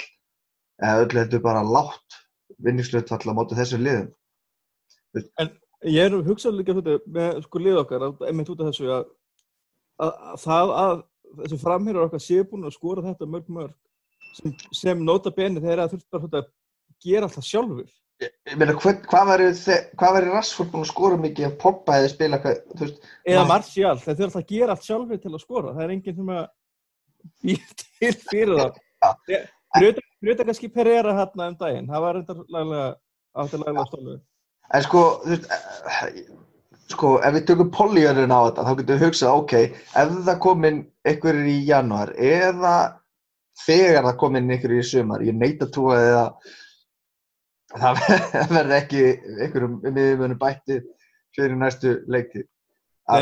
eða 0.84 1.04
öllu 1.06 1.22
þetta 1.22 1.42
bara 1.44 1.64
látt 1.64 2.20
vinningslutfall 2.62 3.32
á 3.32 3.36
móti 3.36 3.56
þessu 3.58 3.80
liðum. 3.80 4.10
Ég 5.86 6.02
er 6.06 6.14
hugsað 6.26 6.58
líka 6.58 6.76
þetta 6.76 6.98
með 7.16 7.40
sko 7.46 7.62
lið 7.62 7.80
okkar, 7.80 8.04
að- 8.06 8.26
þessu 8.70 8.90
að, 8.92 9.08
að, 10.04 10.12
að 10.12 10.38
það 10.44 10.72
að 10.82 11.02
þessu 11.40 11.58
framherjar 11.64 12.06
okkar 12.06 12.22
séu 12.22 12.44
búin 12.48 12.68
að 12.68 12.76
skora 12.76 13.04
þetta 13.08 13.28
mörg 13.32 13.48
mörg 13.56 13.74
sem, 14.36 14.54
sem 14.76 15.02
nota 15.04 15.32
beni 15.34 15.62
þegar 15.64 15.82
það 15.86 15.94
þurft 15.96 16.08
bara 16.12 16.26
gera 17.06 17.30
alltaf 17.30 17.46
sjálfur. 17.46 17.88
Ég 18.24 18.54
meina, 18.56 18.72
hvað, 18.80 19.02
hvað 19.10 20.14
væri 20.16 20.30
Rashford 20.30 20.70
búin 20.72 20.86
að 20.86 20.92
skora 20.92 21.18
mikið 21.20 21.50
ef 21.50 21.58
Pogba 21.60 21.98
hefði 21.98 22.12
spilað, 22.14 22.46
hvað, 22.46 22.62
veist, 22.80 23.10
Eða. 23.28 23.42
Martial, 23.50 23.98
þeir 24.00 24.16
þurft 24.22 24.38
að 24.40 24.46
gera 24.54 24.76
allt 24.76 24.86
sjálfur 24.86 25.20
til 25.20 25.34
að 25.34 25.42
skora. 25.42 25.74
Það 25.76 25.84
er 25.84 25.92
enginn 25.96 26.16
sem 26.16 26.32
að 26.32 26.46
býr 27.44 27.74
til 27.82 28.14
fyrir 28.30 28.54
það. 28.62 28.80
Já. 29.28 29.40
Brjóta 29.76 30.46
kannski 30.46 30.72
Pereira 30.72 31.12
hérna 31.16 31.50
um 31.50 31.58
daginn, 31.60 31.88
það 31.90 32.04
var 32.06 32.16
reyndar 32.16 32.42
laglega, 32.48 32.88
átti 33.36 33.60
laglega 33.60 33.86
stólu. 33.90 34.18
en 34.74 34.82
sko, 34.82 35.02
þú 35.22 35.32
veist, 35.34 35.48
eh, 35.52 36.20
sko, 36.90 37.10
ef 37.22 37.34
við 37.34 37.46
tökum 37.50 37.72
políunum 37.74 38.32
á 38.32 38.40
þetta, 38.48 38.64
þá 38.66 38.72
getum 38.78 38.96
við 38.96 39.04
hugsað, 39.04 39.40
ok, 39.42 39.52
ef 40.02 40.14
það 40.28 40.38
komin 40.46 40.80
einhverjir 41.06 41.50
í 41.52 41.58
janúar, 41.68 42.14
eða 42.16 42.76
þegar 43.66 44.08
það 44.08 44.20
komin 44.22 44.50
einhverjir 44.50 44.82
í 44.82 44.88
sumar, 44.90 45.26
ég 45.26 45.36
neita 45.36 45.68
að 45.68 45.74
trúa 45.76 46.00
því 46.00 46.16
að 46.22 46.56
það 47.74 48.00
verði 48.54 48.78
ekki 48.78 49.02
einhverjum 49.42 49.76
miðjumönum 49.82 50.40
bætti 50.40 50.80
fyrir 51.36 51.58
næstu 51.60 51.96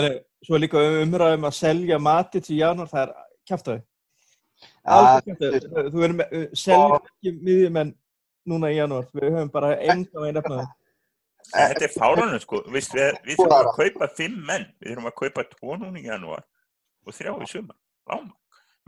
nei, 0.04 0.14
Svo 0.44 0.60
líka 0.60 0.80
umræðum 1.00 1.48
að 1.48 1.56
selja 1.56 1.98
Matic 2.02 2.50
í 2.52 2.60
janúar, 2.60 2.88
það 2.90 3.02
er 3.02 3.12
kjaftaði. 3.48 3.82
Þú 4.84 6.04
erum 6.06 6.18
með, 6.20 6.34
selja 6.52 6.98
ekki 7.00 7.34
miðjumenn 7.38 7.92
núna 8.52 8.72
í 8.72 8.78
janúar. 8.78 9.06
Við 9.16 9.30
höfum 9.30 9.52
bara 9.54 9.74
enga 9.80 10.24
veginn 10.24 10.40
efnaði. 10.42 10.66
Þetta 11.54 11.86
er 11.86 11.92
fáránum 11.92 12.40
sko, 12.40 12.60
Vist, 12.72 12.94
við, 12.96 13.18
við 13.24 13.40
þurfum 13.40 13.56
að 13.56 13.70
kaupa 13.78 14.08
fimm 14.16 14.36
menn, 14.48 14.66
við 14.80 14.92
þurfum 14.92 15.10
að 15.10 15.16
kaupa 15.20 15.46
tvo 15.50 15.78
núna 15.80 16.00
í 16.00 16.06
janúar 16.06 16.44
og 17.04 17.16
þrjá 17.16 17.32
í 17.34 17.48
sumar. 17.50 17.78
Láma. 18.10 18.32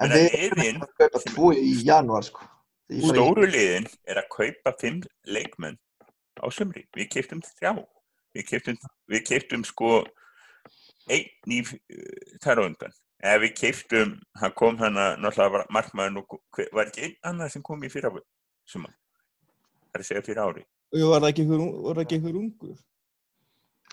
En 0.04 0.12
við 0.12 0.36
erum 0.40 0.84
að 0.84 0.94
kaupa 1.00 1.22
tvo 1.30 1.52
í 1.56 1.74
janúar, 1.84 2.24
sko. 2.26 2.48
Stóru 2.86 3.48
liðin 3.50 3.88
er 4.06 4.20
að 4.20 4.28
kaupa 4.30 4.72
fimm 4.80 5.00
leikmenn 5.26 5.78
á 6.38 6.46
sumri. 6.54 6.84
Við 6.94 7.08
keiptum 7.16 7.42
þrjá. 7.42 7.72
Við 8.36 8.46
keiptum, 8.50 8.78
við 9.10 9.24
keiptum 9.26 9.64
sko 9.66 10.04
einn 11.10 11.56
í 11.56 11.62
uh, 11.64 12.36
þar 12.44 12.62
á 12.62 12.66
undan. 12.68 12.94
Ef 13.26 13.40
við 13.42 13.54
keiptum, 13.58 14.12
hann 14.38 14.54
kom 14.58 14.76
hann 14.78 15.00
að 15.00 15.16
náttúrulega 15.24 15.54
var 15.56 15.70
markmaðurinn 15.72 16.20
og 16.20 16.62
var 16.76 16.90
ekki 16.90 17.06
einn 17.08 17.16
annar 17.30 17.50
sem 17.50 17.64
kom 17.64 17.82
í 17.82 17.90
fyrra 17.90 18.12
sumar. 18.68 18.92
Það 19.88 19.98
er 19.98 20.04
að 20.04 20.08
segja 20.10 20.26
fyrir 20.28 20.42
ári. 20.44 20.66
Og 20.94 21.08
var 21.10 21.24
það 21.24 21.32
ekki 21.32 21.46
ykkur, 21.46 21.64
var 21.86 21.98
það 21.98 22.04
ekki 22.04 22.18
ykkur 22.20 22.38
ungur? 22.42 22.76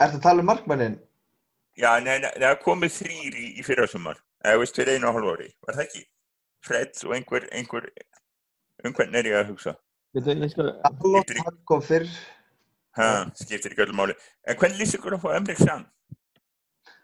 Ertu 0.04 0.20
að 0.20 0.24
tala 0.26 0.44
um 0.44 0.50
markmannin? 0.52 1.00
Já, 1.80 1.90
nei, 2.04 2.18
nei, 2.22 2.30
það 2.38 2.60
komið 2.68 2.98
þrýr 3.00 3.38
í, 3.40 3.48
í 3.58 3.66
fyrra 3.66 3.88
sumar. 3.90 4.20
Eða 4.44 4.60
veist 4.62 4.78
fyrir 4.78 5.00
einu 5.00 5.10
og 5.10 5.18
hálf 5.18 5.32
ári. 5.34 5.50
Var 5.66 5.80
það 5.80 5.88
ekki? 5.88 6.04
Fred 6.64 7.00
og 7.08 7.16
einhver, 7.16 7.48
einhver, 7.56 7.88
um 8.84 8.96
hvern 8.96 9.20
er 9.20 9.30
ég 9.30 9.40
að 9.40 9.52
hugsa? 9.54 9.76
Allot, 10.14 11.36
hann 11.40 11.60
kom 11.70 11.84
fyrr. 11.84 12.10
Ha, 12.98 13.26
skiptir 13.40 13.74
ekki 13.74 13.88
öllum 13.88 13.98
máli. 14.04 14.16
En 14.46 14.58
hvernig 14.60 14.84
lýst 14.84 15.00
ykkur 15.00 15.16
að 15.18 15.24
fá 15.24 15.32
Emrik 15.38 15.62
Sann? 15.62 15.88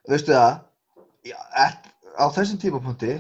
Veistu 0.10 0.36
það, 0.36 0.60
á 2.20 2.26
þessum 2.36 2.60
tímapunkti, 2.62 3.16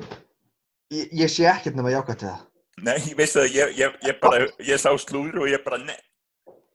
ég, 0.93 1.09
ég 1.23 1.31
sé 1.33 1.47
ekkert 1.49 1.77
nema 1.79 1.93
jákvæmt 1.93 2.21
til 2.21 2.29
það. 2.29 2.45
Nei, 2.85 2.97
ég 3.09 3.17
veist 3.19 3.35
það, 3.35 3.49
ég, 3.55 3.73
ég, 3.79 3.97
ég 4.07 4.19
bara, 4.21 4.45
ég 4.63 4.81
sá 4.81 4.91
slúður 5.01 5.43
og 5.43 5.49
ég 5.51 5.63
bara, 5.65 5.79
ne, 5.83 5.95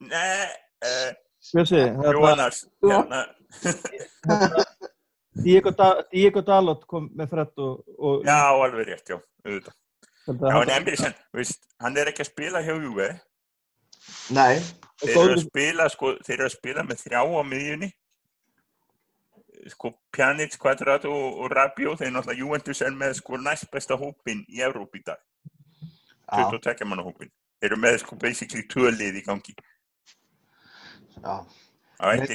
ne, 0.05 0.25
uh, 0.85 1.13
Bjössi, 1.45 1.81
þetta, 1.81 2.13
Jóhannas, 2.17 2.61
hérna, 2.85 3.23
Diego, 5.45 5.73
da, 5.77 5.89
Diego 6.13 6.43
Dalot 6.45 6.85
kom 6.89 7.09
með 7.17 7.33
Fred 7.33 7.65
og, 7.65 7.81
og 7.99 8.29
já, 8.29 8.37
alveg 8.51 8.91
rétt, 8.91 9.15
já, 9.15 9.19
auðvitað. 9.47 9.77
Já, 10.25 10.61
en 10.63 10.97
Sann, 10.97 11.19
veist, 11.37 11.67
hann 11.85 11.97
er 12.01 12.09
ekki 12.09 12.25
að 12.25 12.31
spila 12.31 12.63
hjá 12.65 12.73
Juve, 12.73 13.11
Nei, 14.33 14.61
þeir 15.03 15.19
eru 15.21 15.35
að 15.37 15.43
spila, 15.45 15.89
sko, 15.93 16.15
þeir 16.25 16.39
eru 16.39 16.49
að 16.49 16.55
spila 16.57 16.85
með 16.87 17.03
þrjá 17.05 17.21
á 17.21 17.43
miðjunni 17.45 17.91
sko 19.73 19.95
Pjanic, 20.13 20.57
Quadrato 20.61 21.11
og, 21.13 21.39
og 21.45 21.53
Rabiot, 21.53 22.01
þeir 22.01 22.13
náttúrulega 22.13 22.41
Juventus 22.41 22.83
er 22.85 22.97
með 22.97 23.17
sko 23.21 23.39
næst 23.41 23.71
besta 23.73 23.97
hópin 24.01 24.43
í 24.49 24.63
Evróp 24.65 24.97
í 24.99 25.03
dag, 25.07 25.21
Já, 26.29 26.49
22 26.51 26.89
manna 26.89 27.05
hópin. 27.07 27.31
Þeir 27.61 27.71
eru 27.71 27.81
með 27.81 28.01
sko 28.03 28.19
basically 28.21 28.65
tvölið 28.69 29.21
í 29.21 29.25
gangi. 29.25 29.55
já. 31.21 31.37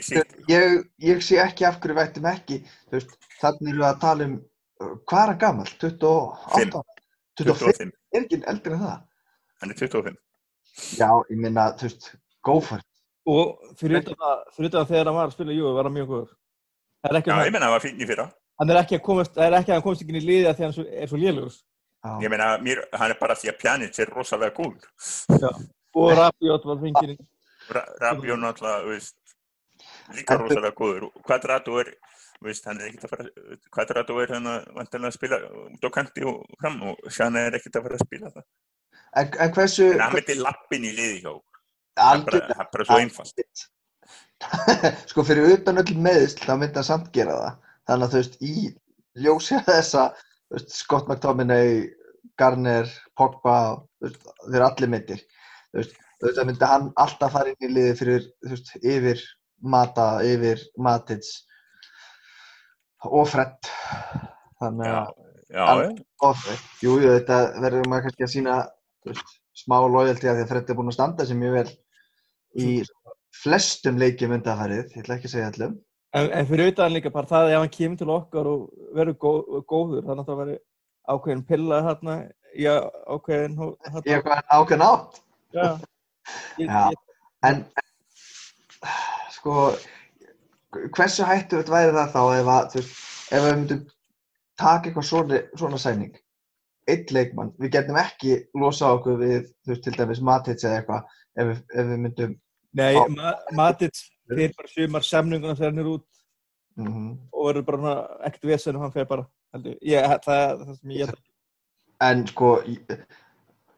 Sitt, 0.02 0.38
Ég, 0.50 0.86
ég 1.04 1.20
sé 1.22 1.38
ekki 1.44 1.66
af 1.68 1.82
hverju 1.84 1.98
vættum 1.98 2.30
ekki, 2.32 2.62
þú 2.90 2.96
veist, 2.96 3.18
þannig 3.42 3.74
erum 3.74 3.82
við 3.82 3.90
að 3.90 4.00
tala 4.02 4.26
um, 4.26 4.38
hvað 4.80 5.22
er 5.22 5.32
hann 5.34 5.42
gammal? 5.44 5.68
28? 5.84 6.14
25? 6.56 6.99
25. 7.46 7.94
Er 8.14 8.26
ekki 8.26 8.42
eldri 8.54 8.74
en 8.76 8.84
það? 8.84 9.00
Hann 9.62 9.72
er 9.74 9.80
25. 9.80 10.20
Já, 11.00 11.10
ég 11.30 11.40
minna, 11.40 11.70
þú 11.80 11.88
veist, 11.88 12.12
it. 12.14 12.86
Og 13.30 13.74
fyrir 13.80 14.04
að 14.04 14.92
þegar 14.92 15.10
hann 15.10 15.18
var 15.18 15.28
að 15.30 15.36
spila 15.36 15.56
Juve 15.56 15.74
var 15.76 15.90
hann 15.90 15.98
mjög 15.98 16.12
góður. 16.14 16.36
Er 17.08 17.16
Já, 17.20 17.36
ég 17.46 17.54
menna 17.54 17.68
að 17.68 17.70
það 17.70 17.76
var 17.76 17.84
fínn 17.86 18.02
í 18.04 18.08
fyrra. 18.10 18.28
hann 18.60 18.70
er 18.74 18.78
ekki 18.82 18.98
að 18.98 19.04
komast, 19.06 19.34
það 19.36 19.46
er 19.46 19.58
ekki 19.60 19.72
að 19.72 19.78
hann 19.78 19.84
komast 19.86 20.02
ekki 20.04 20.14
inn 20.14 20.20
í 20.20 20.24
því 20.26 20.38
að 20.50 20.64
hann 20.66 20.74
svo, 20.76 20.84
er 20.84 21.08
svo 21.12 21.20
lélugur. 21.20 21.54
Já. 22.00 22.12
Ég 22.24 22.32
menna, 22.32 22.48
mér, 22.64 22.82
hann 22.96 23.12
er 23.14 23.20
bara 23.20 23.36
því 23.36 23.52
að 23.52 23.58
Pjanic 23.60 24.00
er 24.00 24.12
rosalega 24.16 24.56
góð. 24.56 24.86
Og 26.00 26.12
Rabiot 26.16 26.68
var. 26.68 26.84
Ra 27.70 27.84
Rabiot 28.04 28.40
náttúrulega, 28.40 28.84
þú 28.84 28.94
veist, 28.94 29.18
líka 30.16 30.38
rosalega 30.40 30.76
góður. 30.76 31.08
Og 31.10 31.24
Quadrato 31.28 31.80
er, 31.82 31.94
veist, 32.48 32.68
hann 32.70 32.80
er 32.80 32.88
ekkert 32.88 33.06
að 33.06 33.12
fara, 33.14 33.26
Quadrato 33.76 34.18
er 34.24 34.34
hann 34.36 34.48
að 34.48 34.68
vantilega 34.78 35.12
að 35.12 35.18
spila 35.18 35.40
út 35.66 35.88
á 35.88 35.90
kanti 35.96 36.26
og 36.28 36.40
fram 36.62 36.78
og 36.88 37.12
Sjana 37.12 37.46
er 37.48 37.58
ekkert 37.58 37.80
að 37.80 37.88
fara 37.88 38.00
að 38.00 38.06
spila 38.06 38.32
það. 38.36 38.46
En, 39.20 39.32
en 39.44 39.54
hversu, 39.58 39.88
En 39.96 40.04
hann 40.06 40.16
myndi 40.16 40.38
lappin 40.40 40.88
í 40.88 40.94
liði 40.96 41.18
hjá. 41.24 41.34
Það 42.00 42.12
algjörlega, 42.14 42.56
það 42.56 42.64
er 42.66 42.72
bara 42.76 42.88
svo 42.88 43.00
einfalt. 43.04 43.66
sko 45.12 45.26
fyrir 45.28 45.54
utan 45.58 45.82
öll 45.82 45.96
meðsl, 46.08 46.46
þá 46.46 46.54
myndi 46.62 46.80
hann 46.80 46.88
samt 46.88 47.10
gera 47.16 47.40
það. 47.42 47.72
Þannig 47.90 48.08
að 48.08 48.14
þú 48.14 48.22
veist, 48.22 48.38
í 48.40 48.54
ljósið 49.26 49.66
þessa, 49.68 50.06
þú 50.48 50.60
veist, 50.60 50.78
Scott 50.78 51.10
McTominay, 51.10 51.82
Garner, 52.40 52.94
Pogba, 53.20 53.58
þú 54.00 54.08
veist, 54.08 54.32
þeir 54.46 54.68
allir 54.70 54.94
myndir. 54.96 55.26
Þú 55.74 55.82
veist, 55.82 56.00
auðvitað 56.22 56.50
myndi 56.52 56.72
hann 56.72 56.90
alltaf 57.04 57.36
fara 57.36 57.52
inn 57.52 57.68
í 57.68 57.74
liði 57.74 58.00
fyrir, 58.00 58.32
þú 58.46 58.56
veist, 58.56 58.74
yfir 58.80 59.28
Mata, 59.60 60.10
yfir 60.24 60.62
Matins 60.80 61.34
og 63.08 63.28
Fred. 63.32 63.70
Þannig 64.60 64.90
Já, 64.90 64.96
að, 65.00 65.12
já, 65.56 66.32
jú, 66.84 66.96
jú, 67.00 67.12
þetta 67.16 67.38
verður 67.64 67.88
maður 67.90 68.08
kannski 68.08 68.26
að 68.26 68.34
sína, 68.34 68.56
veist, 69.08 69.36
smá 69.56 69.78
loyalty 69.86 70.28
að 70.30 70.40
því 70.42 70.46
að 70.46 70.50
Fred 70.54 70.72
er 70.74 70.80
búinn 70.80 70.92
að 70.92 70.98
standa 70.98 71.28
sig 71.30 71.40
mjög 71.40 71.56
vel 71.56 71.70
í 72.60 72.72
flestum 73.40 74.00
leikjum 74.02 74.34
undanfærið, 74.36 74.84
ég 74.96 75.04
ætla 75.04 75.16
ekki 75.20 75.30
að 75.30 75.36
segja 75.36 75.52
allum. 75.54 75.78
En, 76.18 76.32
en 76.34 76.48
fyrir 76.50 76.72
utan 76.72 76.94
líka 76.96 77.12
bara 77.14 77.30
það 77.30 77.52
ef 77.54 77.60
hann 77.62 77.74
kemur 77.76 78.00
til 78.02 78.10
okkar 78.14 78.50
og 78.50 78.64
verður 78.98 79.18
góð, 79.22 79.42
góður, 79.70 80.06
þannig 80.08 80.24
að 80.24 80.32
það 80.32 80.40
verður 80.42 80.62
ákveðin 81.14 81.44
pilla 81.50 81.82
hérna 81.86 82.16
í 82.58 82.66
ákveðin 82.70 83.60
hérna. 83.60 84.04
eitthvað 84.06 84.56
ákveðin 84.58 84.86
átt. 84.88 85.22
Já. 85.54 85.68
Ég, 86.60 86.66
Já. 86.74 86.82
ég, 86.90 87.06
En, 87.48 87.62
sko, 89.32 89.70
hversu 90.96 91.26
hættu 91.28 91.60
þetta 91.62 91.74
væri 91.76 91.96
það 91.96 92.12
þá 92.16 92.22
ef 92.40 92.52
að, 92.56 92.68
þú 92.74 92.82
veist, 92.82 92.98
ef 93.32 93.46
við 93.46 93.56
myndum 93.60 93.86
taka 94.60 94.90
eitthvað 94.90 95.08
svona, 95.10 95.40
svona 95.58 95.80
sæning, 95.82 96.18
eitt 96.90 97.14
leikmann, 97.16 97.54
við 97.62 97.72
getum 97.78 97.98
ekki 98.02 98.36
losa 98.60 98.92
okkur 98.98 99.18
við, 99.22 99.50
þú 99.66 99.74
veist, 99.74 99.84
til 99.88 99.96
dæmis 99.98 100.22
Matits 100.26 100.68
eða 100.68 100.82
eitthvað, 100.82 101.10
ef 101.40 101.52
ef 101.56 101.90
við 101.94 102.04
myndum, 102.06 102.36
nei, 102.78 102.94
Já. 102.98 103.02
ma 103.16 103.34
Matic 103.58 104.04
fyrir 104.30 104.54
bara 104.58 104.70
sumar 104.76 105.06
semninguna 105.08 105.56
þegar 105.58 105.72
hann 105.74 105.84
er 105.86 105.92
út. 105.96 106.06
Mm 106.80 107.08
og 107.34 107.48
verður 107.50 107.66
bara 107.68 107.94
ekkert 108.28 108.46
vesen 108.54 108.78
og 108.78 108.84
hann 108.86 108.92
fer 108.94 109.08
bara. 109.10 109.24
Ég, 109.84 110.06
það 110.24 110.62
það 110.62 110.76
sem 110.78 110.92
ég 110.96 111.14
en 112.06 112.22
sko, 112.30 112.50
ég, 112.70 112.92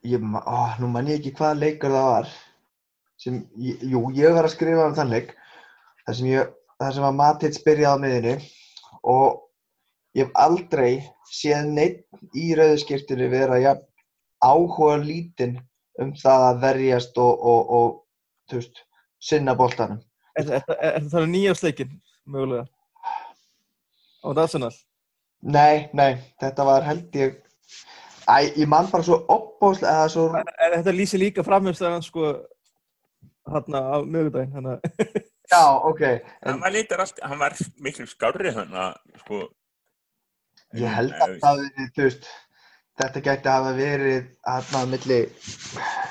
ég, 0.06 0.26
ó, 0.46 0.58
nú 0.82 0.90
man 0.92 1.08
ég 1.10 1.22
ekki 1.22 1.32
hvaða 1.40 1.58
leikur 1.62 1.94
það 1.96 2.10
var, 2.12 2.34
sem, 3.22 3.38
ég- 3.58 3.82
jú, 3.94 4.02
ég 4.18 4.36
var 4.36 4.46
að 4.46 4.54
skrifa 4.54 4.86
um 4.90 4.98
þann 4.98 5.14
leik, 5.16 5.32
þar 6.06 6.18
sem 6.20 6.28
ég, 6.30 6.52
þar 6.82 6.98
sem 6.98 7.08
að 7.08 7.18
Matits 7.20 7.62
byrjaði 7.66 7.94
á 7.94 8.02
miðinni 8.02 8.36
og 9.12 9.42
ég 10.18 10.28
hef 10.28 10.38
aldrei 10.44 10.92
séð 11.32 11.70
neitt 11.76 12.38
í 12.38 12.52
rauðskirtinu 12.58 13.30
vera 13.32 13.60
ja, 13.62 13.76
áhuga 14.44 14.98
lítinn 15.02 15.60
um 16.02 16.14
það 16.18 16.48
að 16.48 16.62
verjast 16.66 17.20
og, 17.22 17.46
og, 17.54 17.74
og 17.78 18.56
veist, 18.56 18.84
sinna 19.22 19.56
boltanum. 19.58 20.02
Er, 20.40 20.48
er, 20.48 20.64
er, 20.78 20.96
er 20.98 21.10
það 21.12 21.28
nýjásleikin, 21.32 21.94
mögulega? 22.26 22.66
Á 24.22 24.28
Arsenal? 24.32 24.74
Nei, 25.42 25.90
nei, 25.98 26.16
þetta 26.42 26.66
var 26.68 26.86
held 26.86 27.18
ég, 27.18 27.38
æ, 28.30 28.54
ég 28.54 28.68
man 28.70 28.90
bara 28.92 29.06
svo 29.06 29.22
opbóðslega, 29.34 30.10
svo, 30.14 30.28
þetta 30.62 30.94
lýsir 30.96 31.22
líka 31.22 31.46
framhjörstæðan 31.46 32.06
sko 32.06 32.34
hérna 33.50 33.82
á 33.82 33.98
mögudaginn, 34.06 34.54
hérna. 34.54 34.78
Já, 35.52 35.64
ok, 35.90 36.04
en 36.08 36.52
hann 36.52 36.62
var 36.64 36.76
litur 36.76 37.04
allt, 37.04 37.20
hann 37.24 37.42
var 37.42 37.58
miklu 37.84 38.08
skárri 38.10 38.54
hann 38.56 38.78
að, 38.86 38.96
sko, 39.24 39.42
ég 40.80 40.96
held 40.98 41.18
að 41.18 41.36
það 41.44 41.66
þú 41.98 42.06
veist, 42.08 42.30
þetta 43.02 43.26
gæti 43.28 43.52
hafa 43.52 43.74
verið 43.78 44.30
hérna 44.48 44.84
á 44.84 44.92
milli 44.94 45.20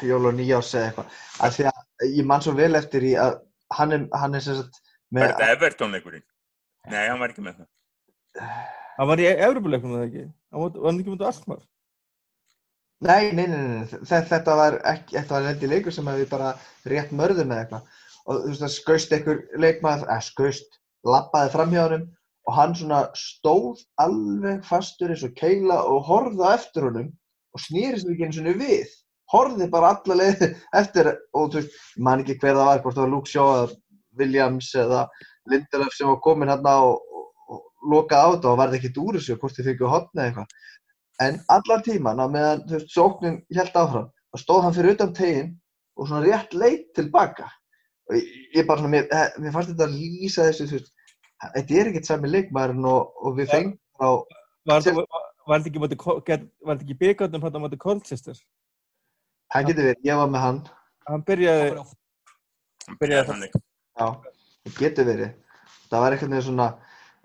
jól 0.09 0.23
og 0.31 0.37
nýjás 0.39 0.75
eða 0.75 0.91
eitthvað, 0.91 1.17
af 1.41 1.57
því 1.57 1.69
að 1.73 2.07
ég 2.21 2.31
man 2.33 2.45
svo 2.45 2.57
vel 2.59 2.73
eftir 2.79 3.09
í 3.11 3.17
að 3.21 3.41
hann 3.79 3.97
er, 3.97 4.07
hann 4.19 4.37
er 4.37 4.45
sem 4.45 4.61
sagt, 4.61 4.83
Var 5.11 5.25
með, 5.25 5.33
þetta 5.33 5.55
Everton 5.57 5.95
leikurinn? 5.97 6.23
Nei, 6.91 7.01
hann 7.09 7.19
var 7.19 7.33
ekki 7.33 7.43
með 7.43 7.57
það. 7.59 7.71
Hann 9.01 9.09
var 9.11 9.23
í 9.23 9.27
Evropuleikunum 9.33 9.97
eða 9.99 10.07
ekki? 10.07 10.23
Hann 10.55 10.63
var, 10.63 10.77
var 10.77 10.91
hann 10.91 11.01
ekki 11.03 11.15
mútið 11.15 11.29
Alkmaar? 11.31 11.65
Nei, 13.01 13.33
nei, 13.33 13.47
nei, 13.49 13.61
nei, 13.65 13.89
þetta, 13.91 14.21
þetta 14.29 14.55
var 14.61 14.77
ekki, 14.93 15.17
þetta 15.17 15.35
var 15.35 15.49
held 15.49 15.65
í 15.65 15.71
leikur 15.73 15.97
sem 15.97 16.11
að 16.13 16.21
við 16.21 16.31
bara 16.31 16.51
rétt 16.93 17.15
mörðum 17.17 17.55
eða 17.55 17.65
eitthvað 17.65 17.99
og 18.27 18.41
þú 18.41 18.51
veist 18.51 18.65
það 18.65 18.73
skaust 18.75 19.13
einhver 19.17 19.43
leikmaður, 19.63 20.09
eða 20.09 20.25
skaust, 20.27 20.81
lappaði 21.07 21.53
fram 21.55 21.75
hjá 21.75 21.83
honum 21.85 22.09
og 22.49 22.57
hann 22.57 22.75
svona 22.77 23.01
stóð 23.19 23.83
alveg 24.03 24.65
fastur 24.67 25.13
eins 25.13 25.25
og 25.27 25.37
keila 25.39 25.81
og 25.89 26.03
horfði 26.09 26.47
á 26.47 26.51
eftir 26.57 26.89
honum 26.89 27.11
og 27.55 27.65
snýrist 27.65 28.09
ekki 28.11 28.27
eins 28.29 28.41
og 28.41 28.49
við, 28.61 28.95
horfði 29.33 29.69
bara 29.73 29.95
alla 29.97 30.19
leið 30.23 30.47
eftir 30.81 31.13
og 31.13 31.53
þú 31.53 31.61
veist, 31.61 31.77
ég 31.97 32.07
man 32.09 32.25
ekki 32.25 32.39
hver 32.41 32.57
það 32.57 32.71
var, 32.71 32.83
hvort 32.85 32.99
það 32.99 33.07
var 33.07 33.15
Luke 33.15 33.31
Shaw 33.31 33.53
eða 33.55 33.79
Williams 34.21 34.73
eða 34.75 35.05
Lindelöf 35.51 35.95
sem 35.97 36.09
var 36.11 36.21
komin 36.25 36.51
hann 36.53 36.67
og, 36.67 36.99
og, 37.01 37.29
og 37.51 37.93
lokaði 37.95 38.21
á 38.21 38.33
þetta 38.35 38.51
og 38.51 38.59
varði 38.61 38.81
ekkert 38.81 39.01
úr 39.01 39.17
þessu, 39.19 39.39
hvort 39.41 39.57
þið 39.57 39.71
fengið 39.71 39.95
hotna 39.95 40.23
eða 40.23 40.29
eitthvað 40.31 40.59
En 41.21 41.37
allan 41.53 41.83
tíman 41.85 42.21
á 42.21 42.27
meðan 42.33 42.63
þú 42.65 42.79
veist, 42.79 42.93
sóknin 42.95 43.41
held 43.53 43.75
áfram, 43.77 44.07
þá 44.33 44.37
stóð 44.41 44.63
hann 44.65 44.77
fyrir 44.77 44.95
utan 44.97 45.11
teginn 45.17 45.51
og 46.01 46.09
svona 46.09 46.23
rétt 46.25 46.55
leit 46.57 46.87
tilbaka. 46.97 47.51
Ég, 48.11 48.67
bara 48.67 48.81
svona, 48.81 48.91
mér, 48.97 49.07
eh, 49.15 49.29
mér 49.39 49.53
fannst 49.55 49.71
þetta 49.73 49.87
að 49.87 49.97
lýsa 49.99 50.47
þessu, 50.49 50.67
þú 50.71 50.79
veist, 50.79 50.93
þetta 51.57 51.79
er 51.81 51.91
ekkert 51.91 52.09
sami 52.09 52.31
leikmaðurinn 52.33 52.89
og, 52.91 53.13
og 53.23 53.37
við 53.39 53.53
fengum 53.55 53.77
frá, 53.97 54.09
Var 54.71 55.63
þetta 55.63 56.75
ekki, 56.77 56.97
byggarnum 57.01 57.43
hann 57.43 57.57
á 57.57 57.61
móti 57.65 57.79
Colchester? 57.81 58.37
hann 59.51 59.67
getur 59.67 59.89
verið, 59.89 60.05
ég 60.07 60.19
var 60.21 60.29
með 60.31 60.45
hann, 60.47 60.61
Hann 61.11 61.25
byrjaði, 61.27 61.71
Hann 62.87 62.99
Byrjaði 63.01 63.27
hann 63.33 63.41
leik. 63.45 63.55
já, 63.99 64.07
það 64.67 64.77
getur 64.79 65.09
verið. 65.09 65.33
Það 65.91 66.03
var 66.05 66.15
eitthvað 66.15 66.31
með 66.35 66.45
svona, 66.47 66.67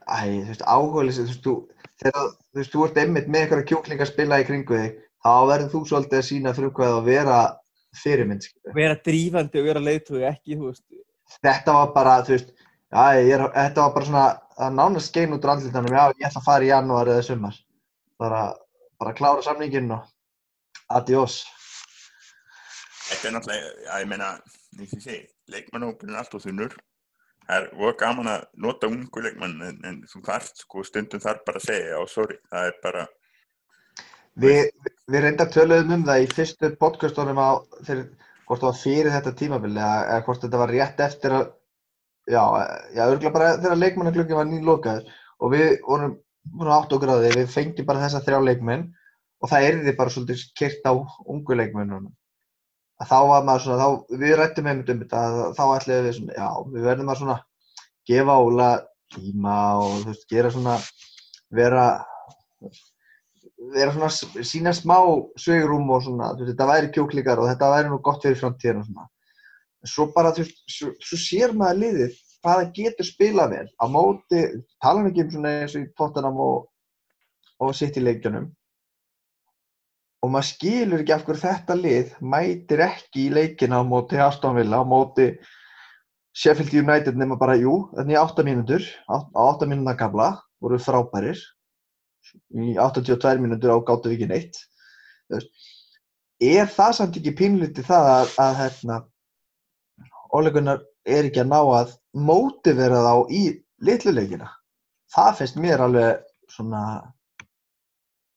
æ, 0.09 0.17
þú 0.25 0.47
veist, 0.49 0.63
áhugaðlis, 0.65 1.19
þú 1.19 1.25
veist, 1.27 1.43
þú, 1.45 1.53
þegar 2.01 2.25
þú 2.31 2.61
veist, 2.61 2.73
þú 2.73 2.85
ert 2.87 2.97
einmitt 3.03 3.27
með 3.29 3.43
einhverja 3.45 3.67
kjúkling 3.71 4.01
að 4.01 4.09
spila 4.11 4.39
í 4.41 4.47
kringu 4.47 4.79
þig, 4.79 4.97
þá 5.25 5.31
verður 5.51 5.71
þú 5.75 5.81
svolítið 5.91 6.19
að 6.21 6.27
sína 6.29 6.53
frumkvæð 6.57 6.97
og 6.99 7.05
vera 7.09 7.37
fyrirmynd, 7.99 8.47
vera 8.75 8.97
drífandi 9.05 9.61
og 9.61 9.67
vera 9.69 9.83
leiðtói 9.83 10.23
ekki, 10.29 10.57
þetta 11.41 11.75
var 11.75 11.93
bara, 11.95 12.15
veist, 12.27 12.51
já, 12.91 13.03
ég 13.19 13.33
er, 13.37 13.45
þetta 13.53 13.85
var 13.85 13.93
bara 13.95 14.09
svona, 14.09 14.25
það 14.57 14.77
nánast 14.79 15.11
skein 15.11 15.35
út 15.35 15.45
úr 15.45 15.53
andlitanum, 15.55 15.95
já, 15.95 16.03
ég 16.15 16.27
ætla 16.29 16.41
að 16.41 16.47
fara 16.47 16.67
í 16.67 16.71
janúar 16.71 17.11
eða 17.11 17.27
sumar. 17.27 17.59
Bara, 18.21 18.41
bara 19.01 19.15
klára 19.17 19.43
samninginn 19.43 19.91
og 19.95 20.05
adiós. 20.95 21.41
Þetta 23.05 23.29
er 23.29 23.35
náttúrulega, 23.35 23.71
já, 23.85 23.93
ég 24.01 24.09
meina, 24.09 24.33
eins 24.79 24.91
og 24.91 24.99
ég 24.99 25.05
segi, 25.05 25.23
leikmannhópurinn 25.53 26.15
er 26.15 26.23
allt 26.23 26.37
og 26.37 26.45
þunnur. 26.45 26.77
Það 27.45 27.59
er 27.59 27.67
voru 27.77 27.97
gaman 27.99 28.31
að 28.31 28.45
nota 28.65 28.89
ungu 28.89 29.21
leikmann 29.21 29.59
en, 29.67 29.75
en 29.85 29.99
þú 30.09 30.23
þarft, 30.25 30.63
sko, 30.63 30.85
stundum 30.87 31.21
þarf 31.21 31.43
bara 31.45 31.61
að 31.61 31.67
segja, 31.67 31.91
já, 31.93 31.99
sorry, 32.09 32.39
það 32.49 32.69
er 32.71 32.79
bara, 32.81 33.03
Við, 34.43 34.71
við 35.07 35.23
reyndar 35.23 35.51
töluðum 35.53 35.93
um 35.95 36.01
það 36.07 36.25
í 36.25 36.31
fyrstu 36.33 36.69
podcastunum 36.79 37.37
á, 37.39 37.49
fyrir, 37.87 38.07
hvort 38.47 38.63
það 38.63 38.67
var 38.67 38.79
fyrir 38.81 39.13
þetta 39.13 39.31
tímabili 39.39 39.79
eða, 39.79 40.17
hvort 40.25 40.43
þetta 40.43 40.59
var 40.59 40.73
rétt 40.75 41.03
eftir 41.05 41.35
að, 41.37 41.45
já, 42.27 42.41
já, 42.97 43.03
örgulega 43.05 43.33
bara 43.37 43.53
þegar 43.61 43.79
leikmannaglöggin 43.79 44.39
var 44.39 44.49
nýlokaður 44.49 45.13
og 45.39 45.53
við 45.55 45.71
vorum 45.87 46.17
að 46.65 46.73
átt 46.75 46.95
á 46.95 46.97
því, 46.99 47.31
við 47.37 47.53
fengjum 47.53 47.87
bara 47.87 48.03
þessa 48.03 48.21
þrjá 48.25 48.41
leikmenn 48.49 48.83
og 49.39 49.51
það 49.51 49.67
erði 49.69 49.93
bara 50.01 50.13
svolítið 50.13 50.43
kyrt 50.59 50.89
á 50.89 50.93
ungu 51.31 51.57
leikmennunum. 51.59 52.11
Að 52.99 53.09
þá 53.11 53.17
var 53.29 53.47
maður 53.47 53.63
svona, 53.65 53.85
þá, 53.85 54.19
við 54.23 54.35
rættum 54.39 54.67
einmitt 54.71 54.91
um 54.91 54.99
þetta, 55.03 55.23
þá 55.55 55.63
ætlaði 55.77 56.03
við 56.09 56.17
svona, 56.19 56.35
já, 56.35 56.49
við 56.75 56.89
verðum 56.89 57.13
að 57.13 57.21
svona 57.21 57.37
gefa 58.11 58.37
Óla 58.43 58.69
tíma 59.15 59.55
og 59.79 59.95
þú 60.01 60.11
veist, 60.11 60.27
gera 60.31 60.51
svona 60.51 60.75
vera 61.55 61.87
vera 63.73 63.93
svona 63.93 64.43
sína 64.45 64.73
smá 64.75 64.97
svegrum 65.39 65.89
og 65.93 66.03
svona, 66.05 66.33
þú 66.35 66.43
veist, 66.43 66.51
þetta 66.53 66.67
væri 66.69 66.91
kjúklingar 66.95 67.41
og 67.41 67.49
þetta 67.49 67.71
væri 67.73 67.91
nú 67.91 67.99
gott 68.03 68.25
fyrir 68.25 68.39
framtíðina 68.39 68.83
og 68.83 68.89
svona. 68.89 69.07
En 69.85 69.91
svo 69.91 70.07
bara, 70.15 70.33
þú 70.35 70.43
veist, 70.43 70.61
svo, 70.75 70.91
svo 71.07 71.19
sér 71.21 71.55
maður 71.57 71.81
liðið 71.83 72.19
hvað 72.45 72.61
það 72.61 72.75
getur 72.77 73.09
spilað 73.09 73.55
vel. 73.55 73.65
Á 73.81 73.85
móti, 73.89 74.43
tala 74.83 75.07
ekki 75.09 75.25
um 75.25 75.33
svona 75.33 75.55
eins 75.63 75.75
og 75.75 75.85
í 75.85 75.89
Tottenham 75.97 76.39
og, 76.45 76.69
og 77.63 77.73
sitt 77.77 77.97
í 77.97 78.05
leikjunum. 78.05 78.47
Og 80.25 80.33
maður 80.33 80.49
skilur 80.51 81.03
ekki 81.03 81.13
af 81.13 81.25
hverju 81.25 81.43
þetta 81.43 81.77
lið 81.77 82.15
mætir 82.21 82.81
ekki 82.85 83.27
í 83.27 83.33
leikina 83.33 83.81
á 83.81 83.83
móti 83.85 84.21
Aston 84.21 84.57
Villa, 84.57 84.81
á 84.81 84.85
móti 84.85 85.31
Sheffield 86.35 86.73
United 86.75 87.15
nema 87.15 87.37
bara, 87.39 87.55
jú, 87.55 87.85
þannig 87.95 88.17
í 88.17 88.19
8 88.19 88.43
mínútur, 88.43 88.87
á 89.07 89.23
8 89.23 89.69
mínúna 89.69 89.93
gamla, 89.95 90.33
voru 90.59 90.81
frábærir 90.81 91.39
í 92.33 92.75
82 92.81 93.41
mínútur 93.43 93.73
á 93.75 93.77
Þú 95.25 95.39
veist, 95.39 95.49
er 96.45 96.67
það 96.69 96.91
samt 96.99 97.15
ekki 97.17 97.31
pínlítið 97.39 97.87
það 97.87 98.09
að, 98.11 98.33
að 98.43 98.51
hérna, 98.59 98.97
óleikunar 100.35 100.83
er 101.07 101.29
ekki 101.29 101.41
að 101.41 101.49
ná 101.49 101.57
að 101.79 101.95
mótivera 102.13 102.99
þá 103.05 103.15
í 103.33 103.41
litluleikina 103.87 104.51
það 105.15 105.37
finnst 105.39 105.57
mér 105.63 105.81
alveg 105.85 106.21
svona 106.53 106.81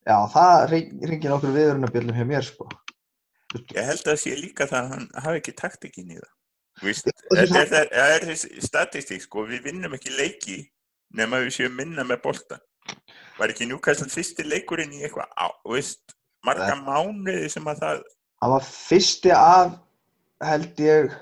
já, 0.09 0.17
það 0.33 0.65
ringir 0.73 1.35
okkur 1.37 1.53
viðurunabjöldum 1.59 2.17
hjá 2.17 2.29
mér 2.33 2.47
sko 2.49 2.69
Ég 3.57 3.81
held 3.81 4.03
að 4.03 4.11
það 4.11 4.19
sé 4.21 4.35
líka 4.37 4.67
það 4.69 4.79
að 4.83 4.91
hann 4.93 5.05
hafi 5.25 5.39
ekki 5.41 5.53
taktikinn 5.57 6.11
í 6.13 6.17
það. 6.19 6.33
Er, 6.85 7.47
það- 7.49 7.71
það 7.73 8.11
er 8.17 8.27
þessi 8.29 8.65
statistík, 8.67 9.23
sko, 9.25 9.45
við 9.49 9.63
vinnum 9.71 9.95
ekki 9.97 10.13
leiki 10.13 10.57
nema 11.17 11.41
við 11.41 11.55
séum 11.57 11.79
minna 11.79 12.05
með 12.05 12.21
bolta. 12.27 12.59
Var 13.39 13.53
ekki 13.55 13.69
Newcastle 13.71 14.09
fyrsti 14.11 14.47
leikurinn 14.47 14.95
í 14.97 15.05
eitthvað, 15.05 15.31
á, 15.39 15.47
veist, 15.69 16.17
marga 16.47 16.75
mánuði 16.81 17.49
sem 17.53 17.67
að 17.71 17.85
það, 17.85 18.05
hann 18.43 18.55
var 18.55 18.67
fyrsti 18.67 19.35
af 19.35 19.75
held 20.45 20.85
ég 20.85 21.17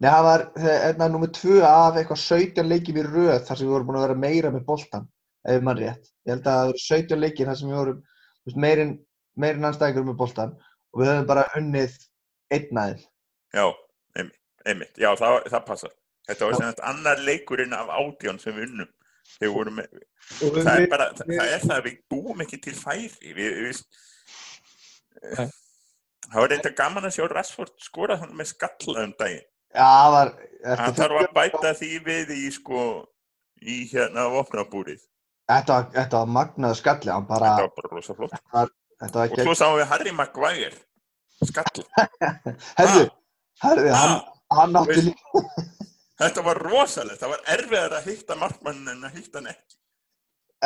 Nei, 0.00 0.08
hann 0.08 0.24
var 0.24 0.42
hérna, 0.56 1.10
nummið 1.12 1.34
tvö 1.36 1.58
af 1.68 1.98
eitthvað 2.00 2.22
17 2.22 2.68
leikjum 2.70 2.98
í 3.02 3.02
röð 3.04 3.42
þar 3.44 3.58
sem 3.58 3.66
við 3.66 3.72
vorum 3.74 3.88
búin 3.90 3.98
að 3.98 4.04
vera 4.06 4.14
meira 4.16 4.52
með 4.54 4.62
boltan, 4.70 5.02
ef 5.44 5.66
mann 5.66 5.76
rétt. 5.76 6.06
Ég 6.24 6.32
held 6.32 6.46
að 6.48 6.56
það 6.56 6.70
voru 6.70 6.80
17 6.86 7.20
leikir 7.20 7.50
þar 7.50 7.58
sem 7.58 7.68
við 7.68 7.76
vorum 7.76 7.98
þú 8.00 8.48
veist, 8.48 8.60
meirinn 8.64 8.94
meirinn 9.40 9.68
anstæðingur 9.68 10.06
með 10.08 10.18
boltan 10.22 10.54
og 10.56 11.02
við 11.02 11.10
höfum 11.10 11.28
bara 11.28 11.46
unnið 11.58 11.98
einn 12.56 12.80
aðeins. 12.82 13.04
já, 13.54 13.66
einmitt, 14.16 14.40
einmitt, 14.64 14.94
já, 14.98 15.10
það, 15.20 15.36
það 15.52 15.66
passar. 15.68 15.92
Þetta 16.30 16.46
var 16.46 16.56
sem 16.56 16.70
sagt 16.70 16.82
annar 16.86 17.22
leikurinn 17.26 17.76
af 17.76 17.92
átján 17.92 18.40
sem 18.42 18.56
við 18.56 18.70
unnum. 18.70 18.90
Vorum 19.40 19.78
með, 19.80 19.88
Og 20.44 20.54
við, 20.54 20.62
það 20.66 20.74
er 20.74 20.82
við, 20.82 20.90
bara, 20.92 21.06
það, 21.16 21.30
það 21.32 21.52
er 21.54 21.62
það 21.64 21.76
að 21.76 21.86
við 21.86 21.98
búum 22.12 22.42
ekki 22.44 22.58
til 22.66 22.74
færi. 22.76 23.32
Við, 23.36 23.54
við, 23.64 23.78
það 26.26 26.36
var 26.36 26.52
reynda 26.52 26.72
gaman 26.80 27.08
að 27.08 27.14
sjá 27.16 27.24
Rashford 27.32 27.72
skora 27.82 28.18
hann 28.20 28.34
með 28.36 28.50
skalla 28.52 29.06
um 29.06 29.14
daginn. 29.20 29.46
Já, 29.70 29.86
það 29.86 30.16
var... 30.16 30.34
Þarf 30.98 31.16
að 31.22 31.30
bæta 31.38 31.72
því 31.78 31.90
við 32.04 32.34
í 32.36 32.42
sko 32.52 32.84
í 33.60 33.78
hérna 33.92 34.26
vopnabúrið. 34.34 35.00
þetta, 35.50 35.72
var, 35.72 35.88
þetta 35.94 36.20
var 36.20 36.32
magnaðu 36.36 36.78
skalli, 36.80 37.12
hann 37.14 37.26
bara... 37.28 37.54
Þetta 37.56 37.66
var 37.66 37.74
bara 37.78 37.92
rosa 37.96 38.16
flott. 38.18 38.36
Þetta 39.00 39.22
var 39.22 39.34
Og 39.34 39.44
svo 39.48 39.56
sáum 39.56 39.78
við 39.78 39.90
Harry 39.90 40.12
Maguire 40.12 40.76
skall. 41.48 41.84
Herðu, 42.78 43.04
herðu, 43.64 43.92
hann, 43.96 44.16
hann 44.58 44.80
átti 44.82 45.06
líka... 45.08 45.44
Þetta 46.20 46.42
var 46.44 46.58
rosalegt. 46.66 47.20
Það 47.22 47.30
var 47.34 47.44
erfiðar 47.54 47.94
að 47.98 48.08
hitta 48.10 48.36
markmann 48.36 48.88
en 48.92 49.04
að 49.08 49.14
hitta 49.18 49.38
hann 49.40 49.50
ekki. 49.54 49.76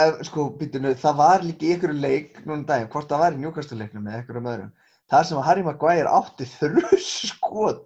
ef, 0.02 0.16
sko, 0.26 0.48
býtunu, 0.58 0.90
það 0.98 1.16
var 1.20 1.44
líka 1.46 1.66
í 1.68 1.72
einhverju 1.76 2.00
leik 2.02 2.38
núna 2.42 2.56
um 2.58 2.62
daginn, 2.66 2.88
hvort 2.90 3.06
það 3.12 3.20
var 3.22 3.36
í 3.36 3.38
njúkastuleiknum 3.44 4.08
eða 4.10 4.16
einhverjum 4.18 4.48
öðrum, 4.50 4.72
það 5.12 5.26
sem 5.28 5.38
að 5.38 5.44
Harry 5.46 5.62
Maguire 5.62 6.10
átti 6.18 6.46
þrjus 6.50 7.10
skot 7.30 7.84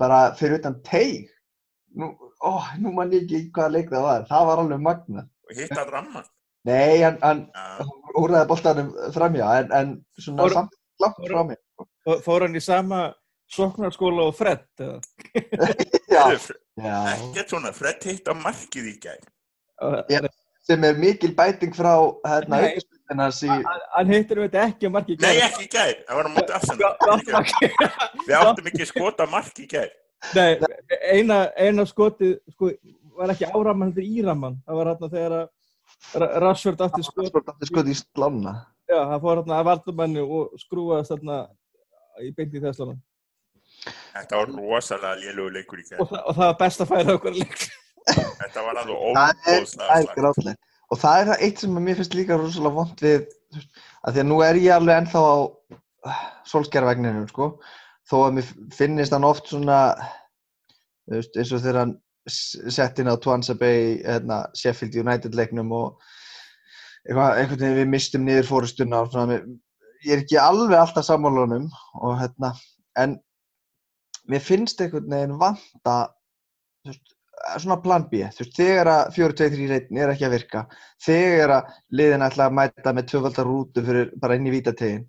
bara 0.00 0.20
fyrir 0.38 0.56
utan 0.62 0.78
teig 0.88 1.26
nú, 2.00 2.08
ó, 2.40 2.64
nú 2.80 2.94
man 2.96 3.12
ég 3.12 3.26
ekki 3.26 3.50
hvaða 3.58 3.74
leik 3.76 3.92
það 3.92 4.06
var 4.08 4.24
það 4.30 4.46
var 4.48 4.62
alveg 4.64 4.80
magna 4.86 5.26
Og 5.50 5.60
hitta 5.60 5.84
ramman. 5.90 6.24
nei, 6.64 7.02
hann, 7.04 7.18
hann 7.20 7.44
Ja, 7.52 7.84
úrðaði 8.22 8.48
boltanum 8.54 8.88
framjá 9.18 9.50
en, 9.60 9.72
en 9.82 9.92
svona 10.16 10.46
Fór- 10.48 10.56
samt 10.56 10.80
langt 11.04 11.20
framjá 11.28 11.60
fó- 12.08 12.20
fór 12.24 12.46
hann 12.48 12.56
í 12.56 12.64
sama 12.64 13.02
sóknarskóla 13.50 14.28
og 14.30 14.34
Fred 14.38 14.64
Ekkert 16.14 17.50
svona, 17.50 17.72
Fred 17.74 18.02
hitt 18.06 18.28
á 18.30 18.34
markið 18.34 18.88
í 18.90 18.96
gær. 19.02 19.20
Og- 19.84 20.28
sem 20.64 20.84
er 20.88 20.96
mikil 20.96 21.34
bæting 21.36 21.74
frá 21.76 21.92
hérna 22.24 22.60
í 22.72 22.80
Hann- 23.12 24.08
hittir 24.08 24.38
við 24.40 24.46
þetta 24.48 24.62
ekki 24.70 24.86
að 24.88 24.92
marki 24.94 25.16
Nei, 25.20 25.36
ekki 25.44 25.66
í 25.66 25.68
gær. 25.68 25.90
Það 26.08 26.16
var 26.16 26.24
á 26.24 26.30
móti 26.32 26.52
afsend. 26.56 26.80
Við 28.24 28.36
áttum 28.38 28.70
ekki 28.70 28.86
skota 28.88 29.26
mark 29.28 29.58
í 29.60 29.66
gær. 29.68 29.90
Nei, 30.34 30.56
eina, 31.12 31.42
eina 31.60 31.84
skotið 31.84 32.38
sko, 32.54 32.70
var 33.18 33.34
ekki 33.34 33.44
áraman, 33.52 33.92
þetta 33.92 34.00
er 34.00 34.14
íraman 34.22 34.56
það 34.64 34.78
var 34.80 34.90
hérna 34.94 35.10
þegar 35.12 35.34
Rashford 36.40 36.80
átti 36.86 37.04
skot 37.04 37.28
skot 37.28 37.50
átti 37.52 37.68
skot 37.68 37.90
í 37.92 37.96
slána. 37.98 38.54
Já, 38.88 38.98
það 39.12 39.20
fór 39.26 39.36
hérna 39.42 39.58
að 39.60 39.68
vartumanni 39.68 40.24
og 40.24 40.56
skrúaðist 40.64 41.12
þarna 41.12 41.36
í 42.24 42.32
beinti 42.32 42.56
í 42.56 42.64
þesslunum 42.64 42.98
Þetta 44.14 44.38
var 44.40 44.52
rosalega 44.54 45.14
lélugu 45.20 45.54
leikur 45.56 45.80
í 45.82 45.86
gær. 45.88 46.00
og, 46.04 46.12
og 46.12 46.36
það 46.36 46.44
var 46.44 46.58
best 46.60 46.84
að 46.84 46.92
færa 46.92 47.16
okkur 47.18 47.34
leik 47.40 47.64
Þetta 48.04 48.62
var 48.66 48.78
alveg 48.82 48.98
það 49.16 49.30
er, 49.30 49.58
óbóðslega 49.58 49.88
það 49.88 49.96
er 49.96 50.04
slag. 50.04 50.18
grátlegt 50.20 50.60
og 50.94 51.00
það 51.00 51.20
er 51.20 51.28
það 51.30 51.44
eitt 51.46 51.62
sem 51.64 51.78
mér 51.86 51.96
finnst 51.98 52.14
líka 52.14 52.36
rosalega 52.38 52.76
vond 52.76 53.00
við 53.02 53.22
að 54.04 54.12
því 54.14 54.20
að 54.22 54.28
nú 54.28 54.36
er 54.44 54.58
ég 54.60 54.74
alveg 54.76 54.98
ennþá 55.00 55.22
á 55.24 55.34
solskjærvagninum 56.50 57.24
sko 57.30 57.46
þó 58.10 58.16
að 58.26 58.34
mér 58.38 58.50
finnist 58.76 59.14
hann 59.16 59.24
oft 59.26 59.48
svona 59.48 59.78
þú 61.08 61.16
veist, 61.16 61.38
eins 61.40 61.52
og 61.56 61.62
þegar 61.64 61.80
hann 61.80 61.94
sett 62.28 63.00
inn 63.00 63.08
á 63.12 63.16
Twanza 63.20 63.56
Bay 63.56 63.98
hérna, 64.04 64.42
Sheffield 64.56 64.94
United 65.00 65.34
leiknum 65.36 65.72
og 65.76 66.04
eitthvað, 67.04 67.40
einhvern 67.40 67.60
veginn 67.64 67.80
við 67.80 67.90
mistum 67.96 68.24
niður 68.28 68.48
fórustuna 68.48 69.02
og 69.04 69.10
svona, 69.12 69.26
mér, 69.32 69.48
ég 70.04 70.14
er 70.18 70.22
ekki 70.24 70.38
alveg 70.40 70.78
alltaf 70.80 71.08
sammálunum 71.08 71.66
og 72.04 72.14
hérna 72.20 72.52
en 73.00 73.18
mér 74.30 74.44
finnst 74.44 74.80
einhvern 74.80 75.10
veginn 75.10 75.38
vanta 75.40 75.96
veist, 76.86 77.14
svona 77.60 77.80
plan 77.84 78.06
B, 78.10 78.22
veist, 78.26 78.54
þegar 78.56 78.90
að 78.92 79.02
4-2-3-1 79.18 80.00
er 80.02 80.14
ekki 80.14 80.28
að 80.28 80.36
virka, 80.38 80.64
þegar 81.04 81.56
að 81.58 81.74
liðin 82.00 82.26
ætla 82.28 82.48
að 82.48 82.56
mæta 82.60 82.94
með 82.94 83.10
tvöfaldar 83.12 83.50
rútu 83.50 83.84
fyrir 83.84 84.14
bara 84.20 84.38
inn 84.38 84.48
í 84.48 84.54
vítategin, 84.54 85.04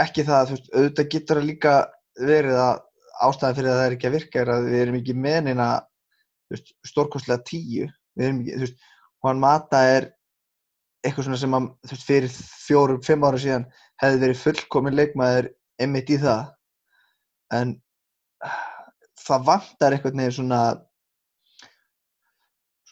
ekki 0.00 0.24
það, 0.24 0.54
auðvitað 0.72 1.10
getur 1.12 1.40
það 1.40 1.48
líka 1.50 1.74
verið 2.16 2.60
að 2.62 2.80
ástæðan 3.22 3.56
fyrir 3.58 3.70
að 3.72 3.78
það 3.78 3.86
er 3.86 3.96
ekki 3.96 4.08
að 4.08 4.14
virka 4.16 4.40
er 4.40 4.50
að 4.52 4.68
við 4.70 4.84
erum 4.86 5.00
ekki 5.00 5.16
veist, 6.52 6.72
stórkostlega 6.86 7.44
tíu, 7.48 7.88
við 8.16 8.28
erum 8.28 8.42
ekki, 8.42 8.56
þú 8.56 8.66
veist, 8.66 8.90
Juan 9.22 9.42
Mata 9.42 9.82
er 9.88 10.08
eitthvað 11.02 11.28
svona 11.28 11.40
sem 11.40 11.56
að, 11.56 11.68
þú 11.82 11.96
veist, 11.96 12.08
fyrir 12.08 12.34
fjórum, 12.66 13.04
fimm 13.06 13.26
ára 13.26 13.40
síðan 13.42 13.68
hefði 14.02 14.22
verið 14.24 14.42
fullkomin 14.42 14.98
leikmaður 14.98 15.50
einmitt 15.82 16.12
í 16.12 16.18
það, 16.22 16.52
en 17.52 17.76
það 19.26 19.46
vantar 19.50 19.96
einhvern 19.96 20.18
veginn 20.24 20.38
svona 20.38 20.62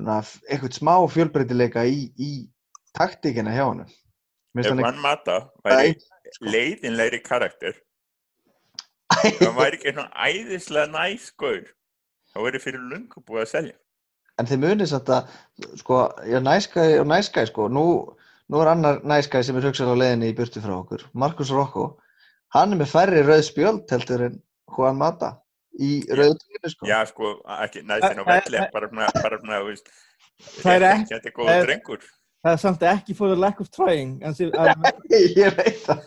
svona 0.00 0.20
eitthvað 0.48 0.76
smá 0.78 0.94
fjölbreytileika 1.12 1.84
í, 1.88 2.08
í 2.16 2.30
taktíkina 2.96 3.52
hjá. 3.54 3.66
Mér 4.56 4.66
Ef 4.66 4.72
hann 4.72 4.82
hann 4.82 5.02
mata 5.02 5.36
væri 5.62 5.92
sko. 5.94 6.46
leiðinlegri 6.50 7.20
karakter, 7.22 7.76
ekki 9.20 9.44
það 9.44 9.58
væri 9.60 9.78
ekki 9.78 9.92
svona 9.94 10.26
æðislega 10.26 10.90
næskur, 10.94 11.60
það 12.32 12.46
væri 12.48 12.62
fyrir 12.64 12.88
lungu 12.90 13.22
búið 13.22 13.44
að 13.44 13.52
selja. 13.52 13.76
en 14.40 14.48
þið 14.48 14.62
munið 14.64 14.90
satt 14.90 15.12
að 15.12 15.30
sko, 15.78 16.00
já, 16.26 16.38
næskæ 16.42 16.86
og 17.02 17.06
næskæ 17.12 17.46
sko, 17.50 17.68
nú, 17.68 17.84
nú 18.50 18.62
er 18.64 18.72
annar 18.72 19.02
næskæ 19.06 19.42
sem 19.44 19.58
er 19.60 19.68
hugsað 19.68 19.92
á 19.92 20.00
leiðinni 20.00 20.32
í 20.32 20.36
burtu 20.38 20.62
frá 20.64 20.74
okkur 20.80 21.04
Markus 21.12 21.52
Rokko, 21.54 21.86
hann 22.56 22.72
er 22.72 22.80
með 22.80 22.90
færri 22.94 23.22
rauð 23.22 23.44
spjöld 23.46 23.92
heldur 23.92 24.26
en 24.30 24.40
Juan 24.76 24.96
Mata 25.00 25.32
í 25.80 25.90
rauðu 26.10 26.38
tíðinu 26.42 26.70
sko 26.74 26.88
Já, 26.90 26.98
sko, 27.10 27.34
ekki 27.62 27.82
næstin 27.86 28.20
á 28.20 28.24
velli, 28.26 28.62
bara 28.74 28.88
svona, 28.90 29.10
bara 29.22 29.38
svona, 29.42 29.60
þú 29.62 29.68
veist, 29.70 29.92
Það 30.60 30.72
er 30.74 30.86
ekki- 30.94 31.14
Þetta 31.14 31.28
er 31.30 31.36
góða 31.38 31.56
drengur. 31.66 32.04
það 32.44 32.52
er 32.52 32.60
samt 32.64 32.82
ekki 32.90 33.14
for 33.16 33.28
the 33.28 33.36
lack 33.36 33.60
of 33.60 33.70
trying 33.70 34.20
að, 34.24 34.40
ég 35.42 35.56
veit 35.58 35.82
það 35.84 36.04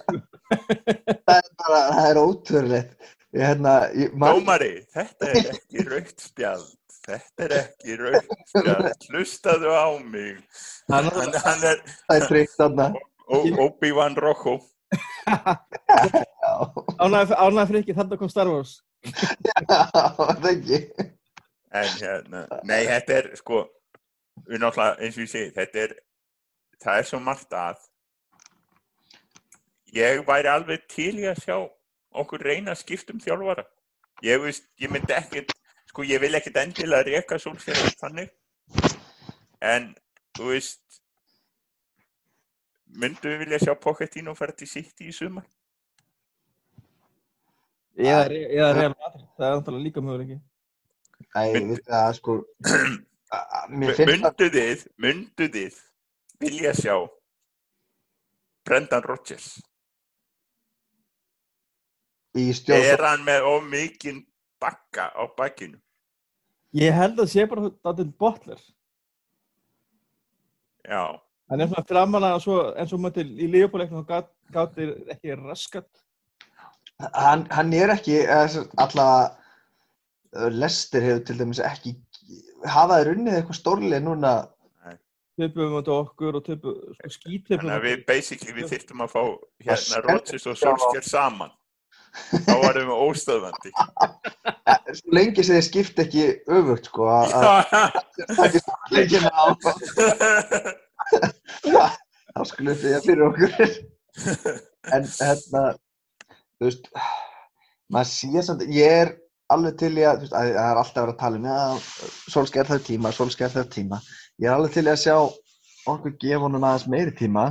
það 0.53 1.35
er 1.37 1.49
bara, 1.61 1.81
það 1.93 2.07
er 2.11 2.19
ótrúlegt 2.23 3.11
ég 3.33 3.41
hérna, 3.47 3.73
Dómari, 4.13 4.71
þetta 4.93 5.29
er 5.31 5.51
ekki 5.55 5.85
raukt 5.89 6.19
spjald. 6.21 6.67
Þetta 7.03 7.45
er 7.47 7.53
ekki 7.57 7.95
raukt 7.99 8.43
spjald. 8.51 9.07
Hlustaðu 9.09 9.71
á 9.73 9.87
mig. 10.05 10.37
Hann- 10.93 11.09
Hann, 11.15 11.33
hann 11.45 11.65
er 11.71 11.81
það 12.05 12.19
er 12.19 12.27
tryggt 12.29 12.53
þarna 12.59 12.85
Ó- 13.27 13.57
Obi-Wan 13.65 14.15
Rocco. 14.21 14.59
já, 16.53 17.35
ánægði 17.41 17.67
fyrir 17.67 17.81
ekki, 17.81 17.97
þarna 17.97 18.21
kom 18.21 18.31
Star 18.31 18.51
Wars 18.53 18.77
það 19.03 20.47
er 20.47 20.53
ekki 20.53 21.11
En 21.73 21.89
hérna, 21.97 22.43
nei, 22.69 22.83
þetta 22.85 23.15
er 23.17 23.27
sko, 23.39 23.63
við 24.45 24.59
náttúrulega, 24.61 24.97
eins 25.01 25.15
og 25.17 25.23
ég 25.23 25.29
segi, 25.31 25.53
þetta 25.55 25.79
er, 25.81 25.93
það 26.83 26.99
er 26.99 27.07
svo 27.09 27.19
margt 27.25 27.55
að. 27.57 27.79
Ég 29.93 30.21
væri 30.27 30.51
alveg 30.51 30.85
til 30.93 31.15
í 31.23 31.25
að 31.29 31.41
sjá 31.41 31.55
okkur 32.21 32.45
reyna 32.45 32.75
að 32.75 32.83
skipta 32.83 33.15
um 33.15 33.23
þjálfara. 33.23 33.65
Ég 34.21 34.41
veist, 34.43 34.69
ég 34.81 34.93
myndi 34.93 35.17
ekkert, 35.17 35.55
sko 35.89 36.05
ég 36.05 36.21
vil 36.21 36.37
ekkert 36.37 36.61
endilega 36.61 37.07
reka 37.09 37.41
sólsverðar 37.41 37.97
þannig, 38.03 38.29
en 39.73 39.89
þú 40.37 40.53
veist, 40.53 41.01
myndu 43.01 43.33
við 43.33 43.47
vilja 43.47 43.63
sjá 43.65 43.73
Pochettino 43.81 44.37
fara 44.37 44.53
til 44.53 44.69
City 44.69 45.09
í 45.09 45.15
sumar? 45.15 45.49
Eða, 47.93 48.21
eða 48.29 48.69
Real 48.73 48.93
Madrid, 48.97 49.25
það 49.37 49.47
er 49.47 49.55
náttúrulega 49.57 49.83
líka 49.85 50.01
möguleiki. 50.01 50.37
Æ, 51.33 51.41
Mynd- 51.53 51.69
við 51.73 51.81
það, 51.89 52.13
sko, 52.19 52.37
Myndu 53.73 54.47
þið, 54.53 54.81
myndu 55.01 55.47
þið 55.53 55.77
vilja 56.43 56.73
sjá 56.77 56.95
Brendan 58.67 59.05
Rodgers? 59.07 59.55
Er 62.33 63.01
hann 63.05 63.25
með 63.25 63.45
of 63.49 63.65
mikinn 63.69 64.23
bakka 64.61 65.07
á 65.13 65.23
bakkinu? 65.37 65.79
Ég 66.73 66.93
held 66.97 67.19
að 67.21 67.29
sé 67.33 67.45
bara 67.49 67.69
þetta 67.69 68.05
botler. 68.21 68.61
Já, 70.89 71.19
Hann 71.51 71.61
er 71.61 71.69
svona 71.69 71.85
framan 71.85 72.25
að 72.25 72.39
svo, 72.45 72.55
eins 72.79 72.93
og 72.95 73.01
möttil 73.03 73.27
í 73.37 73.47
lífbúleiknum 73.51 74.05
þá 74.07 74.23
gáttir 74.55 74.93
ekki 75.13 75.35
raskat. 75.37 75.89
Hann, 77.01 77.47
hann 77.51 77.73
er 77.77 77.93
ekki, 77.95 78.19
eða 78.23 78.47
sem 78.47 78.65
sagt, 78.65 78.75
allavega, 78.85 79.29
uh, 80.37 80.49
Lester 80.53 81.01
hefur 81.05 81.23
til 81.27 81.39
dæmis 81.41 81.61
ekki, 81.63 81.95
hafa 82.69 83.01
þeir 83.01 83.13
unnið 83.15 83.39
eitthvað 83.39 83.59
stórlega 83.59 84.03
núna, 84.03 84.33
Töpum 85.33 85.63
við 85.65 85.79
þetta 85.79 85.93
okkur 85.97 86.35
og 86.37 86.43
töpum, 86.45 86.73
sko 86.99 87.09
skítöpum 87.15 87.63
þannig 87.63 87.73
að 87.73 87.85
við 87.87 88.01
basically 88.05 88.53
við 88.53 88.67
þyrftum 88.69 88.99
að 89.01 89.13
fá 89.15 89.21
hérna 89.65 90.01
Rodgers 90.05 90.43
og 90.51 90.59
Solskjær 90.61 91.05
saman. 91.07 91.53
Þá 92.45 92.53
varum 92.61 92.91
við 92.91 92.99
óstöðvandi. 93.07 93.71
Eh, 93.73 94.91
svo 94.99 95.15
lengi 95.17 95.41
sem 95.41 95.57
þeir 95.57 95.65
skipta 95.65 96.05
ekki 96.05 96.27
öfugt, 96.53 96.85
sko, 96.91 97.07
það 97.33 97.41
þá 102.33 102.41
skulum 102.51 102.77
við 102.83 102.93
að 102.99 103.07
fyrir 103.09 103.25
okkur. 103.31 103.49
En 104.93 105.05
hérna, 105.07 105.61
þú 106.63 106.71
veist, 106.71 106.89
maður 107.93 108.09
sé 108.13 108.43
samt, 108.47 108.65
ég 108.71 108.97
er 109.03 109.13
alveg 109.53 109.77
til 109.81 109.93
í 109.99 110.05
að, 110.07 110.23
þú 110.23 110.27
veist, 110.27 110.35
að 110.39 110.49
það 110.55 110.71
er 110.71 110.81
alltaf 110.81 110.99
verið 111.01 111.13
að 111.13 111.21
tala 111.21 111.39
um, 111.39 111.47
já, 111.51 112.11
sólsker 112.33 112.69
þarf 112.69 112.85
tíma, 112.87 113.13
sólsker 113.13 113.53
þarf 113.53 113.71
tíma. 113.73 113.99
Ég 114.41 114.49
er 114.49 114.55
alveg 114.55 114.75
til 114.77 114.85
í 114.87 114.91
að 114.93 115.01
sjá 115.03 115.15
okkur 115.93 116.15
gefa 116.21 116.45
honum 116.45 116.67
aðeins 116.67 116.87
meiri 116.89 117.15
tíma. 117.19 117.49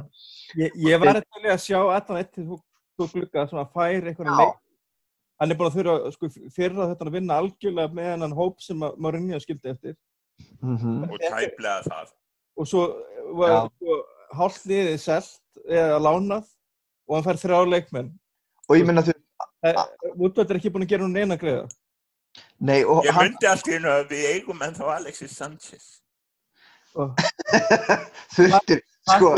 Ég, 0.58 0.74
ég 0.88 1.00
var 1.00 1.20
til 1.20 1.44
í 1.44 1.52
að 1.52 1.64
sjá 1.64 1.78
allan 1.82 2.20
eitt 2.22 2.32
til 2.34 2.46
þú 2.48 2.60
glugga 3.10 3.46
svona 3.50 3.68
fær 3.72 4.08
Já. 4.08 4.14
leik. 4.14 4.58
Hann 5.40 5.50
er 5.50 5.58
búin 5.58 5.70
að 5.72 5.76
þurfa, 5.78 6.10
sko, 6.14 6.28
fyrir 6.54 6.78
að 6.78 6.90
þetta 6.92 7.06
að 7.08 7.14
vinna 7.16 7.36
algjörlega 7.40 7.96
með 7.96 8.10
hennan 8.12 8.34
hóp 8.36 8.60
sem 8.62 8.82
að 8.86 8.98
Mourinho 9.02 9.40
skildi 9.42 9.72
eftir. 9.72 9.96
Mm 10.62 11.08
og 11.08 11.18
tæplega 11.18 11.82
það. 11.88 12.12
Og 12.56 12.68
svo 12.68 12.82
var 13.38 13.50
Já. 13.50 13.60
sko, 13.72 13.96
hálft 14.38 14.66
liðið 14.70 14.98
selt 15.02 15.64
eða 15.66 15.98
lánað 15.98 16.46
og 17.08 17.16
hann 17.16 17.26
fær 17.26 17.40
þrjá 17.42 17.58
leikmenn. 17.68 18.12
Og 18.70 18.76
ég 18.78 18.86
minna 18.88 19.02
þú, 19.06 19.14
Woodward 20.18 20.50
er 20.52 20.58
ekki 20.60 20.70
búin 20.74 20.84
að 20.86 20.92
gera 20.94 21.06
hún 21.06 21.14
neina 21.16 21.36
greiða. 21.38 21.66
nei, 22.62 22.82
og 22.84 23.04
Ég 23.04 23.12
hann 23.16 23.28
myndi 23.32 23.46
allt 23.50 23.68
í 23.68 23.74
einu 23.76 23.90
að 23.92 24.06
við 24.12 24.28
eigum 24.36 24.62
ennþá 24.66 24.92
Alexis 24.96 25.34
Sanchez. 25.36 25.88
Og, 26.94 27.14
þurftir, 28.36 28.82
sko, 29.08 29.32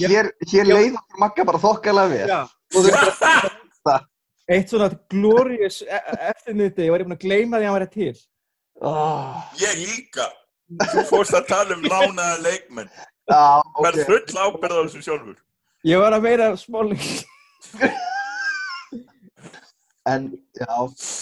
hér, 0.00 0.30
hér 0.50 0.66
leið 0.70 0.96
okkur 0.98 1.20
makka 1.22 1.44
bara 1.48 1.60
þokkalega 1.62 2.12
vel. 2.12 2.28
já, 2.30 2.40
Og 2.74 2.82
veist, 2.86 4.08
eitt 4.50 4.70
svona 4.72 4.88
glorious 5.12 5.80
e 5.86 6.00
eftirnýtti, 6.32 6.86
ég 6.86 6.92
var 6.94 7.04
búin 7.06 7.16
að 7.16 7.22
gleyma 7.26 7.60
því 7.60 7.66
að 7.66 7.70
hann 7.70 7.78
væri 7.78 7.90
til. 7.94 8.16
oh, 8.82 9.38
Ég 9.62 9.78
líka. 9.84 10.28
Þú 10.92 11.04
fórst 11.12 11.34
að 11.38 11.46
tala 11.52 11.76
um 11.78 11.84
lánaða 11.86 12.40
leikmenn. 12.42 12.90
já, 13.30 13.42
Verð 13.82 14.02
ok. 14.02 14.08
full 14.10 14.40
ábyrð 14.46 14.78
á 14.78 14.82
þessu 14.86 15.02
sjálfur. 15.06 15.36
Ég 15.86 16.02
var 16.02 16.16
að 16.16 16.24
meira 16.26 16.50
smáling. 16.58 17.02
En, 20.06 20.26
já, 20.54 20.74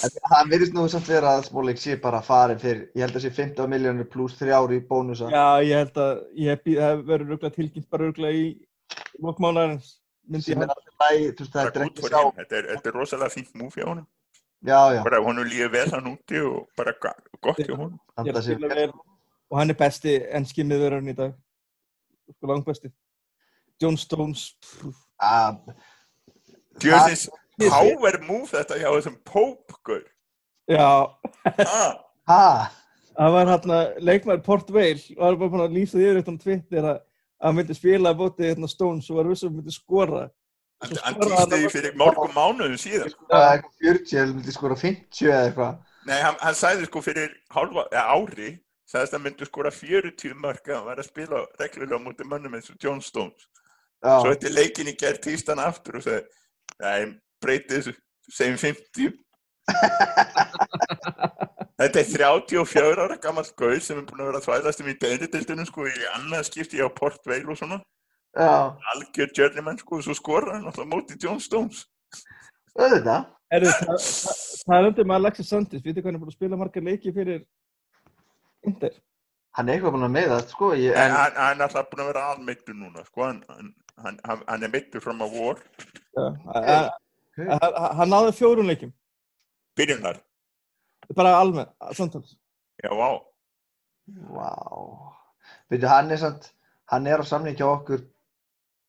en 0.04 0.16
það 0.28 0.50
virðist 0.50 0.74
nú 0.76 0.82
samt 0.92 1.06
vera 1.08 1.38
að 1.38 1.46
Smáleik 1.46 1.78
sé 1.80 1.94
bara 2.00 2.18
farin 2.24 2.58
fyrir, 2.60 2.82
ég 2.92 3.06
held 3.06 3.16
að 3.16 3.22
sé 3.24 3.30
15 3.32 3.70
miljónir 3.72 4.08
pluss 4.12 4.36
3 4.36 4.52
ári 4.52 4.76
í 4.76 4.82
bónusa. 4.84 5.30
Já, 5.32 5.64
ég 5.64 5.78
held 5.80 6.00
að 6.02 6.10
ég 6.36 6.60
býð, 6.66 6.80
það 6.82 7.04
verður 7.08 7.30
röglega 7.32 7.54
tilkynnt 7.54 7.88
bara 7.94 8.08
röglega 8.10 8.42
í 8.42 8.42
hinn. 12.12 12.34
Þetta 12.36 12.58
er, 12.58 12.68
þetta 12.74 12.90
er 12.90 12.98
rosalega 12.98 13.32
fínt 13.32 13.56
múf 13.56 13.78
hjá 13.78 13.86
honum. 13.88 14.04
Já, 14.64 14.80
já, 14.96 15.00
Bara 15.04 15.20
honum 15.24 15.48
líður 15.48 15.72
vel 15.74 15.86
hann 15.92 16.10
úti 16.12 16.40
og 16.40 16.68
bara 16.76 16.94
gott 17.00 17.60
spila 17.60 18.70
vel. 18.72 18.90
Og 19.52 19.58
hann 19.60 19.72
er 19.72 19.78
besti 19.80 20.18
ennski 20.32 20.64
miðurinn 20.64 21.08
í 21.12 21.16
dag. 21.16 21.32
Sko 22.36 22.52
langt 22.52 22.68
besti. 22.68 22.92
John 23.80 23.96
Stones. 24.00 24.54
pff, 24.60 24.92
power 27.60 28.18
move 28.26 28.50
þetta 28.50 28.78
hjá 28.80 28.88
þessum 28.96 29.16
Pope-gur. 29.24 30.04
Já, 30.70 30.88
Ah, 31.44 31.98
ha, 32.28 32.70
það 33.18 33.34
var 33.36 33.50
hérna 33.52 33.80
leikmaður 34.00 34.44
Port 34.46 34.70
Vale 34.72 34.96
og 35.18 35.20
hann 35.26 35.34
var 35.34 35.42
bara 35.42 35.50
búin 35.52 35.64
að 35.68 35.76
lýsa 35.76 35.98
því 35.98 36.06
yfir 36.08 36.20
þetta 36.22 36.34
á 36.34 36.42
Twitter 36.44 36.88
að 36.88 36.94
að 37.44 37.48
hann 37.50 37.56
myndi 37.58 37.74
spila 37.76 38.10
að 38.14 38.20
bóti 38.22 38.46
hérna 38.48 38.68
Stones 38.70 39.10
og 39.10 39.18
var 39.18 39.28
vissum 39.28 39.50
að 39.52 39.56
myndi 39.60 39.74
skora. 39.74 40.22
hann 40.80 41.18
týsti 41.20 41.58
því 41.58 41.70
fyrir 41.74 41.96
mörgum 42.00 42.32
mánuðum 42.34 42.78
síðan. 42.80 43.12
það 43.28 43.42
er 43.44 43.58
eitthvað 43.58 43.74
40 43.84 44.18
eða 44.22 44.34
myndi 44.38 44.54
skora 44.56 44.76
50 44.80 45.28
eða 45.28 45.42
eitthvað. 45.50 45.74
Nei, 46.08 46.18
hann, 46.20 46.36
hann 46.40 46.54
sagði 46.58 46.88
sko 46.88 47.02
fyrir 47.04 47.34
hálfa, 47.54 47.84
eða 47.92 48.04
ári, 48.16 48.50
sagðist 48.88 49.12
að 49.12 49.18
hann 49.18 49.26
myndi 49.28 49.48
skora 49.48 49.70
40 49.72 50.34
mörg 50.40 50.64
að 50.70 50.76
hann 50.78 50.88
væri 50.88 51.04
að 51.04 51.10
spila 51.10 51.42
reglulega 51.60 52.00
móti 52.04 52.26
mönnum 52.28 52.56
eins 52.58 52.70
og 52.72 52.80
John 52.80 53.00
Stones. 53.04 53.46
Já, 54.04 54.20
Svo 54.20 54.32
eftir 54.32 54.52
leikin 54.52 54.90
í 54.92 54.96
gerð 55.00 55.20
týst 55.24 55.48
hann 55.52 55.62
aftur 55.64 55.96
og 56.00 56.04
sagði, 56.04 56.24
nei, 56.80 57.14
breyti 57.44 57.76
þessu, 57.76 57.94
segjum 58.32 58.58
50. 58.64 59.12
Þetta 61.74 62.00
er 62.00 62.06
34 62.06 63.02
ára 63.04 63.16
gammal 63.20 63.44
gauð 63.58 63.80
sem 63.82 63.98
er 63.98 64.04
búin 64.08 64.22
að 64.22 64.28
vera 64.30 64.40
að 64.40 64.46
þvælast 64.46 64.82
um 64.84 64.90
í 64.92 64.96
beðnitildinu 65.02 65.64
sko 65.68 65.86
í 65.90 65.94
annað 66.14 66.46
skipti 66.48 66.78
á 66.80 66.88
Port 66.94 67.24
Vale 67.28 67.50
og 67.50 67.58
svona. 67.58 67.78
já, 68.34 68.52
Algjör 68.94 69.32
journeyman 69.38 69.78
sko 69.80 69.98
og 69.98 70.04
svo 70.06 70.14
skora 70.16 70.54
hann 70.56 70.68
alltaf 70.70 70.86
móti 70.90 71.18
John 71.22 71.40
Stones. 71.42 71.84
auðvitað. 72.78 73.26
Erðu, 73.54 73.72
það, 73.78 73.98
það, 73.98 74.38
það 74.64 74.76
er 74.78 74.88
undir 74.90 75.06
með 75.10 75.18
Alexis 75.20 75.50
Sandis. 75.52 75.82
Vitið 75.84 76.00
hvað 76.02 76.10
hann 76.10 76.16
er 76.18 76.22
búin 76.24 76.32
að 76.32 76.38
spila 76.38 76.58
margar 76.62 76.86
leiki 76.86 77.12
fyrir 77.14 77.42
Inter? 78.66 78.94
Hann 79.54 79.68
er 79.68 79.76
eitthvað 79.76 79.94
búin 79.94 80.06
að 80.08 80.14
meða 80.16 80.38
sko, 80.50 80.70
ég, 80.78 80.94
En 80.94 81.10
en, 81.10 81.16
hann, 81.18 81.36
hann 81.38 81.60
er 81.60 81.66
alltaf 81.68 81.90
búin 81.92 82.02
að 82.06 82.10
vera 82.12 82.24
almeittur 82.32 82.74
núna 82.78 83.04
sko, 83.06 83.26
hann, 83.28 83.42
hann, 83.50 83.74
hann, 84.26 84.42
hann 84.48 84.66
er 84.66 84.72
meittur 84.72 85.02
fram 85.04 85.22
á 85.22 85.26
vor, 85.30 85.60
Já, 86.14 86.26
a- 86.54 86.90
a- 87.38 87.94
hann 87.98 88.08
náði 88.10 88.32
fjórun 88.38 88.66
leikim. 88.70 88.92
byrjunar. 89.76 90.20
Bara 91.14 91.36
almennt, 91.40 91.70
samtals. 91.92 92.36
Já, 92.82 92.90
vá. 92.94 93.20
vá. 94.30 94.50
Veitu, 95.70 95.86
hann 95.88 96.10
er 96.10 96.16
samt, 96.20 96.52
hann 96.90 97.06
er 97.06 97.18
á 97.20 97.24
samning 97.26 97.56
hjá 97.56 97.66
okkur 97.68 98.04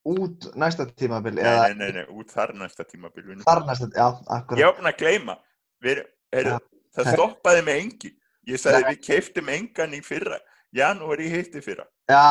út 0.05 0.51
næsta 0.55 0.85
tímabil, 0.95 1.33
Nei, 1.35 1.43
eða 1.43 1.67
nei, 1.75 1.77
nei, 1.79 1.91
nei, 1.91 2.05
út 2.13 2.29
þar 2.31 2.53
næsta 2.53 2.85
tímabilinu. 2.85 3.43
þar 3.43 3.65
næsta, 3.65 3.89
já, 3.95 4.07
akkurat. 4.29 4.59
Ég 4.61 4.75
búin 4.77 4.91
að 4.91 4.97
gleyma, 4.99 5.37
við, 5.81 6.03
er, 6.31 6.43
Já. 6.51 6.59
það 6.95 7.13
stoppaði 7.15 7.63
með 7.65 7.79
engi. 7.81 8.11
Ég 8.47 8.61
sagði 8.61 8.83
við 8.91 8.99
keiftum 9.07 9.49
engan 9.49 9.95
í 9.97 10.01
fyrra, 10.05 10.37
janúar 10.75 11.23
í 11.23 11.31
hitti 11.31 11.63
fyrra. 11.63 11.87
Já, 12.11 12.21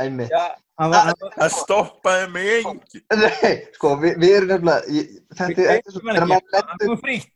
einmitt. 0.00 0.32
Já, 0.32 0.56
Það 0.80 1.50
stoppaði 1.52 2.28
með 2.32 2.50
engi. 2.54 3.00
Nei, 3.20 3.52
sko, 3.76 3.92
við, 4.00 4.14
við 4.22 4.36
erum 4.38 4.52
nefnilega, 4.54 4.94
ég, 4.96 5.10
þetta, 5.36 5.66
er 5.74 5.82
svo, 5.84 6.00
þegar 6.06 6.28
maður 6.30 6.54
lendir, 6.54 7.26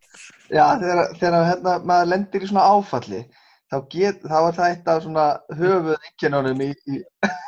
já, 0.49 0.65
þegar, 0.81 1.03
þegar 1.21 1.49
hérna, 1.51 1.75
maður 1.91 2.11
lendir 2.15 2.47
í 2.47 2.49
svona 2.49 2.65
áfalli, 2.73 3.21
þá 3.69 3.77
get, 3.93 4.25
þá 4.25 4.39
er 4.39 4.57
það 4.57 4.71
eitt 4.71 4.89
af 4.95 5.03
svona 5.05 5.27
höfuð 5.61 5.93
einkennunum 5.99 6.65
í, 6.65 6.71
í 6.89 7.03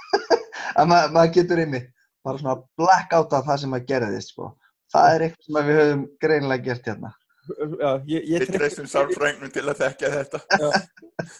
að 0.77 0.93
maður, 0.93 1.17
maður 1.17 1.33
getur 1.39 1.65
einmitt 1.65 1.89
bara 2.27 2.43
svona 2.43 2.59
blackout 2.77 3.37
af 3.39 3.49
það 3.49 3.63
sem 3.63 3.73
maður 3.73 3.91
gerðist, 3.95 4.35
sko. 4.35 4.53
Það 4.93 5.15
er 5.15 5.27
eitthvað 5.27 5.49
sem 5.49 5.71
við 5.71 5.81
höfum 5.81 6.07
greinilega 6.27 6.69
gert 6.69 6.93
hérna. 6.93 7.17
Já, 7.47 7.91
ég, 8.11 8.25
ég 8.27 8.43
Við 8.43 8.57
treystum 8.59 8.89
sálfrængnum 8.91 9.53
til 9.55 9.65
að 9.65 9.85
þekka 9.87 10.13
þetta. 10.19 10.45
Af 10.61 11.37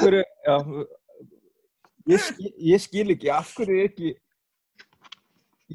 hverju, 0.00 0.22
já, 0.46 0.56
ég, 2.12 2.24
skil, 2.26 2.50
ég 2.70 2.82
skil 2.84 3.14
ekki, 3.14 3.30
af 3.32 3.52
hverju 3.56 3.78
er 3.78 3.88
ekki, 3.88 4.12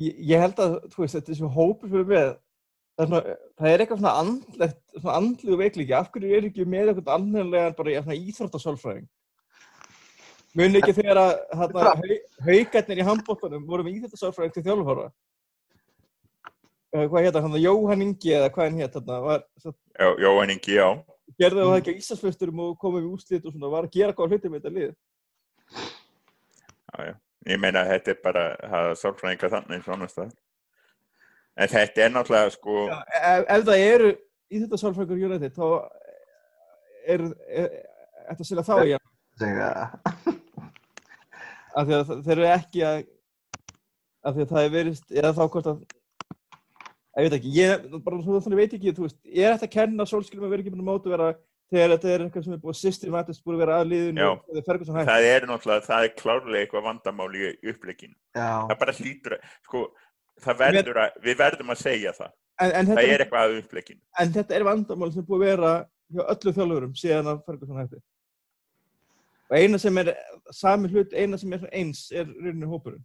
ég, 0.02 0.24
ég 0.32 0.44
held 0.44 0.62
að, 0.62 0.76
þú 0.94 1.04
veist, 1.04 1.18
þetta 1.18 1.34
er 1.34 1.40
svo 1.40 1.52
hópur 1.56 1.92
fyrir 1.92 2.08
með, 2.12 2.32
það 2.96 3.06
er, 3.06 3.10
svona, 3.10 3.36
það 3.58 3.72
er 3.72 3.84
eitthvað 3.84 4.02
svona 4.04 4.16
andlegt, 4.22 4.80
svona 5.00 5.18
andlegu 5.22 5.60
veikliki, 5.64 5.96
af 5.98 6.10
hverju 6.14 6.38
er 6.38 6.50
ekki 6.52 6.68
með 6.70 6.92
eitthvað 6.94 7.14
andlega 7.18 7.76
bara 7.80 7.94
í 7.94 8.00
svona 8.02 8.20
íþróttasálfræðing? 8.22 9.08
Muni 10.56 10.80
ekki 10.80 10.96
þegar 10.96 11.20
að 11.20 11.32
hérna, 11.60 11.90
hau, 12.00 12.20
haugarnir 12.48 13.02
í 13.02 13.08
handbóttanum 13.10 13.66
voru 13.68 13.84
með 13.84 13.98
íþjóttasálfræðing 13.98 14.54
til 14.56 14.64
þjálfhóra. 14.70 15.10
Hvað 16.96 17.26
hétt 17.26 17.42
hann? 17.44 17.58
Jóhann 17.60 18.06
Ingi 18.06 18.32
eða 18.38 18.52
hvað 18.56 18.70
hann 18.70 18.80
hétt 18.80 18.94
þarna? 18.96 19.18
Var, 19.26 19.42
svo, 19.60 19.74
Já, 20.00 20.08
Jóhann 20.20 20.54
Ingi, 20.54 20.78
já. 20.78 20.88
Gerði 21.40 21.66
það 21.66 21.78
ekki 21.80 21.94
á 21.96 22.00
Íslandsfjösturum 22.00 22.64
og 22.66 22.74
komið 22.82 23.06
við 23.06 23.14
úrslit 23.16 23.46
og 23.46 23.56
svona, 23.56 23.72
var 23.74 23.88
að 23.88 23.96
gera 23.98 24.16
góða 24.18 24.36
hluti 24.36 24.52
með 24.52 24.62
þetta 24.62 24.76
lið. 24.76 24.92
já, 26.92 26.98
já. 27.10 27.16
Ég 27.46 27.60
meina 27.62 27.84
að 27.84 27.92
þetta 27.94 28.12
er 28.12 28.22
bara 28.24 28.44
að 28.52 28.72
hafa 28.74 28.94
sálfræðinga 28.98 29.50
þannig 29.54 29.76
eins 29.76 29.90
og 29.90 29.96
annars 29.96 30.16
það. 30.16 30.30
En 31.56 31.72
þetta 31.72 32.02
er 32.04 32.14
náttúrulega 32.14 32.54
sko, 32.56 32.78
Já, 32.90 32.96
ef, 33.20 33.44
ef 33.56 33.66
það 33.70 33.84
eru 33.90 34.08
íþjóttasálfræðingur 34.56 35.28
United, 35.28 35.54
þá 35.56 35.68
er, 37.06 37.26
er, 37.26 37.68
er 37.70 38.32
þetta 38.32 38.48
sérlega 38.50 38.66
þá 38.70 38.76
í 38.90 38.98
Segja, 39.36 39.70
af 41.76 41.88
því 41.88 41.96
að 41.98 42.12
þeir 42.24 42.34
eru 42.38 42.46
ekki 42.54 42.84
að 42.88 43.00
af 44.26 44.34
því 44.36 44.46
að 44.46 44.52
það 44.52 44.66
er 44.66 44.74
verið 44.74 45.16
eða 45.20 45.32
þá 45.36 45.42
hvort 45.54 45.70
að 45.70 45.82
ég 47.16 47.26
veit 47.30 47.36
ekki, 47.40 47.52
ég 47.56 47.84
bara 48.04 48.22
svona 48.24 48.42
þannig 48.46 48.60
veit 48.64 48.74
ekki 48.78 48.94
þú 48.98 49.06
veist, 49.08 49.20
ég 49.26 49.46
er 49.48 49.54
þetta 49.56 49.70
að 49.70 49.76
kenna 49.78 50.06
sólskilum 50.10 50.48
að 50.48 50.56
vera 50.56 50.64
ekki 50.66 50.74
búin 50.74 50.84
að 50.86 50.90
móta 50.92 51.12
vera 51.14 51.28
þegar 51.72 51.92
þetta 51.96 52.10
er 52.14 52.24
eitthvað 52.26 52.44
sem 52.46 52.54
er 52.56 52.60
búið 52.62 52.80
systematisk 52.82 53.46
búið 53.46 53.56
að 53.56 53.62
vera 53.64 53.78
að 53.82 53.88
liðinu 53.92 54.22
Já. 54.22 54.30
og 54.32 54.42
þegar 54.52 54.66
Ferguson 54.70 54.98
hægt 55.00 55.10
það 55.10 55.28
er 55.32 55.46
náttúrulega, 55.50 55.86
það 55.88 56.04
er 56.08 56.12
klárlega 56.20 56.60
eitthvað 56.66 56.84
vandamál 56.86 57.30
í 57.36 57.46
uppleikinu. 57.72 58.16
já, 58.36 58.50
Það 58.70 58.80
bara 58.84 58.96
hlýtur 59.00 59.36
að, 59.38 59.48
sko, 59.66 59.82
það 60.46 60.60
verður 60.62 61.00
að, 61.06 61.16
við 61.26 61.40
verðum 61.40 61.72
að 61.74 61.80
segja 61.82 62.14
það. 62.20 62.34
en, 62.62 62.72
en, 62.82 62.92
Það 62.92 63.10
er 63.16 63.24
eitthvað 63.26 63.46
að 63.50 63.58
uppleikinu. 63.64 64.02
en 64.22 64.36
þetta 64.36 64.56
er 64.60 64.68
vandamál 64.68 65.12
sem 65.16 65.24
er 65.24 65.30
búið 65.32 65.42
að 65.42 65.48
vera 65.50 65.72
hjá 66.16 66.22
öllu 66.36 66.54
þjálfurum 66.60 66.94
síðan 67.02 67.32
að 67.34 67.42
Ferguson 67.48 67.80
hætti 67.82 68.02
og 69.46 69.58
eina 69.62 69.78
sem 69.82 69.98
er 70.02 70.12
sami 70.54 70.90
hlut, 70.94 71.14
eina 71.14 71.38
sem 71.38 71.54
er 71.58 71.66
eins 71.74 72.06
er 72.14 72.26
rauninni 72.30 72.70
hópurinn 72.70 73.02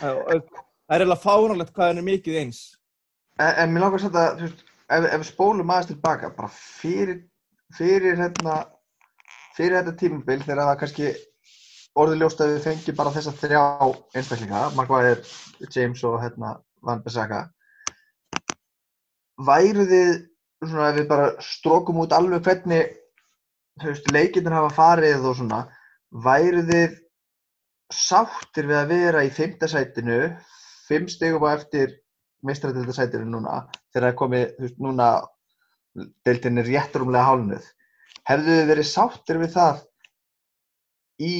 það, 0.00 0.20
það 0.28 0.94
er 0.96 1.00
eiginlega 1.00 1.24
fáránlegt 1.24 1.72
hvað 1.76 1.90
hann 1.90 2.00
er 2.02 2.06
mikið 2.10 2.38
eins 2.42 2.60
en, 3.40 3.54
en 3.64 3.72
mér 3.72 3.84
langar 3.84 4.00
að 4.00 4.06
setja, 4.06 4.26
þú 4.36 4.46
veist, 4.46 4.62
ef, 4.96 5.08
ef 5.16 5.26
spólum 5.28 5.72
aðeins 5.72 5.90
tilbaka, 5.90 6.32
bara 6.36 6.52
fyrir, 6.52 7.22
fyrir 7.76 8.18
hérna, 8.20 8.60
fyrir 9.56 9.78
þetta 9.78 9.96
tímabil 10.00 10.40
þegar 10.44 10.64
það 10.68 10.80
kannski 10.82 11.12
orðið 12.00 12.22
ljóst 12.22 12.42
að 12.42 12.52
við 12.54 12.66
fengjum 12.66 12.98
bara 13.00 13.14
þessa 13.16 13.36
þrjá 13.40 13.62
einstaklinga, 14.18 14.64
Maguire, 14.76 15.24
James 15.74 16.04
og 16.06 16.20
hérna 16.22 16.54
Van 16.86 17.02
Bissaka, 17.04 17.44
væru 19.46 19.86
þið, 19.90 20.14
svona 20.62 20.90
ef 20.92 20.98
við 21.00 21.10
bara 21.10 21.28
strókum 21.44 22.00
út 22.04 22.14
alveg 22.16 22.44
hvernig, 22.46 22.96
þú 23.80 23.92
veist, 23.92 24.10
leikindin 24.12 24.56
hafa 24.56 24.74
farið 24.76 25.26
og 25.30 25.38
svona, 25.40 25.64
væru 26.26 26.62
þið 26.68 26.98
sáttir 27.90 28.68
við 28.70 28.78
að 28.78 28.92
vera 28.92 29.24
í 29.26 29.32
fimmtasætinu, 29.34 30.20
fimm 30.86 31.08
stegum 31.10 31.46
á 31.46 31.56
eftir 31.56 31.99
meistaradildasætinu 32.46 33.26
núna, 33.28 33.60
þegar 33.92 34.06
það 34.06 34.10
er 34.12 34.18
komið, 34.20 34.44
þú 34.56 34.64
veist, 34.66 34.78
núna 34.86 35.08
deildin 36.26 36.60
er 36.62 36.68
réttrumlega 36.70 37.26
hálnuð. 37.26 37.68
Hefðu 38.30 38.56
þið 38.60 38.70
verið 38.70 38.88
sáttir 38.90 39.40
við 39.42 39.54
það 39.56 39.80
í 41.20 41.34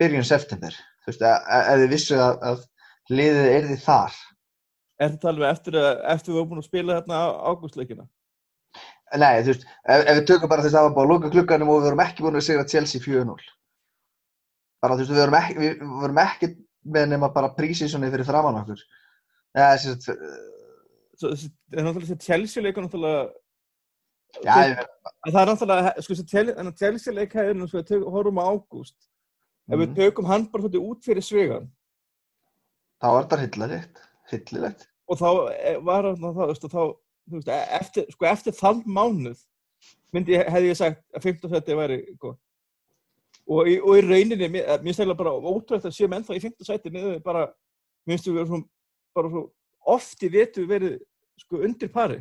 byrjun 0.00 0.26
september? 0.28 0.76
Þú 1.04 1.12
veist, 1.12 1.22
að- 1.22 1.46
að- 1.56 1.68
ef 1.72 1.80
þið 1.82 1.92
vissu 1.94 2.18
að, 2.20 2.38
að 2.50 2.64
liðið 3.10 3.48
er 3.56 3.68
þið 3.70 3.82
þar? 3.86 4.18
Er 4.96 5.10
þetta 5.12 5.28
alveg 5.28 5.50
eftir, 5.52 5.74
að, 5.76 5.98
eftir 6.14 6.32
við 6.32 6.38
erum 6.40 6.48
búin 6.52 6.62
að 6.62 6.68
spila 6.70 6.94
hérna 6.96 7.18
ágústleikina? 7.50 8.06
Nei, 9.16 9.42
þú 9.44 9.52
veist, 9.52 9.66
ef, 9.86 10.00
ef 10.08 10.16
við 10.18 10.24
tökum 10.30 10.50
bara 10.50 10.62
þess 10.64 10.74
að 10.74 10.78
það 10.80 10.86
var 10.88 10.94
bara 10.96 11.06
að 11.06 11.12
loka 11.12 11.30
klukkanum 11.34 11.68
og 11.70 11.76
við 11.80 11.84
vorum 11.90 12.00
ekki 12.06 12.24
búin 12.24 12.38
að 12.40 12.46
sigra 12.48 12.64
Chelsea 12.72 13.00
4-0. 13.04 13.36
Bara, 14.82 14.94
þú 14.96 15.02
veist, 15.04 15.12
við 15.12 15.20
vorum 15.22 15.36
ekki, 15.38 15.58
við, 15.60 15.84
vorum 16.00 16.18
ekki 16.24 16.48
með 16.96 17.06
nema 17.12 17.28
bara 17.34 17.52
prísísoni 17.54 18.10
fyrir 18.10 18.26
framann 18.28 18.58
okkur. 18.62 18.82
Ja, 19.56 19.70
að, 19.80 19.96
Svo, 21.16 21.30
það 21.32 21.78
er 21.80 21.86
náttúrulega 21.86 22.10
þessi 22.10 22.18
náttúrulega, 22.84 23.20
að 24.44 25.32
það 25.32 25.40
er 25.40 25.48
náttúrulega, 25.50 25.92
sko 26.04 26.12
þessi 26.12 26.26
Chel- 26.28 26.52
þennan 26.58 26.76
Chelsea-leik 26.76 27.32
hefur, 27.38 27.68
sko, 27.70 27.82
tök, 27.88 28.04
horfum 28.12 28.40
á 28.42 28.44
ágúst, 28.52 28.98
ef 29.70 29.78
við 29.80 29.86
Mhm. 29.88 29.96
tökum 29.96 30.26
hann 30.28 30.44
bara 30.52 30.62
svolítið 30.62 30.84
út 30.90 31.02
fyrir 31.04 31.24
svegan 31.24 31.70
þá 33.00 33.06
var 33.12 33.24
þetta 33.24 33.40
hillilegt, 33.46 33.96
hillilegt. 34.30 34.86
og 35.08 35.16
þá 35.18 35.28
eh, 35.56 35.78
var 35.80 36.02
það, 36.04 36.18
þá, 36.68 36.82
þú 37.30 37.32
veist, 37.32 37.48
e- 37.48 37.68
eftir, 37.80 38.06
sko 38.12 38.26
eftir 38.26 38.52
þann 38.52 38.84
mánuð 38.84 39.40
myndi 40.12 40.36
ég, 40.36 40.46
hefði 40.52 40.68
ég 40.70 40.76
sagt 40.76 41.02
að 41.14 41.22
15 41.22 41.50
seti 41.50 41.72
væri 41.72 42.18
gott. 42.18 42.38
Og 43.48 43.60
og 43.60 43.94
í 43.96 44.00
rauninni, 44.02 44.48
mér 44.50 44.80
finnst 44.82 45.00
eiginlega 45.00 45.16
bara 45.16 45.30
ótrúlega 45.38 45.86
að 45.88 45.96
séum 45.96 46.12
ennþá 46.12 46.34
í 46.36 46.40
15 46.42 46.64
seti 46.66 46.90
niður 46.90 47.22
bara, 47.22 47.46
mér 48.06 48.16
finnst 48.18 48.26
við 48.26 48.34
vera 48.34 48.46
svona, 48.46 48.68
bara 49.16 49.32
svo 49.32 49.46
oft 49.96 50.22
í 50.26 50.30
vetu 50.32 50.66
verið 50.68 50.98
sko 51.40 51.62
undir 51.66 51.92
pari. 51.92 52.20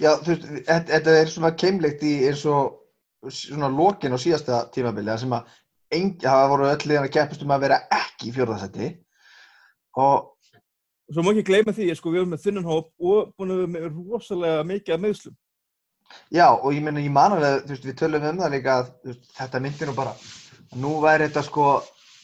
Já, 0.00 0.14
þú 0.22 0.34
veist, 0.34 0.50
þetta, 0.68 1.16
er 1.16 1.30
svona 1.32 1.50
keimleikt 1.58 2.04
í 2.06 2.14
eins 2.28 2.44
og 2.48 2.78
svona 3.34 3.68
lokin 3.72 4.14
á 4.16 4.18
síðasta 4.20 4.64
tímabili, 4.74 5.10
þar 5.10 5.22
sem 5.24 5.34
að 5.36 5.56
engi, 5.96 6.24
það 6.24 6.50
voru 6.52 6.68
öll 6.70 6.84
liðan 6.86 7.08
að 7.08 7.14
keppast 7.16 7.44
um 7.44 7.54
að 7.54 7.64
vera 7.66 7.80
ekki 7.92 8.30
í 8.30 8.34
fjórðarsætti 8.36 8.90
og 10.00 10.30
svo 11.10 11.24
má 11.24 11.32
ekki 11.32 11.46
gleyma 11.48 11.74
því, 11.74 11.88
sko, 11.98 12.12
við 12.12 12.22
erum 12.22 12.34
með 12.34 12.44
þunnan 12.44 12.68
hóp 12.70 12.90
og 13.12 13.32
búin 13.34 13.54
að 13.54 13.62
vera 13.62 13.72
með 13.74 13.86
rosalega 13.96 14.66
mikið 14.68 14.94
af 14.94 15.02
meðslum. 15.04 15.36
já, 16.30 16.46
og 16.50 16.68
ég 16.74 16.84
meina, 16.86 17.02
ég 17.02 17.14
man 17.14 17.34
alveg, 17.36 17.64
þú 17.64 17.74
veist, 17.74 17.88
við 17.88 17.98
tölum 17.98 18.28
um 18.30 18.42
það 18.42 18.54
líka 18.54 18.76
að 18.78 19.18
þetta 19.38 19.62
myndir 19.64 19.90
nú 19.90 19.96
bara, 19.98 20.14
nú 20.78 20.94
væri 21.02 21.28
þetta 21.28 21.44
sko 21.48 21.66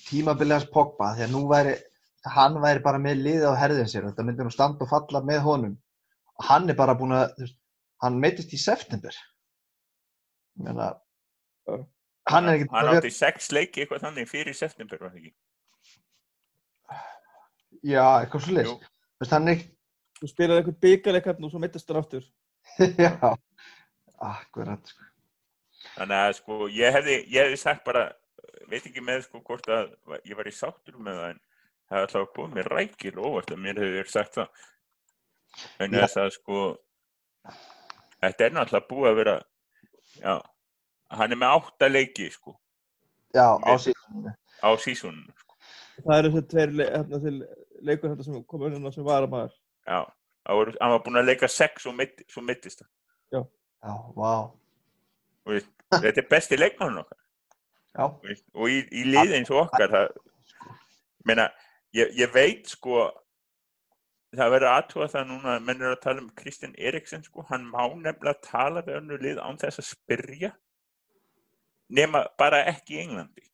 tímabili 0.07 0.55
hans 0.55 0.69
Pogba, 0.71 1.13
því 1.17 1.27
að 1.27 1.35
nú 1.35 1.43
væri, 1.51 1.75
hann 2.35 2.59
væri 2.63 2.83
bara 2.85 3.01
með 3.03 3.23
liðið 3.23 3.49
á 3.53 3.61
herðin 3.61 3.91
sér, 3.91 4.09
þetta 4.11 4.27
myndir 4.27 4.49
nú 4.49 4.55
standa 4.55 4.85
og 4.85 4.91
falla 4.91 5.23
með 5.25 5.43
honum 5.47 5.75
og 6.37 6.47
hann 6.49 6.69
er 6.71 6.79
bara 6.79 6.97
búin 6.99 7.15
að, 7.17 7.31
þú 7.37 7.47
veist, 7.47 7.59
hann 8.05 8.19
meittist 8.21 8.53
í 8.53 8.61
september. 8.61 9.17
Ég 10.57 10.67
meina, 10.67 10.91
Já. 11.69 11.79
hann 12.33 12.49
er 12.49 12.59
ekki 12.59 12.69
Hann 12.75 12.91
átti 12.93 13.13
sex 13.15 13.51
leiki 13.53 13.85
eitthvað 13.85 14.05
þannig 14.09 14.29
fyrir 14.31 14.57
september, 14.57 15.01
var 15.01 15.15
það 15.15 15.23
ekki? 15.23 15.35
Já, 17.87 18.05
eitthvað 18.21 18.51
veist, 18.51 19.33
hann 19.33 19.49
er 19.49 19.57
ekki, 19.57 19.73
Þú 20.17 20.31
spilaði 20.31 20.63
eitthvað 20.63 20.79
byggarleikarn 20.81 21.45
og 21.45 21.51
svo 21.53 21.59
meittist 21.61 21.91
hann 21.93 21.99
aftur. 22.01 22.23
já, 23.05 23.11
akkurat, 24.25 24.89
sko. 24.89 25.11
Þannig 25.97 26.23
að 26.23 26.31
sko, 26.39 26.57
ég 26.73 26.95
hefði, 26.97 27.17
ég 27.33 27.45
hefði 27.45 27.59
sagt 27.61 27.85
bara, 27.85 28.07
veit 28.71 28.81
ekki 28.81 29.05
með 29.05 29.27
sko 29.27 29.43
hvort 29.45 29.69
að 29.71 29.93
ég 30.25 30.39
var 30.39 30.49
í 30.49 30.55
sáttur 30.57 30.97
með 30.99 31.21
það 31.21 31.35
en 31.35 31.43
það 31.87 32.01
hefði 32.01 32.07
alltaf 32.07 32.33
komið 32.37 32.57
mér 32.59 32.71
rækil 32.73 33.15
óvart 33.19 33.53
að 33.55 33.63
mér 33.63 33.81
verið 33.83 34.11
sagt 34.13 34.39
það. 34.39 34.65
En 35.81 35.95
Já. 35.95 36.01
þess 36.03 36.21
að 36.21 36.31
sko, 36.37 36.61
þetta 38.25 38.47
er 38.47 38.57
náttúrulega 38.57 38.91
búið 38.91 39.11
að 39.11 39.19
vera, 39.21 39.37
já, 40.21 40.35
hann 41.17 41.33
er 41.33 41.41
með 41.41 41.55
átta 41.61 41.89
leiki 41.91 42.29
sko 42.35 42.57
Já, 43.37 43.47
á 43.57 43.73
síðan. 43.81 44.35
á 44.61 44.69
sísoninu 44.81 45.33
sko. 45.41 45.57
Það 46.03 46.19
eru 46.19 46.33
þessi 46.35 46.51
tveir 46.53 46.75
le 46.77 46.89
hérna, 46.93 47.21
til 47.25 47.37
leikur 47.87 48.13
þetta 48.13 48.27
sem 48.27 48.45
kom 48.45 48.67
inn 48.69 48.93
sem 48.93 49.07
var 49.07 49.25
að 49.25 49.33
maður. 49.33 49.57
Já, 49.87 50.01
það 50.49 50.73
hann 50.81 50.95
var 50.95 51.05
búinn 51.07 51.21
að 51.23 51.31
leika 51.31 51.49
sex 51.53 51.87
og 51.87 51.97
mitt, 51.97 52.25
svo 52.33 52.45
mittist 52.45 52.83
það. 52.83 52.91
Já, 53.37 53.43
vá. 54.17 54.33
Veist, 55.47 55.71
þetta 55.95 56.23
er 56.23 56.29
besti 56.31 56.59
leikmannun 56.59 57.05
okkar. 57.05 57.21
Já, 57.97 58.05
og 58.13 58.69
í, 58.69 58.81
í 58.93 59.07
liði 59.09 59.39
eins 59.39 59.51
og 59.55 59.63
okkar 59.63 59.93
það, 59.93 60.17
meina, 61.29 61.47
ég, 61.97 62.13
ég 62.19 62.33
veit 62.35 62.69
sko 62.71 63.07
það 64.37 64.53
verður 64.53 64.73
aðtúa 64.73 65.09
það 65.11 65.29
núna 65.31 65.55
að 65.57 65.67
menn 65.67 65.83
eru 65.83 65.95
að 65.95 66.03
tala 66.05 66.23
um 66.23 66.31
Kristján 66.37 66.75
Eriksen 66.77 67.25
sko, 67.25 67.45
hann 67.51 67.67
má 67.71 67.83
nefnilega 67.89 68.43
tala 68.45 68.83
við 68.87 69.01
önnu 69.01 69.21
lið 69.23 69.41
án 69.41 69.61
þess 69.61 69.83
að 69.83 69.91
spyrja 69.93 70.53
nema 71.97 72.25
bara 72.39 72.65
ekki 72.67 72.97
í 72.97 73.05
Englandi. 73.05 73.47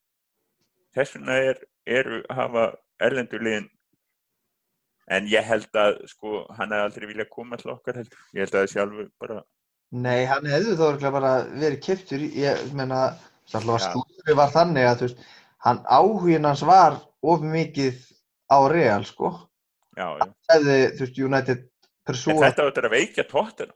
Þess 0.97 1.17
vegna 1.17 1.39
er, 1.51 1.63
eru 1.87 2.23
að 2.29 2.39
hafa 2.41 2.67
erlendur 3.03 3.45
liðin 3.45 3.69
en 5.13 5.27
ég 5.29 5.45
held 5.45 5.77
að 5.77 5.99
sko 6.11 6.45
hann 6.57 6.73
hefði 6.73 6.87
aldrei 6.87 7.09
viljað 7.11 7.33
koma 7.33 7.59
til 7.61 7.73
okkar 7.75 8.01
heldur. 8.01 8.25
Ég 8.33 8.47
held 8.47 8.57
að 8.57 8.71
það 8.73 8.83
alveg 8.87 9.13
bara 9.21 9.43
nei, 9.93 10.25
hann 10.29 10.49
hefði 10.49 10.77
þá 10.79 10.85
örugglega 10.89 11.15
bara 11.19 11.33
verið 11.53 11.83
kiptur, 11.85 12.23
ég 12.23 12.63
meina, 12.77 13.03
alltaf 13.53 13.83
Já. 13.83 13.91
slúri 13.91 14.37
var 14.39 14.53
þannig 14.55 14.89
að, 14.89 15.03
veist, 15.05 15.27
hann 15.67 15.83
áhugin 15.85 16.49
hans 16.49 16.63
var 16.65 16.97
of 17.21 17.45
mikið 17.45 17.99
á 18.53 18.59
real, 18.73 19.05
sko. 19.09 19.33
já, 19.97 20.07
já. 20.21 20.27
Hefði, 20.53 20.77
þú 20.99 21.07
veist, 21.07 21.23
United 21.29 21.59
en 21.63 21.71
persóa, 22.09 22.37
þetta 22.47 22.69
áttur 22.69 22.89
að 22.89 22.95
veikja 22.99 23.25
tóttina 23.31 23.75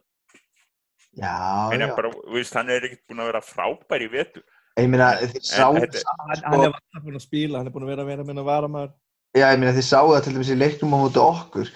já, 1.16 1.34
Meina, 1.72 1.88
já. 1.88 1.94
bara, 1.96 2.12
þú 2.12 2.36
veist, 2.36 2.54
hann 2.58 2.70
er 2.74 2.84
ekkert 2.88 3.02
búinn 3.08 3.24
að 3.24 3.30
vera 3.32 3.42
frábær 3.46 4.04
í 4.04 4.10
vetur 4.12 4.44
Ég 4.76 4.90
meina, 4.92 5.06
þið 5.16 5.36
það, 5.40 5.76
Hann, 5.80 5.92
sko, 5.96 6.14
hann 6.20 6.60
er 6.60 6.66
alltaf 6.68 7.04
búin 7.06 7.16
að 7.16 7.22
spila, 7.24 7.58
hann 7.62 7.68
er 7.70 7.72
búin 7.72 7.86
að 7.86 7.92
vera 7.94 8.02
að 8.04 8.08
vera 8.10 8.24
að 8.24 8.28
minna 8.28 8.42
varamæður. 8.44 8.90
já, 9.32 9.46
ég 9.48 9.60
meina, 9.62 9.72
þið 9.78 9.86
sáu 9.88 10.10
það 10.10 10.24
til 10.26 10.34
dæmis 10.34 10.50
í 10.52 10.56
leiknum 10.60 10.92
á 10.92 10.98
móti 11.00 11.22
okkur. 11.22 11.70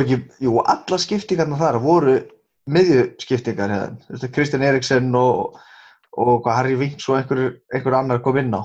Ekki, 0.00 0.16
jú, 0.42 0.54
alla 0.72 0.98
skiptingarna 0.98 1.58
þar 1.60 1.78
voru 1.84 2.16
miðjuskiptingar, 2.74 3.70
hérna. 3.76 4.30
Kristján 4.34 4.64
Eriksen 4.66 5.14
og, 5.14 5.60
og 6.18 6.32
hvað 6.42 6.58
Harry 6.58 6.76
Winks 6.80 7.06
og 7.12 7.20
einhver, 7.20 7.44
einhver 7.74 7.98
annar 8.00 8.22
kom 8.24 8.40
inn 8.42 8.58
á. 8.58 8.62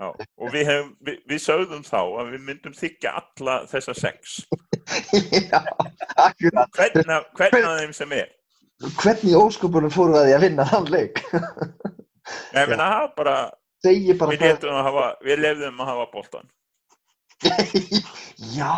Já, 0.00 0.08
og 0.16 0.52
við, 0.54 0.62
hefum, 0.64 0.92
við, 1.04 1.16
við 1.28 1.40
sögðum 1.44 1.82
þá 1.84 1.98
að 2.00 2.28
við 2.32 2.44
myndum 2.46 2.76
þykja 2.76 3.10
alla 3.20 3.56
þessa 3.68 3.94
sex. 3.98 4.36
Já, 5.50 5.60
akkurat. 6.16 6.78
Hvern 6.78 7.66
af 7.68 7.74
þeim 7.82 7.92
sem 7.98 8.14
er. 8.16 8.30
Hvernig 8.80 9.36
óskupunum 9.36 9.92
fóru 9.92 10.16
að 10.16 10.30
því 10.30 10.36
að 10.38 10.44
vinna 10.46 10.64
þann 10.70 10.88
leik? 10.94 11.20
Ég 11.36 12.70
meina, 12.70 12.86
það 12.86 12.94
var 12.94 13.12
bara, 13.18 13.34
bara 13.82 14.30
við 14.32 14.44
lefðum 14.46 14.78
að 14.78 14.86
hafa, 14.88 15.04
við 15.26 15.42
lefðum 15.44 15.82
að 15.84 15.90
hafa 15.92 16.06
boltan. 16.14 16.48
Já, 18.56 18.72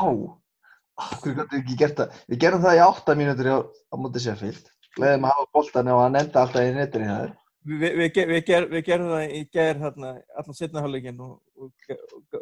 okkur 1.06 1.36
gætu 1.38 1.60
ekki 1.60 1.78
gert 1.84 2.02
það. 2.02 2.18
Við 2.32 2.42
gerum 2.42 2.64
það 2.66 2.80
í 2.80 2.82
8 2.88 3.16
mínútur 3.20 3.52
á, 3.54 3.58
á 3.62 3.94
móti 3.94 4.24
Sheffield. 4.26 4.66
Gleðum 4.98 5.28
að 5.28 5.36
hafa 5.36 5.48
boltan 5.54 5.92
og 5.94 6.02
að 6.02 6.12
nenda 6.18 6.42
alltaf 6.42 6.66
í 6.66 6.74
netinu 6.74 7.06
hjá 7.06 7.14
þér. 7.20 7.32
Við, 7.62 7.78
við, 7.78 7.92
við, 8.00 8.26
við, 8.32 8.40
ger, 8.48 8.64
við 8.72 8.84
gerum 8.88 9.10
það 9.12 9.32
í 9.38 9.40
gær 9.54 9.78
hérna, 9.78 10.08
allan 10.40 10.56
setna 10.58 10.82
hálfleikin 10.82 11.20
og, 11.22 11.36
og, 11.62 11.70
og, 11.94 12.36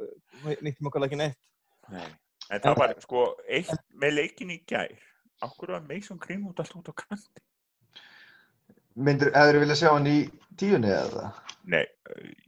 og 0.46 0.62
nýttum 0.64 0.88
okkar 0.88 1.02
leikin 1.04 1.24
eitt. 1.26 1.38
Nei. 1.92 2.06
En 2.50 2.62
það 2.64 2.78
var, 2.80 2.94
sko, 3.04 3.24
eitt 3.52 3.74
með 4.00 4.14
leikin 4.16 4.54
í 4.54 4.58
gær. 4.70 4.94
Akkur 5.44 5.74
var 5.76 5.84
Mason 5.88 6.18
Greenwood 6.20 6.58
alltaf 6.62 6.80
út 6.80 6.88
á 6.88 6.94
kanti. 7.04 7.42
Myndur, 9.00 9.30
hefur 9.36 9.54
þú 9.56 9.60
viljað 9.62 9.78
sjá 9.80 9.90
hann 9.94 10.08
í 10.10 10.16
tíunni 10.60 10.90
eða? 10.92 11.28
Nei, 11.70 11.84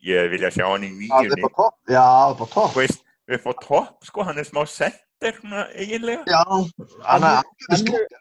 ég 0.09 0.33
vilja 0.33 0.51
sjá 0.53 0.64
hann 0.73 0.85
í 0.89 0.91
Það 0.97 1.12
er 1.12 1.29
nýjunni. 1.29 1.45
på 1.45 1.53
topp. 1.61 1.77
Já, 1.93 2.07
upp 2.33 2.43
á 2.43 2.47
topp. 2.57 2.73
Þú 2.75 2.81
veist, 2.83 3.05
upp 3.37 3.47
á 3.47 3.53
topp, 3.62 4.09
sko, 4.09 4.25
hann 4.29 4.41
er 4.43 4.49
smá 4.49 4.62
center, 4.68 5.37
svona, 5.39 5.62
eiginlega. 5.77 6.25
Já, 6.27 6.43
hann 6.49 7.29
er 7.29 7.37
hann 7.37 7.47
hann 7.68 7.95
er- 8.01 8.18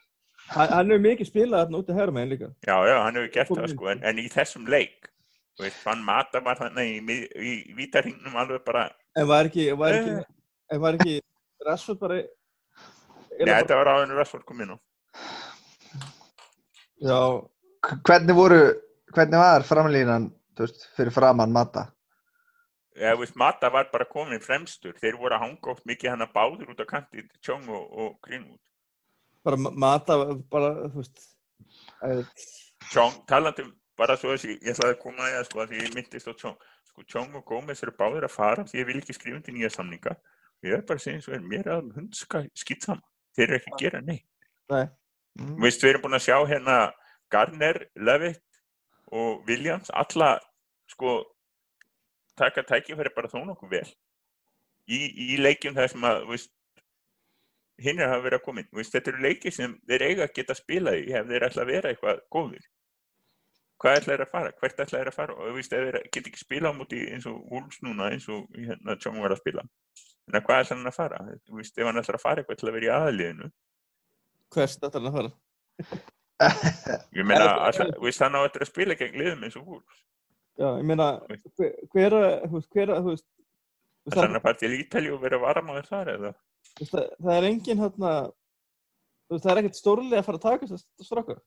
Hann, 0.52 0.90
hefur 0.92 1.04
mikið 1.06 1.28
spilað 1.30 1.62
þarna 1.66 1.80
út 1.82 1.90
í 1.92 1.96
hægra 1.96 2.14
meginn 2.16 2.32
líka. 2.34 2.50
Já, 2.68 2.76
já, 2.90 2.96
hann 3.06 3.16
hefur 3.20 3.32
gert 3.36 3.52
það, 3.56 3.68
sko, 3.72 3.88
en, 3.94 4.02
en 4.10 4.18
í 4.20 4.26
þessum 4.34 4.66
leik, 4.72 5.08
þú 5.58 5.64
veist, 5.66 5.82
hann 5.88 6.02
Mata 6.08 6.42
var 6.44 6.60
þannig 6.60 6.90
í, 6.92 7.00
mið- 7.08 7.36
í 7.40 7.54
vítarhingnum 7.78 8.36
alveg 8.42 8.64
bara, 8.68 8.90
En 9.16 9.28
var 9.28 9.48
ekki, 9.50 9.70
var 9.80 9.96
ekki, 9.98 10.12
Eh. 10.20 10.24
en 10.76 10.82
var 10.84 10.98
ekki 11.00 11.18
Rashford 11.68 12.00
bara... 12.00 12.20
Nei, 13.42 13.54
þetta 13.54 13.76
var 13.80 13.90
áður 13.94 14.04
en 14.10 14.16
Rashford 14.20 14.46
kom 14.46 14.62
inn 14.64 14.76
á. 14.76 14.78
Já, 17.02 17.18
Hvernig 18.06 18.36
voru, 18.38 18.60
hvernig 19.16 19.40
var 19.42 19.64
framlínan, 19.66 20.28
þú 20.56 20.68
veist, 20.68 20.84
fyrir 20.98 21.12
framann 21.16 21.52
Mata? 21.56 21.88
Já, 22.96 23.14
þú 23.16 23.24
veist, 23.24 23.36
Mata 23.40 23.72
var 23.74 23.88
bara 23.92 24.06
komin 24.06 24.44
fremstur. 24.44 24.94
Þeir 25.02 25.18
voru 25.18 25.34
að 25.38 25.42
hanga 25.48 25.72
oft 25.74 25.88
mikið 25.90 26.12
hann 26.14 26.26
að 26.28 26.34
báður 26.36 26.74
út 26.76 26.84
á 26.84 26.88
kanti, 26.92 27.24
Tjong 27.42 27.66
og, 27.72 27.88
og 27.98 28.18
Greenwood. 28.28 28.60
Bara 29.46 29.58
ma- 29.58 29.74
mata, 29.86 30.18
bara, 30.52 30.72
þú 30.94 31.02
veist... 31.04 31.24
Tjong, 32.92 33.20
talandi 33.30 33.66
bara 34.00 34.16
svo 34.18 34.32
þessi, 34.34 34.56
ég 34.58 34.74
ætlaði 34.74 34.96
að 34.96 35.02
koma 35.04 35.28
að 35.28 35.36
það, 35.36 35.48
sko, 35.50 35.60
að 35.62 35.72
því 35.74 35.82
ég 35.84 35.96
myndist 35.98 36.30
á 36.30 36.34
Tjong. 36.34 36.56
Sko, 36.92 37.04
Tjong 37.14 37.36
og 37.38 37.46
Gómez 37.48 37.84
eru 37.86 37.94
báðir 38.00 38.26
að 38.28 38.34
fara 38.36 38.66
því 38.68 38.82
ég 38.82 38.88
vil 38.90 38.98
ekki 39.02 39.16
skrifa 39.18 39.38
undir 39.38 39.56
nýja 39.56 39.70
samninga. 39.76 40.16
Ég 40.66 40.78
er 40.78 40.82
bara 40.88 41.00
að 41.02 41.06
segja 41.06 41.20
eins 41.20 41.30
og 41.30 41.36
er 41.38 41.46
mér 41.54 41.70
að 41.76 41.92
hundska 41.98 42.42
skýt 42.58 42.88
saman. 42.88 43.06
Þeir 43.38 43.48
eru 43.48 43.60
ekki 43.60 43.72
að 43.76 43.84
gera 43.86 44.02
neitt. 44.06 44.28
Nei, 44.72 44.86
Mm. 45.40 45.54
Þú 45.56 45.64
veist, 45.64 45.84
við 45.84 45.90
erum 45.94 46.02
búin 46.04 46.18
að 46.18 46.24
sjá 46.26 46.38
hérna 46.44 46.78
Garner, 47.32 47.78
Levitt 47.96 48.42
og 49.16 49.46
Williams, 49.48 49.92
alla 49.96 50.34
sko 50.92 51.14
taka 52.36 52.64
tækifæri 52.68 53.14
bara 53.16 53.30
þó 53.32 53.38
nokkuð 53.48 53.72
vel 53.72 53.86
í, 54.92 55.00
í 55.00 55.38
leikjum 55.40 55.78
þar 55.78 55.88
sem 55.94 56.04
að 56.10 56.26
veist, 56.34 56.52
hinn 57.86 58.00
er 58.04 58.14
að 58.16 58.24
vera 58.28 58.40
að 58.42 58.62
Þú 58.72 58.80
veist, 58.82 58.94
þetta 58.96 59.12
eru 59.14 59.24
leikir 59.26 59.56
sem 59.56 59.74
þeir 59.88 60.06
eiga 60.08 60.28
að 60.28 60.34
geta 60.38 60.56
spilað 60.58 61.00
í 61.02 61.12
ef 61.18 61.28
þeir 61.32 61.48
ætla 61.48 61.66
að 61.66 61.72
vera 61.74 61.92
eitthvað 61.94 62.22
góðir. 62.38 62.66
Hvað 63.82 63.98
ætla 63.98 64.14
þeir 64.14 64.24
að 64.26 64.32
fara, 64.36 64.52
hvert 64.62 64.80
ætla 64.86 65.00
þeir 65.00 65.10
að 65.12 65.18
fara? 65.18 65.36
Og 65.38 65.48
þú 65.50 65.56
veist, 65.58 65.74
ef 65.74 65.88
þeir 65.88 66.00
geta 66.14 66.30
ekki 66.32 66.44
spilað 66.44 66.76
á 66.76 66.80
múti 66.80 67.02
eins 67.12 67.26
og 67.32 67.40
Wolves 67.52 67.82
núna, 67.82 68.12
eins 68.14 68.28
og 68.30 68.46
hérna 68.54 68.98
Tjóng 69.02 69.22
var 69.24 69.34
að 69.34 69.42
spila. 69.42 69.66
En 70.32 70.38
hvað 70.46 70.64
ætla 70.66 70.78
hann 70.78 70.92
að 70.92 70.98
fara? 71.00 71.22
Þú 71.50 71.58
veist, 71.58 71.78
ef 71.82 71.90
hann 71.90 72.02
ætla 72.04 72.18
að 72.20 72.26
fara 72.28 72.44
eitthvað 72.44 72.62
til 72.62 72.70
að 72.70 72.78
vera 72.78 72.88
í 72.90 72.94
aðliðinu 73.00 73.52
hvers 74.52 74.78
þetta 74.82 75.00
er 75.00 75.08
að 75.08 75.18
fara? 75.18 75.32
Ég 77.18 77.28
meina, 77.28 77.52
hann 77.62 78.38
á 78.38 78.42
eftir 78.48 78.66
að 78.66 78.70
spila 78.72 78.98
gegn 79.00 79.20
liðum 79.22 79.44
eins 79.46 79.58
og 79.60 79.68
Wolves. 79.70 80.00
Já, 80.60 80.68
ég 80.78 80.88
meina, 80.90 81.06
hver, 81.58 81.76
hver, 81.94 82.16
að- 82.18 82.56
hver, 82.74 82.94
að- 82.98 83.12
Það 84.02 84.18
er 84.18 84.26
hann 84.26 84.40
að 84.40 84.46
fara 84.48 84.58
til 84.58 84.72
Ítalíu 84.76 85.14
og 85.16 85.22
vera 85.22 85.38
varamáður 85.42 85.88
þar 85.88 86.10
eða? 86.16 86.32
Það, 86.80 87.08
það 87.18 87.34
er 87.38 87.48
engin 87.50 87.84
hérna, 87.84 88.14
það 89.32 89.52
er 89.54 89.62
ekkert 89.62 89.80
stórlega 89.80 90.22
að 90.22 90.30
fara 90.30 90.42
að 90.42 90.46
taka 90.48 90.70
þess 90.72 91.08
strákar. 91.08 91.42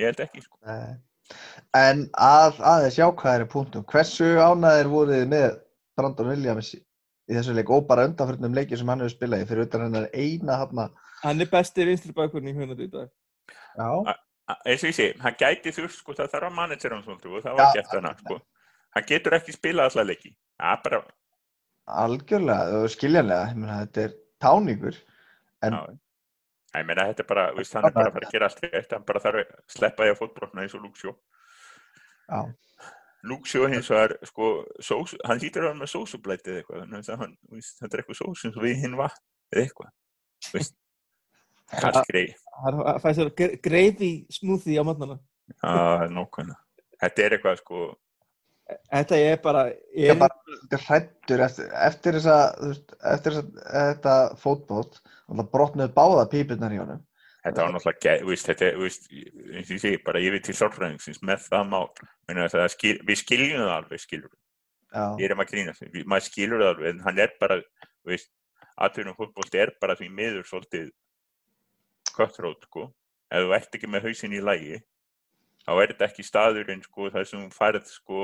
Ég 0.00 0.10
held 0.10 0.22
ekki, 0.24 0.44
sko. 0.44 0.58
Nei. 0.68 0.94
En 1.78 2.06
að, 2.18 2.58
aðeins 2.66 2.98
jákvæðari 2.98 3.46
punktum, 3.52 3.84
hversu 3.88 4.32
ánæðir 4.42 4.90
voruð 4.90 5.28
með 5.30 5.46
Brandon 5.96 6.32
Williams 6.32 6.72
í 6.74 7.36
þessu 7.36 7.54
leik 7.56 7.70
og 7.72 7.86
bara 7.88 8.08
undanförnum 8.08 8.56
leiki 8.56 8.76
sem 8.76 8.88
hann 8.90 9.04
hefur 9.04 9.14
spilað 9.14 9.44
í 9.44 9.48
fyrir 9.48 9.68
utan 9.68 9.86
hennar 9.86 10.08
eina 10.12 10.58
hafna 10.60 10.88
Hann 11.22 11.40
er 11.40 11.48
besti 11.52 11.86
vinstri 11.86 12.12
bakurinn 12.16 12.50
í 12.50 12.56
hunandi 12.56 12.88
í 12.88 12.90
dag. 12.90 13.10
Já, 13.78 14.16
Eins 14.66 14.82
og 14.82 14.90
ég 14.90 14.96
sé, 14.96 15.04
hann 15.22 15.36
gæti 15.38 15.70
þurft, 15.72 16.00
sko, 16.00 16.14
það 16.18 16.32
þarf 16.32 16.48
að 16.48 16.56
managera 16.56 16.96
hann 16.96 17.04
svolítið 17.06 17.36
og 17.38 17.44
það 17.44 17.58
var 17.58 17.68
Já, 17.68 17.74
gert 17.76 17.92
hana, 17.94 18.10
sko. 18.18 18.38
Hann 18.92 19.04
getur 19.08 19.36
ekki 19.38 19.54
spilað 19.54 19.92
alla 19.92 20.04
leiki. 20.10 20.32
Það 20.58 20.72
er 20.72 20.80
bara, 20.86 21.00
algjörlega 22.02 22.80
og 22.80 22.90
skiljanlega, 22.92 23.52
ég 23.52 23.60
meina 23.62 23.78
þetta 23.84 24.02
er 24.02 24.16
táningur 24.42 24.98
en 25.62 25.78
já. 25.78 25.82
Ég 26.72 26.86
meina, 26.88 27.04
þetta 27.10 27.20
er 27.20 27.28
bara, 27.28 27.46
þú 27.52 27.60
veist, 27.60 27.74
hann 27.76 27.84
er 27.84 27.92
bara 27.92 28.08
að 28.08 28.14
fara 28.16 28.28
að 28.28 28.34
gera 28.34 28.46
allt 28.48 28.62
rétt, 28.64 28.92
hann 28.96 29.02
bara 29.08 29.20
þarf 29.20 29.40
að 29.42 29.56
sleppa 29.74 30.06
því 30.06 30.12
að 30.12 30.20
fótbrotna 30.22 30.62
eins 30.62 30.76
og 30.76 30.84
Luxjó. 30.86 31.10
já, 32.32 32.40
Luxjó 33.28 33.66
hins 33.70 33.90
vegar, 33.92 34.14
sko, 34.26 34.46
sós, 34.82 35.12
hann 35.28 35.42
hýtur 35.42 35.66
að 35.66 35.68
vera 35.68 35.78
með 35.78 35.90
sósublætið 35.92 36.56
eitthvað, 36.58 36.80
þannig 36.86 37.10
að 37.12 37.20
hann, 37.20 37.34
þetta 37.60 37.90
er 37.90 38.02
eitthvað 38.02 38.18
sós 38.22 38.46
eins 38.48 38.56
og 38.56 38.64
við 38.64 38.80
hinn 38.82 38.96
vatn 38.98 39.20
eða 39.52 39.66
eitthvað. 39.66 39.92
Hann 41.72 41.96
fæði 43.00 43.14
sér 43.16 43.54
greiði 43.64 44.08
smoothie 44.28 44.76
á 44.76 44.84
matnana. 44.84 45.14
Já, 45.48 45.70
það 45.70 46.10
nákvæmlega. 46.18 46.58
Þetta 47.00 47.22
er 47.24 47.36
eitthvað, 47.36 47.60
sko, 47.62 47.84
Þetta 48.92 49.16
er 49.18 49.40
bara, 49.42 49.62
ég 49.96 50.12
er 50.12 50.14
er, 50.14 50.20
bara 50.20 50.82
hrættur 50.86 51.40
eftir, 51.44 51.70
eftir 51.74 52.18
þessa, 52.18 52.36
þetta 53.72 54.14
fótbót 54.40 55.00
og 55.02 55.40
það 55.40 55.48
brotnuð 55.54 55.94
báða 55.96 56.28
pípurnar 56.32 56.74
í 56.74 56.78
honum. 56.80 57.00
Þetta 57.42 57.64
var 57.64 57.72
náttúrulega, 57.74 58.36
þetta, 58.44 58.68
er, 58.68 58.76
eins 58.86 59.66
og 59.66 59.74
ég 59.74 59.80
segi, 59.82 59.98
bara 60.06 60.20
ég 60.22 60.30
veit 60.36 60.44
til 60.46 60.54
sálfræðingsins 60.54 61.18
með 61.26 61.48
það 61.48 61.64
mál, 61.72 61.88
meina 62.30 62.46
það 62.52 62.68
skil, 62.76 62.94
við 63.08 63.18
skiljum 63.18 63.64
það 63.64 63.72
alveg, 63.80 64.02
skiljum 64.04 64.30
við, 64.30 64.38
Já, 64.92 65.04
ég 65.18 65.24
erum 65.26 65.42
að 65.42 65.50
grína 65.50 65.74
við- 65.80 66.06
maður 66.12 66.26
skilur 66.28 66.62
það 66.62 66.70
alveg, 66.74 66.88
en 66.92 67.02
hann 67.08 67.18
er 67.24 67.34
bara, 67.42 67.58
veist, 68.06 68.30
atvinnum 68.78 69.18
fótbolti 69.18 69.58
er 69.58 69.74
bara 69.82 69.96
því 69.98 70.08
miður 70.14 70.46
svolítið 70.46 70.92
cutthroat, 72.14 72.62
sko, 72.68 72.86
ef 73.32 73.42
þú 73.42 73.54
ert 73.58 73.76
ekki 73.78 73.90
með 73.90 74.06
hausinn 74.06 74.38
í 74.38 74.44
lægi, 74.44 74.78
þá 75.66 75.72
er 75.82 75.92
þetta 75.94 76.08
ekki 76.12 76.28
staðurinn, 76.28 76.86
sko, 76.86 77.10
það 77.10 77.28
sem 77.32 77.50
færð, 77.50 77.90
sko, 77.90 78.22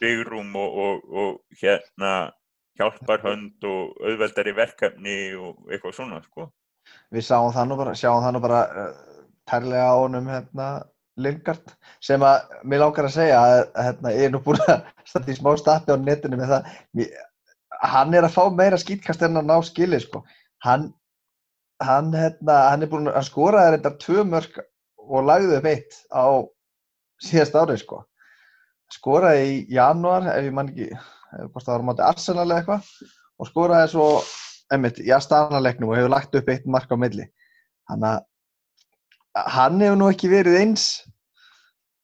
byggrúm 0.00 0.54
og, 0.56 0.78
og, 0.84 1.04
og 1.10 1.60
hérna 1.60 2.14
hjálparhönd 2.78 3.66
og 3.68 4.00
auðveldari 4.02 4.54
verkefni 4.56 5.18
og 5.38 5.68
eitthvað 5.70 5.96
svona, 5.98 6.22
sko. 6.24 6.48
við 7.14 7.26
sáum 7.28 7.52
það 7.54 7.68
nú 7.70 7.78
bara, 7.78 7.94
sjáum 7.98 8.24
það 8.24 8.34
nú 8.34 8.42
bara 8.44 8.62
uh, 8.64 9.28
tærlega 9.50 9.92
á 9.92 9.96
honum 10.00 10.32
hérna 10.32 10.68
Lingard 11.14 11.76
sem 12.02 12.24
að 12.26 12.56
mér 12.66 12.82
langar 12.82 13.06
að 13.06 13.14
segja 13.14 13.38
að, 13.38 13.60
hérna, 13.78 14.14
ég 14.16 14.26
er 14.26 14.34
nú 14.34 14.40
búin 14.42 14.64
að 14.66 14.82
standa 15.10 15.30
í 15.30 15.38
smá 15.38 15.52
stappi 15.60 15.94
á 15.94 15.96
netinu 16.00 16.40
með 16.40 16.56
það. 16.56 16.72
Mér, 16.98 17.12
hann 17.84 18.16
er 18.16 18.26
að 18.26 18.34
fá 18.34 18.42
meira 18.50 18.80
skýtkast 18.80 19.22
en 19.22 19.38
að 19.38 19.50
ná 19.52 19.56
skili 19.62 20.00
sko. 20.02 20.24
Hann 20.64 20.90
hann, 21.82 22.10
hérna, 22.14 22.56
hann 22.70 22.84
er 22.84 22.90
búin 22.90 23.10
að 23.10 23.28
skoraði 23.28 23.76
þetta 23.76 23.94
tvö 24.02 24.24
mörg 24.30 24.58
og 25.04 25.28
lagði 25.28 25.58
upp 25.58 25.68
eitt 25.68 26.00
á 26.10 26.26
síðast 27.22 27.56
árið 27.58 27.80
sko 27.82 28.00
skoraði 28.94 29.46
í 29.50 29.56
janúar 29.74 30.28
ef 30.34 30.48
ég 30.48 30.54
man 30.54 30.70
ekki 30.72 30.90
hvort 31.50 31.66
það 31.66 31.74
var 31.74 31.86
móti 31.88 32.04
Arsenal 32.06 32.46
eða 32.46 32.60
eitthvað 32.60 32.90
og 33.40 33.50
skoraði 33.50 33.90
svo 33.94 34.06
einmitt, 34.72 35.00
í 35.02 35.10
aðstæðanleiknum 35.14 35.90
og 35.90 35.98
hefur 35.98 36.12
lagt 36.14 36.38
upp 36.38 36.52
eitt 36.52 36.68
mark 36.70 36.92
á 36.92 36.96
milli. 36.98 37.26
Þannig 37.90 38.22
að 39.34 39.50
hann 39.56 39.82
hefur 39.82 39.98
nú 40.00 40.10
ekki 40.12 40.30
verið 40.30 40.60
eins 40.60 40.86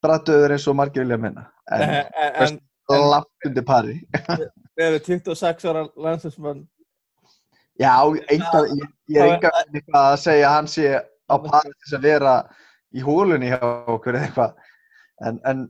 brattöður 0.05 0.57
eins 0.57 0.66
og 0.70 0.76
margir 0.80 1.05
vilja 1.05 1.20
minna 1.20 1.47
en 1.70 2.59
langt 2.91 3.47
undir 3.47 3.66
pari. 3.66 3.97
Við 4.78 4.86
erum 4.86 5.05
26 5.07 5.66
ára 5.70 5.84
landsinsmann, 6.01 6.64
já, 7.78 7.93
enga, 8.32 8.62
ég, 8.72 8.86
ég 9.12 9.20
er 9.20 9.34
eitthvað 9.36 10.01
að 10.01 10.20
segja 10.24 10.49
að 10.49 10.55
hann 10.57 10.70
sé 10.72 10.88
á 10.99 11.34
pari 11.45 11.74
þess 11.84 11.99
að 11.99 12.07
vera 12.09 12.34
í 12.97 13.05
hólunni 13.05 13.53
hjá 13.53 13.61
okkur 13.61 14.16
eða 14.16 14.26
eitthvað. 14.26 14.57
En, 15.28 15.38
en 15.47 15.66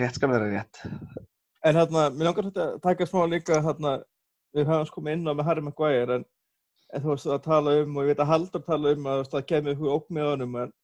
rétt 0.00 0.18
skal 0.18 0.32
vera 0.32 0.50
rétt. 0.50 0.80
En 1.64 1.78
hérna, 1.78 2.08
mér 2.12 2.30
langar 2.30 2.48
þetta 2.48 2.64
að 2.74 2.80
taka 2.84 3.08
smá 3.08 3.24
líka 3.28 3.60
hérna, 3.64 3.98
við 4.54 4.70
höfum 4.70 4.88
sko 4.88 5.00
komið 5.00 5.18
inn 5.18 5.28
á 5.28 5.32
með 5.34 5.48
Harry 5.48 5.64
Maguire 5.64 6.18
en, 6.18 6.24
en 6.94 7.04
þú 7.04 7.12
veist 7.12 7.30
að 7.30 7.44
tala 7.44 7.76
um 7.82 7.96
og 7.96 8.04
ég 8.06 8.12
veit 8.12 8.22
að 8.22 8.30
Haldur 8.30 8.64
tala 8.64 8.92
um 8.94 9.08
að 9.10 9.22
það 9.32 9.46
kemur 9.50 9.74
ykkur 9.74 9.94
ók 9.96 10.10
með 10.14 10.28
honum 10.30 10.58
en, 10.62 10.74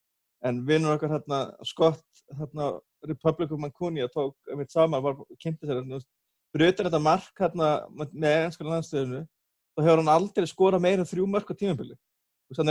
en 0.49 0.63
vinnur 0.69 0.97
okkar 0.97 1.15
hérna 1.15 1.41
Scott 1.69 2.25
hérna 2.39 2.71
Republic 3.07 3.53
of 3.53 3.61
Mancunia 3.61 4.09
tók 4.13 4.37
mitt 4.59 4.73
saman 4.73 5.05
var 5.05 5.21
kynnti 5.43 5.69
sér 5.69 5.85
veist, 5.87 6.09
brötur 6.55 6.89
þetta 6.89 7.03
mark 7.03 7.31
hérna 7.41 7.71
með 7.95 8.37
ennska 8.47 8.67
landstöðinu 8.67 9.23
þá 9.23 9.85
hefur 9.85 10.03
hann 10.03 10.15
aldrei 10.17 10.49
skorað 10.51 10.85
meira 10.85 11.07
þrjú 11.07 11.29
mörg 11.31 11.53
á 11.53 11.55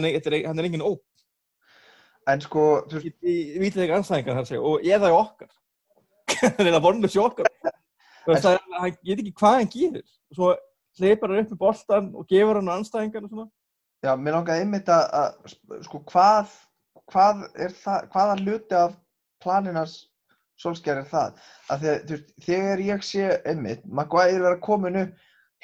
er, 0.03 0.19
þetta 0.19 0.33
er, 0.33 0.41
hann 0.49 0.59
er 0.59 0.67
engin 0.67 0.85
óp 0.85 1.05
En 2.29 2.41
sko, 2.43 2.63
þú 2.89 2.99
ég, 3.01 3.13
ég, 3.25 3.37
ég 3.55 3.61
veit 3.63 3.77
ekki 3.79 3.93
anstæðingar 3.95 4.35
þar 4.37 4.47
segja 4.49 4.63
og 4.69 4.83
eða 4.85 5.09
í 5.09 5.15
okkar 5.15 5.53
hann 6.41 6.73
er 6.73 6.81
vonlust 6.83 7.15
það 8.43 8.51
er- 8.53 8.65
hann 8.79 8.91
ég 8.91 9.15
veit 9.15 9.23
ekki 9.23 9.35
hvað 9.39 9.55
hann 9.57 9.71
gerir. 9.73 10.05
Svo 10.35 10.51
hleypar 10.99 11.31
hann 11.33 11.43
upp 11.45 11.53
með 11.53 11.61
boltan 11.63 12.11
og 12.15 12.27
gefur 12.29 12.59
hann 12.59 12.69
á 12.71 12.77
anstæðingar 12.77 13.25
og 13.25 13.31
svona. 13.33 13.47
Já, 14.05 14.13
mér 14.15 14.37
langaði 14.37 14.63
einmitt 14.63 14.89
að, 14.95 15.55
sko, 15.83 15.99
hvað, 16.07 16.53
hvað 17.11 17.41
er 17.59 17.73
það, 17.75 18.05
hvaða 18.13 18.37
hluti 18.43 18.77
af 18.79 18.93
planinans 19.43 19.95
solskjær 20.59 21.01
er 21.01 21.09
það? 21.09 21.41
Að 21.71 21.83
þegar, 21.83 21.99
þú 22.05 22.15
veist, 22.15 22.31
þegar 22.45 22.83
ég 22.85 23.03
sé 23.07 23.25
einmitt, 23.47 23.83
Maguire 23.87 24.39
er 24.39 24.55
að 24.55 24.63
komin 24.63 25.01
upp, 25.03 25.11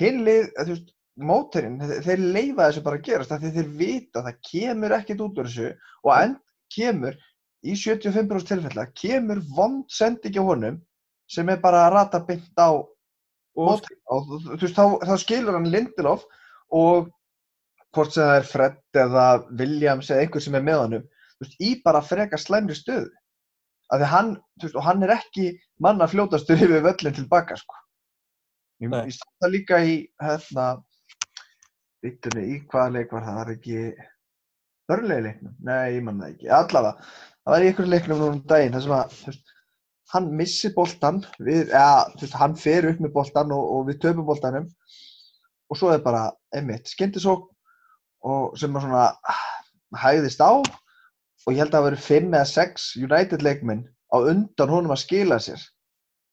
hinlið, 0.01 0.49
þú 0.59 0.67
veist, 0.73 0.91
mótorinn, 1.15 1.77
þeir, 2.03 2.23
leifa 2.35 2.65
þessu 2.67 2.83
bara 2.83 2.99
að 2.99 3.05
gerast, 3.07 3.31
af 3.31 3.39
því 3.39 3.53
þeir 3.55 3.69
vita 3.79 4.19
að 4.19 4.25
það 4.27 4.41
kemur 4.49 4.95
ekkert 4.97 5.23
út 5.23 5.39
úr 5.39 5.47
þessu 5.47 5.69
og 6.03 6.11
end 6.17 6.39
kemur, 6.75 7.15
í 7.65 7.75
75% 7.79 8.51
tilfella, 8.51 8.87
kemur 8.93 9.41
vond 9.55 9.85
sending 9.91 10.37
á 10.37 10.43
honum 10.45 10.79
sem 11.31 11.49
er 11.49 11.61
bara 11.61 11.87
að 11.87 11.93
rata 11.95 12.21
beint 12.25 12.61
á 12.61 12.69
og 12.69 12.89
og 13.55 14.25
þú 14.29 14.59
veist, 14.61 14.75
þá, 14.75 14.85
þá 15.07 15.13
skilur 15.21 15.55
hann 15.57 15.69
Lindelof 15.71 16.25
og 16.75 17.11
hvort 17.95 18.11
sem 18.13 18.25
það 18.25 18.39
er 18.39 18.49
Fred 18.49 18.99
eða 19.05 19.27
Williams 19.59 20.09
eða 20.11 20.25
einhver 20.25 20.43
sem 20.43 20.57
er 20.59 20.65
með 20.65 20.81
veist, 21.41 21.55
í 21.59 21.75
bara 21.85 22.03
frekar 22.03 22.41
slæmri 22.41 22.75
stöðu. 22.77 23.11
Af 23.93 24.01
því 24.01 24.09
hann, 24.11 24.31
þú 24.59 24.67
veist, 24.67 24.77
og 24.79 24.87
hann 24.87 25.05
er 25.05 25.15
ekki 25.15 25.47
manna 25.83 26.07
fljótastur 26.09 26.59
yfir 26.59 26.83
völlin 26.85 27.15
tilbaka 27.15 27.57
sko. 27.59 27.77
ég, 28.83 28.91
ég 28.91 29.15
sá 29.15 29.25
það 29.43 29.53
líka 29.53 29.79
í 29.83 29.95
hérna 30.21 30.65
vittunni, 32.03 32.43
í 32.55 32.57
hvaða 32.69 32.97
leik 32.97 33.13
var 33.13 33.23
það, 33.23 33.31
það 33.31 33.39
var 33.39 33.53
ekki 33.55 33.79
börnlegi 34.89 35.25
leiknum, 35.25 35.55
nei, 35.65 35.95
ég 35.95 36.03
man 36.05 36.19
það 36.21 36.33
ekki. 36.33 36.51
Allavega, 36.59 37.11
það 37.45 37.53
var 37.53 37.63
í 37.63 37.69
einhverju 37.69 37.91
leiknum 37.93 38.21
núna 38.21 38.35
um 38.35 38.45
daginn, 38.49 38.81
sem 38.81 38.95
að, 38.95 39.19
veist 39.27 39.55
hann 40.13 40.31
missir 40.37 40.73
boltan, 40.75 41.23
við, 41.41 41.73
þú 41.73 42.23
veist, 42.23 42.37
hann 42.39 42.55
fer 42.59 42.87
upp 42.91 43.01
með 43.03 43.13
boltan 43.15 43.53
og, 43.55 43.65
og 43.75 43.85
við 43.89 44.01
töpum 44.03 44.27
boltanum. 44.27 44.69
Og 45.71 45.79
svo 45.79 45.91
er 45.93 46.01
bara, 46.05 46.29
einmitt, 46.55 46.89
skyndisók 46.91 47.49
og 48.25 48.57
sem 48.59 48.75
að 48.77 48.85
svona 48.85 49.05
ah, 49.31 49.45
hægðist 50.03 50.43
á. 50.45 50.61
Og 51.45 51.53
ég 51.53 51.61
held 51.61 51.73
að 51.73 51.77
það 51.77 51.87
veri 51.89 52.01
fimm 52.05 52.33
eða 52.33 52.49
sex 52.49 52.91
United 52.97 53.43
leikminn 53.45 53.85
á 54.13 54.17
undan 54.17 54.71
honum 54.71 54.93
að 54.93 55.03
skila 55.03 55.39
sér. 55.41 55.61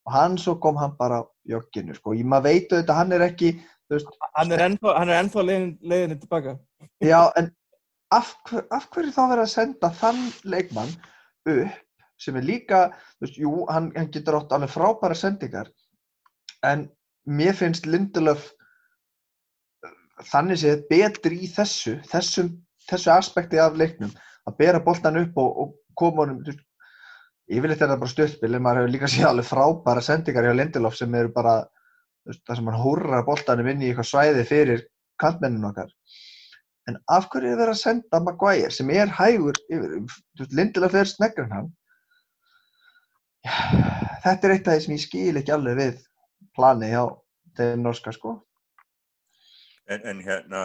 Og 0.07 0.13
hann 0.13 0.37
svo 0.41 0.55
kom 0.61 0.77
hann 0.77 0.95
bara 0.99 1.23
jogginu, 1.49 1.95
sko, 1.97 2.15
ég 2.17 2.27
maður 2.27 2.49
veit 2.49 2.73
auðvitað 2.73 2.93
að 2.93 2.99
hann 2.99 3.15
er 3.15 3.25
ekki, 3.25 3.51
veist, 3.91 4.09
hann 4.37 4.53
er 4.53 4.63
ennþá, 4.67 4.95
ennþá 5.17 5.45
leiðin, 5.47 5.69
leiðinni 5.81 6.17
tilbaka. 6.21 6.57
Já, 7.03 7.19
en 7.39 7.49
af, 8.17 8.33
af 8.71 8.89
hverju 8.93 9.13
þá 9.15 9.23
verið 9.23 9.43
að 9.45 9.53
senda 9.53 9.89
þann 9.99 10.21
leikmann 10.53 10.93
upp 11.53 11.79
sem 12.23 12.37
er 12.39 12.45
líka, 12.47 12.83
þú 13.17 13.25
veist, 13.25 13.39
jú, 13.41 13.53
hann, 13.71 13.89
hann 13.97 14.11
getur 14.13 14.37
átt 14.39 14.53
alveg 14.55 14.71
frábæra 14.71 15.15
sendingar 15.17 15.71
en 16.63 16.85
mér 17.27 17.55
finnst 17.57 17.87
Lindelöf 17.89 18.51
þannig 20.29 20.61
séð 20.61 20.85
betri 20.91 21.41
í 21.43 21.49
þessu 21.51 21.97
þessum, 22.07 22.53
þessu 22.89 23.11
aspekti 23.15 23.59
af 23.59 23.75
leiknum 23.79 24.13
að 24.47 24.59
bera 24.59 24.83
boltan 24.83 25.19
upp 25.19 25.39
og, 25.41 25.57
og 25.63 25.75
koma 25.99 26.23
honum 26.23 26.43
þú 26.43 26.53
veist, 26.53 26.63
yfirleitt 27.51 27.83
er 27.83 27.91
það 27.91 28.03
bara 28.05 28.27
en 28.29 28.63
maður 28.63 28.81
hefur 28.81 28.93
líka 28.95 29.11
séð 29.11 29.29
alveg 29.31 29.49
frábæra 29.49 30.05
sendingar 30.05 30.47
hjá 30.47 30.55
Lindelöf 30.55 30.99
sem 30.99 31.19
eru 31.19 31.33
bara 31.35 31.57
það 32.29 32.55
sem 32.55 32.69
hann 32.71 32.83
húrrar 32.83 33.25
boltanum 33.27 33.67
inn 33.67 33.83
í 33.83 33.91
eitthvað 33.91 34.11
svæði 34.11 34.45
fyrir 34.47 34.85
kantmenninu 35.19 35.69
okkar 35.71 35.91
en 36.89 36.99
af 37.15 37.27
hverju 37.31 37.51
er 37.51 37.59
verið 37.59 37.73
að 37.73 37.81
senda 37.81 38.19
Maguire 38.23 38.71
sem 38.73 38.89
er 38.91 39.11
hægur 39.17 39.59
yfir, 39.71 39.99
Lindelöf 40.51 40.95
er 40.99 41.09
sneggur 41.09 41.47
en 41.47 41.55
hann? 41.57 41.69
Já, 43.43 43.55
þetta 44.23 44.47
er 44.47 44.55
eitt 44.55 44.67
af 44.67 44.77
því 44.77 44.85
sem 44.85 44.95
ég 44.95 45.03
skil 45.03 45.39
ekki 45.39 45.53
alveg 45.55 45.79
við 45.79 46.01
plani 46.55 46.89
hjá 46.91 47.03
þeim 47.57 47.83
norska 47.83 48.13
sko. 48.15 48.37
En, 49.91 50.03
en 50.07 50.21
hérna, 50.23 50.61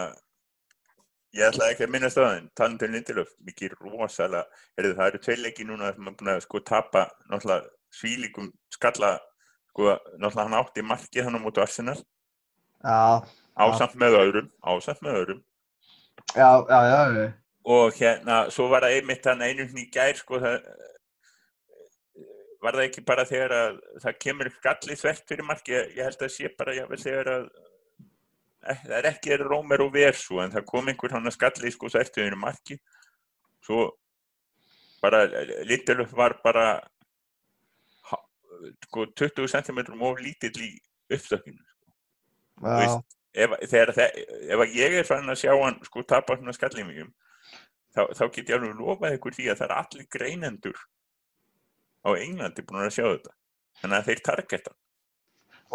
ég 1.35 1.49
ætla 1.49 1.71
ekki 1.73 1.87
að 1.87 1.91
minna 1.95 2.11
staðin, 2.11 2.47
Tandem 2.55 2.93
Lindelöf, 2.95 3.33
mikið 3.43 3.75
rosalega, 3.83 4.45
heyrðu, 4.77 4.93
það 4.99 5.11
eru 5.11 5.23
tveirleiki 5.25 5.67
núna 5.67 5.91
sem 5.91 6.05
maður 6.05 6.21
búin 6.21 6.31
að 6.35 6.45
sko 6.45 6.63
tapa 6.67 7.09
náttúrulega 7.27 7.67
svílíkum 7.99 8.47
skalla, 8.71 9.17
sko, 9.73 9.91
náttúrulega 10.15 10.47
hann 10.47 10.59
átti 10.61 10.85
markið 10.87 11.27
hann 11.27 11.39
á 11.39 11.43
mótu 11.43 11.63
Arsenal, 11.63 11.99
Já, 12.79 13.27
ásamt 13.59 13.99
með 13.99 14.15
öðrum, 14.21 14.51
ásamt 14.63 15.03
með 15.03 15.21
öðrum. 15.21 15.45
Já, 16.35 16.49
já, 16.69 16.79
já. 16.89 17.27
Og 17.69 17.93
hérna, 17.93 18.37
svo 18.53 18.69
var 18.71 18.85
það 18.87 18.95
einmitt 18.97 19.27
hann 19.29 19.43
einu 19.45 19.65
hinn 19.67 19.81
í 19.83 19.89
gær, 19.93 20.15
sko, 20.17 20.39
það, 20.41 20.63
var 22.63 22.75
það 22.75 22.85
ekki 22.87 23.03
bara 23.07 23.25
þegar 23.27 23.55
að 23.55 23.79
það 24.03 24.19
kemur 24.25 24.51
skall 24.57 24.93
í 24.93 24.99
þvert 24.99 25.25
fyrir 25.31 25.47
markið, 25.47 25.81
ég 25.95 26.07
held 26.07 26.23
að 26.25 26.33
sé 26.35 26.51
bara, 26.59 26.75
ég 26.75 26.93
þegar 27.03 27.31
að 27.33 27.49
eh, 28.65 28.81
það 28.85 28.95
er 28.99 29.09
ekki 29.13 29.37
Rómer 29.43 29.83
og 29.85 29.93
Versu 29.95 30.39
en 30.43 30.53
það 30.55 30.67
kom 30.71 30.91
einhver 30.91 31.15
hann 31.15 31.29
að 31.29 31.37
skalli 31.37 31.71
sko 31.71 31.91
þertuðinu 31.93 32.39
marki 32.39 32.79
svo 33.63 33.85
bara 35.03 35.23
Lindelöf 35.67 36.11
var 36.15 36.35
bara 36.43 36.65
sko 38.87 39.05
20 39.15 39.47
cm 39.47 39.79
of 40.01 40.19
lítill 40.19 40.65
í 40.65 40.73
uppstökkinu 41.13 41.63
já. 41.63 42.75
veist, 42.75 43.18
ef, 43.33 43.55
þegar, 43.69 43.91
þe- 43.97 44.27
ef 44.49 44.63
að 44.65 44.75
ég 44.77 44.99
er 45.01 45.07
fann 45.07 45.29
að 45.29 45.41
sjá 45.43 45.51
hann 45.55 45.79
sko 45.85 46.03
tapa 46.07 46.37
svona 46.37 46.55
skallingum 46.55 47.09
þá, 47.95 48.01
þá 48.17 48.23
get 48.35 48.49
ég 48.49 48.55
alveg 48.57 48.77
lofað 48.79 49.17
ykkur 49.17 49.35
því 49.37 49.49
að 49.51 49.59
það 49.61 49.67
er 49.69 49.75
allir 49.79 50.07
greinendur 50.15 50.85
á 52.05 52.09
Englandi 52.15 52.63
búin 52.65 52.85
að 52.85 52.93
sjá 52.95 53.03
þetta. 53.07 53.33
Þannig 53.81 53.97
að 53.97 54.07
þeir 54.09 54.21
targeta. 54.27 54.71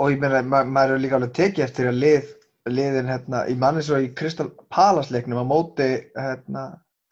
Og 0.00 0.10
ég 0.12 0.22
meina, 0.22 0.40
ma 0.42 0.62
maður 0.66 0.96
er 0.96 1.02
líka 1.04 1.18
alveg 1.18 1.34
tekið 1.36 1.64
eftir 1.66 1.88
að 1.90 1.98
lið, 2.02 2.30
liðin 2.68 3.10
hérna, 3.12 3.42
í 3.48 3.54
manni 3.60 3.82
svo 3.84 4.00
í 4.02 4.08
Crystal 4.16 4.48
Palace 4.72 5.12
leiknum 5.14 5.42
á 5.44 5.46
móti 5.46 5.88
hérna, 6.16 6.64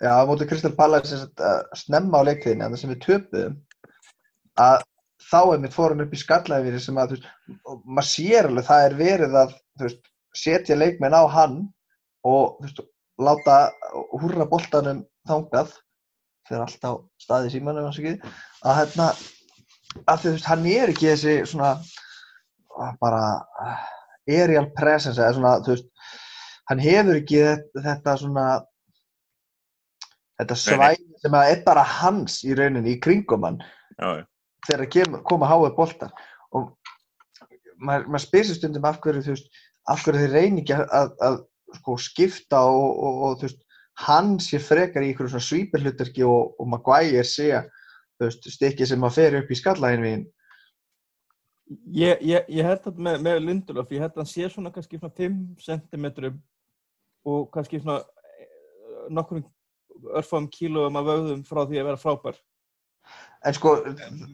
já, 0.02 0.10
á 0.16 0.24
móti 0.26 0.48
Crystal 0.50 0.72
Palace 0.76 1.20
snemma 1.78 2.22
á 2.24 2.26
leiktiðinni, 2.26 2.64
þannig 2.64 2.82
sem 2.82 2.94
við 2.94 3.02
töpuðum 3.04 3.58
að 4.64 4.82
þá 5.28 5.38
er 5.42 5.62
mitt 5.62 5.76
fórun 5.76 6.02
upp 6.04 6.16
í 6.16 6.20
skallaðvíri 6.20 6.80
sem 6.82 6.98
að, 6.98 7.12
þú 7.12 7.18
veist, 7.20 7.28
og 7.68 7.84
maður 7.86 8.08
sér 8.10 8.48
alveg 8.50 8.66
það 8.68 8.86
er 8.88 8.96
verið 8.98 9.36
að, 9.42 9.54
þú 9.78 9.86
veist, 9.86 10.11
setja 10.36 10.76
leikmenn 10.78 11.14
á 11.16 11.22
hann 11.30 11.58
og, 12.26 12.58
veist, 12.62 12.82
láta 13.20 13.72
húrra 14.16 14.46
boltanum 14.48 15.02
þangað 15.28 15.74
fyrir 16.48 16.64
allt 16.64 16.86
á 16.88 16.92
staði 17.22 17.52
símanum, 17.52 17.88
að 17.88 18.78
hérna, 18.78 19.12
að 20.06 20.22
því, 20.22 20.34
veist, 20.34 20.48
hann 20.48 20.66
er 20.72 20.92
ekki 20.92 21.10
þessi 21.12 21.36
svona 21.52 21.72
ah, 21.76 22.92
bara 23.00 23.22
ah, 23.62 23.86
aerial 24.30 24.68
presence 24.76 25.30
svona, 25.36 25.58
veist, 25.66 25.88
hann 26.70 26.82
hefur 26.82 27.20
ekki 27.20 27.42
þetta, 27.44 27.86
þetta 27.86 28.18
svona 28.24 28.46
þetta 30.40 30.58
svæði 30.58 31.22
sem 31.22 31.38
að 31.38 31.52
er 31.52 31.64
bara 31.66 31.86
hans 31.86 32.40
í 32.48 32.56
rauninni 32.58 32.96
í 32.96 33.00
kringum 33.02 33.46
hann 33.46 33.60
já, 33.62 34.24
þegar 34.66 34.88
kem, 34.90 35.18
koma 35.26 35.50
háið 35.50 35.74
boltar. 35.76 36.14
Og 36.52 36.72
maður, 37.82 38.08
maður 38.08 38.24
spyr 38.26 38.48
sér 38.48 38.58
stundum 38.58 38.88
af 38.88 39.00
hverju 39.02 39.24
þú 39.26 39.34
veist, 39.34 39.62
af 39.90 40.04
hverju 40.04 40.22
þeir 40.22 40.36
reyni 40.36 40.62
ekki 40.62 40.76
að, 40.78 41.14
að, 41.26 41.38
sko, 41.78 41.96
skipta 41.98 42.60
og, 42.68 42.90
og, 42.92 43.22
og 43.26 43.38
þú 43.40 43.48
veist, 43.48 43.62
hann 44.02 44.36
sé 44.42 44.60
frekar 44.62 45.04
í 45.04 45.12
ykkur 45.12 45.30
svona 45.30 45.46
svípirhlutverki 45.46 46.24
og, 46.26 46.54
og 46.60 46.70
Maguire 46.70 47.24
sé 47.26 47.50
þú 48.18 48.28
veist, 48.28 48.48
stikki 48.54 48.88
sem 48.88 49.04
að 49.04 49.18
fer 49.18 49.38
upp 49.40 49.50
í 49.50 49.58
skallaðin 49.58 50.06
við 50.06 50.22
Ég, 51.72 52.20
ég, 52.26 52.48
ég 52.52 52.66
held 52.66 52.86
að 52.90 52.98
með, 53.00 53.20
með 53.24 53.38
Lindelof, 53.46 53.92
ég 53.94 54.02
held 54.02 54.12
að 54.12 54.20
hann 54.20 54.28
sé 54.28 54.48
svona 54.52 54.72
kannski 54.74 54.98
svona 54.98 55.14
5 55.16 55.36
cm 55.62 56.06
og 57.24 57.46
kannski 57.54 57.80
svona 57.80 58.02
eh, 58.02 59.06
nokkrum 59.14 59.44
örfam 60.18 60.48
kílóum 60.52 60.98
af 60.98 61.06
vöðum 61.06 61.44
frá 61.46 61.62
því 61.62 61.80
að 61.80 61.88
vera 61.88 62.00
frábær. 62.00 62.40
En 63.42 63.56
sko, 63.56 63.74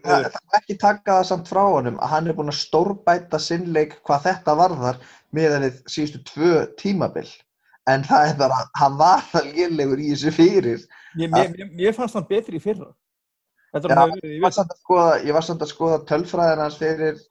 það 0.04 0.26
má 0.36 0.56
ekki 0.58 0.76
taka 0.80 1.18
það 1.18 1.26
samt 1.30 1.48
frá 1.48 1.62
honum 1.64 1.96
að 2.04 2.10
hann 2.12 2.28
er 2.28 2.36
búinn 2.36 2.52
að 2.52 2.58
stórbæta 2.60 3.40
sinnleik 3.40 3.94
hvað 4.04 4.26
þetta 4.26 4.56
varðar 4.58 4.98
meðan 5.36 5.64
þið 5.64 5.78
síðustu 5.94 6.20
tvö 6.28 6.54
tímabil. 6.80 7.28
En 7.88 8.04
það 8.04 8.32
er 8.32 8.40
bara, 8.42 8.58
hann 8.76 8.98
var 9.00 9.22
það 9.30 9.52
lélegur 9.56 10.02
í 10.04 10.10
þessu 10.12 10.32
fyrir. 10.36 10.82
Mér, 11.16 11.30
mér, 11.32 11.54
mér, 11.54 11.70
mér 11.78 11.96
fannst 11.96 12.18
hann 12.18 12.28
betri 12.28 12.60
í 12.60 12.62
fyrra. 12.62 12.90
Þetta 13.72 13.88
er 13.88 14.00
hann 14.00 14.12
hefur 14.12 14.22
verið 14.22 14.34
í 14.34 14.40
Ég 14.42 14.58
að 14.62 14.74
skoða, 14.82 15.14
ég 15.24 15.36
var 15.36 15.46
samt 15.46 15.64
að 15.64 15.72
skoða 15.72 16.00
tölfræðin 16.08 16.62
hans 16.64 16.76
fyrir, 16.80 17.22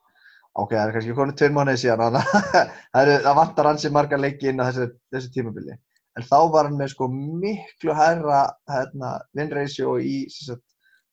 ok, 0.58 0.74
það 0.74 0.82
er 0.84 0.96
kannski 0.96 1.18
konið 1.18 1.38
tveir 1.42 1.54
mánuði 1.54 1.82
síðan, 1.84 2.18
að 2.98 3.12
það, 3.14 3.30
vantar 3.42 3.70
hansi 3.70 3.94
marga 3.94 4.20
leiki 4.22 4.50
inn 4.52 4.62
á 4.62 4.70
þessu, 4.70 4.90
þessu 5.14 5.34
tímabili. 5.34 5.78
En 6.18 6.26
þá 6.26 6.38
var 6.54 6.70
hann 6.70 6.78
með 6.80 6.96
sko 6.96 7.08
miklu 7.14 7.94
hærra 7.94 8.48
hérna, 8.74 9.20
ratio 9.54 9.98
í 10.02 10.24
sem 10.34 10.56
sagt, 10.56 10.66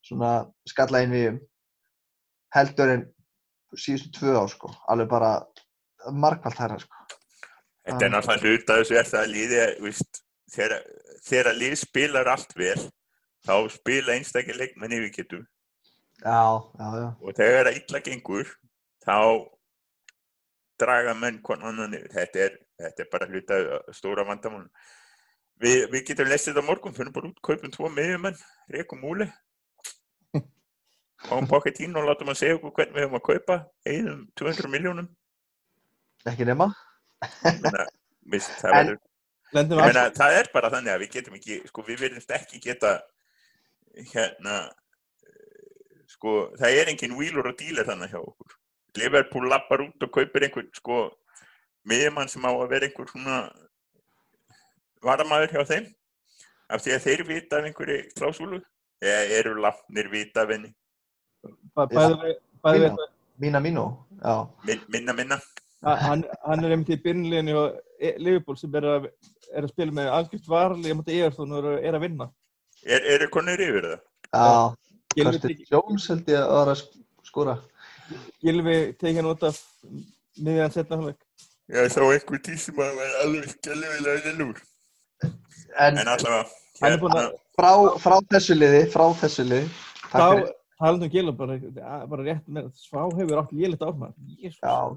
svona 0.04 0.32
skalla 0.68 1.02
einvíum 1.04 1.38
heldur 2.54 2.92
en 2.94 3.06
síðustu 3.74 4.12
tvö 4.18 4.36
ár 4.38 4.50
sko, 4.52 4.70
alveg 4.90 5.08
bara 5.10 5.30
margfald 6.12 6.58
hærra 6.60 6.78
sko. 6.82 7.00
Þetta 7.84 8.06
er 8.06 8.12
náttúrulega 8.12 8.52
hlut 8.52 8.70
að 8.70 8.82
þessu 8.82 8.98
er 8.98 9.08
það 9.08 9.22
að 9.22 9.32
liði, 9.32 9.64
víst, 9.84 10.20
þegar, 10.54 10.84
þegar 11.26 11.58
lið 11.58 11.74
spilar 11.80 12.30
allt 12.32 12.54
vel, 12.56 12.78
þá 13.44 13.54
spila 13.74 14.14
einstakir 14.14 14.56
leikmenn 14.60 14.94
yfir 14.96 15.12
getum 15.18 15.42
Já, 16.22 16.62
já, 16.78 16.86
já. 16.96 17.08
og 17.20 17.34
þegar 17.36 17.68
það 17.68 17.78
illa 17.80 18.00
gengur, 18.06 18.52
þá 19.04 19.16
draga 20.80 21.14
menn 21.18 21.40
konan. 21.44 21.96
Þetta 22.12 22.44
er, 22.46 22.58
þetta 22.80 23.04
er 23.04 23.10
bara 23.12 23.28
hlut 23.28 23.52
að 23.52 23.72
stóra 23.96 24.24
vandamál. 24.26 24.64
Vi, 25.60 25.74
við 25.90 26.06
getum 26.08 26.30
lesið 26.30 26.54
þetta 26.54 26.66
morgun, 26.66 26.94
fyrir 26.96 27.12
bara 27.14 27.28
út, 27.28 27.42
kaupum 27.44 27.74
tvo 27.74 27.90
miðjumenn, 27.92 28.38
reikum 28.72 29.02
múli, 29.04 29.28
fáum 31.28 31.48
Pochettino 31.48 32.02
og 32.02 32.08
látum 32.08 32.30
að 32.32 32.40
segja 32.40 32.58
okkur 32.58 32.74
hvernig 32.76 32.96
við 32.96 33.06
höfum 33.06 33.18
að 33.18 33.26
kaupa, 33.28 33.58
eigðum 33.88 34.22
200 34.40 34.70
miljónum. 34.72 35.08
Ekki 36.28 36.46
nema. 36.48 36.68
Menna, 37.44 37.86
víst, 38.32 38.52
það, 38.60 38.76
verður, 39.54 39.80
meina, 39.80 40.06
það 40.16 40.38
er 40.38 40.50
bara 40.52 40.70
þannig 40.74 40.94
að 40.94 41.04
við 41.04 41.12
getum 41.16 41.38
ekki, 41.38 41.58
sko, 41.70 41.84
við 41.86 42.00
verðumst 42.04 42.34
ekki 42.36 42.60
geta, 42.64 42.92
hérna, 44.12 44.58
sko, 46.10 46.36
það 46.60 46.78
er 46.80 46.92
engin 46.92 47.16
wheeler 47.18 47.50
og 47.50 47.58
dealer 47.60 47.88
þannig 47.88 48.14
hjá 48.14 48.20
okkur. 48.20 48.56
Liverpool 49.00 49.48
lappar 49.50 49.82
út 49.86 50.06
og 50.06 50.14
kaupir 50.14 50.46
einhvern, 50.46 50.70
sko, 50.76 51.02
miðjumann 51.88 52.30
sem 52.32 52.44
á 52.44 52.52
að 52.52 52.70
vera 52.72 52.88
einhver 52.88 53.10
svona 53.10 53.40
varamæður 55.04 55.56
hjá 55.56 55.68
þeim, 55.72 55.90
af 56.72 56.84
því 56.84 56.94
að 56.94 57.04
þeir 57.08 57.26
vita 57.28 57.58
af 57.58 57.68
einhverju 57.68 58.00
klásúlu, 58.16 58.62
eða 59.04 59.24
eru 59.40 59.58
lafnir 59.60 60.08
vita 60.12 60.44
af 60.44 60.54
henni, 60.54 60.72
bæði 61.76 62.08
við, 62.22 62.38
bæði 62.64 62.82
við, 62.86 63.04
Mína 63.42 63.58
mínu, 63.60 63.84
já. 64.22 64.34
Min- 64.66 64.84
minna 64.94 65.12
minna. 65.12 65.40
hann, 65.82 66.22
hann 66.46 66.64
er 66.64 66.70
einmitt 66.76 66.92
í 66.94 66.98
byrnliðinu 67.02 67.54
og 67.58 67.80
Liverpool 68.22 68.56
sem 68.56 68.74
er 68.78 68.86
að, 68.92 69.08
er 69.52 69.66
að 69.66 69.72
spila 69.74 69.92
með 69.98 70.10
algjört 70.14 70.46
varli 70.48 70.94
móti 70.94 71.16
Evertón 71.18 71.52
og 71.58 71.64
er, 71.72 71.80
er 71.90 71.98
að 71.98 72.04
vinna. 72.06 72.28
Er, 72.86 73.02
eru 73.16 73.28
konur 73.34 73.58
yfir 73.60 73.88
það? 73.90 74.00
Já, 74.34 75.34
tek- 75.42 75.66
Jones 75.72 76.06
held 76.12 76.30
ég 76.30 76.38
að 76.40 76.54
vera 76.54 76.76
að 76.76 76.80
sk- 76.84 77.28
skora. 77.28 77.56
Gilvi 78.44 78.76
tekið 79.00 79.16
hann 79.20 79.30
út 79.34 79.42
af 79.50 79.60
miðjan 80.38 80.72
setna 80.74 80.96
hálfleik. 81.00 81.20
Ég 81.74 81.90
sá 81.92 82.00
einhver 82.04 82.40
tí 82.44 82.56
sem 82.60 82.76
að 82.84 82.96
vera 83.02 83.22
alveg 83.24 83.50
skelvilega 83.54 84.24
lillur. 84.30 84.58
En 85.24 85.98
En 85.98 86.06
allavega, 86.06 86.44
er 86.84 86.96
hérna, 86.98 87.22
frá, 87.58 87.70
frá 87.98 88.16
þessu 88.30 88.54
liði, 88.58 88.82
frá 88.92 89.06
þessu 89.20 89.44
liði. 89.48 89.68
Þá, 90.12 90.26
fyrir. 90.74 90.78
talandi 90.78 91.04
um 91.06 91.10
Gilvi 91.10 91.32
bara, 91.36 92.06
bara 92.06 92.22
rétt 92.22 92.46
með, 92.48 92.70
svá 92.74 93.04
hefur 93.18 93.38
átt 93.42 93.52
lélitt 93.52 93.82
áfram. 93.82 94.14
Jésús, 94.38 94.58
Já, 94.62 94.96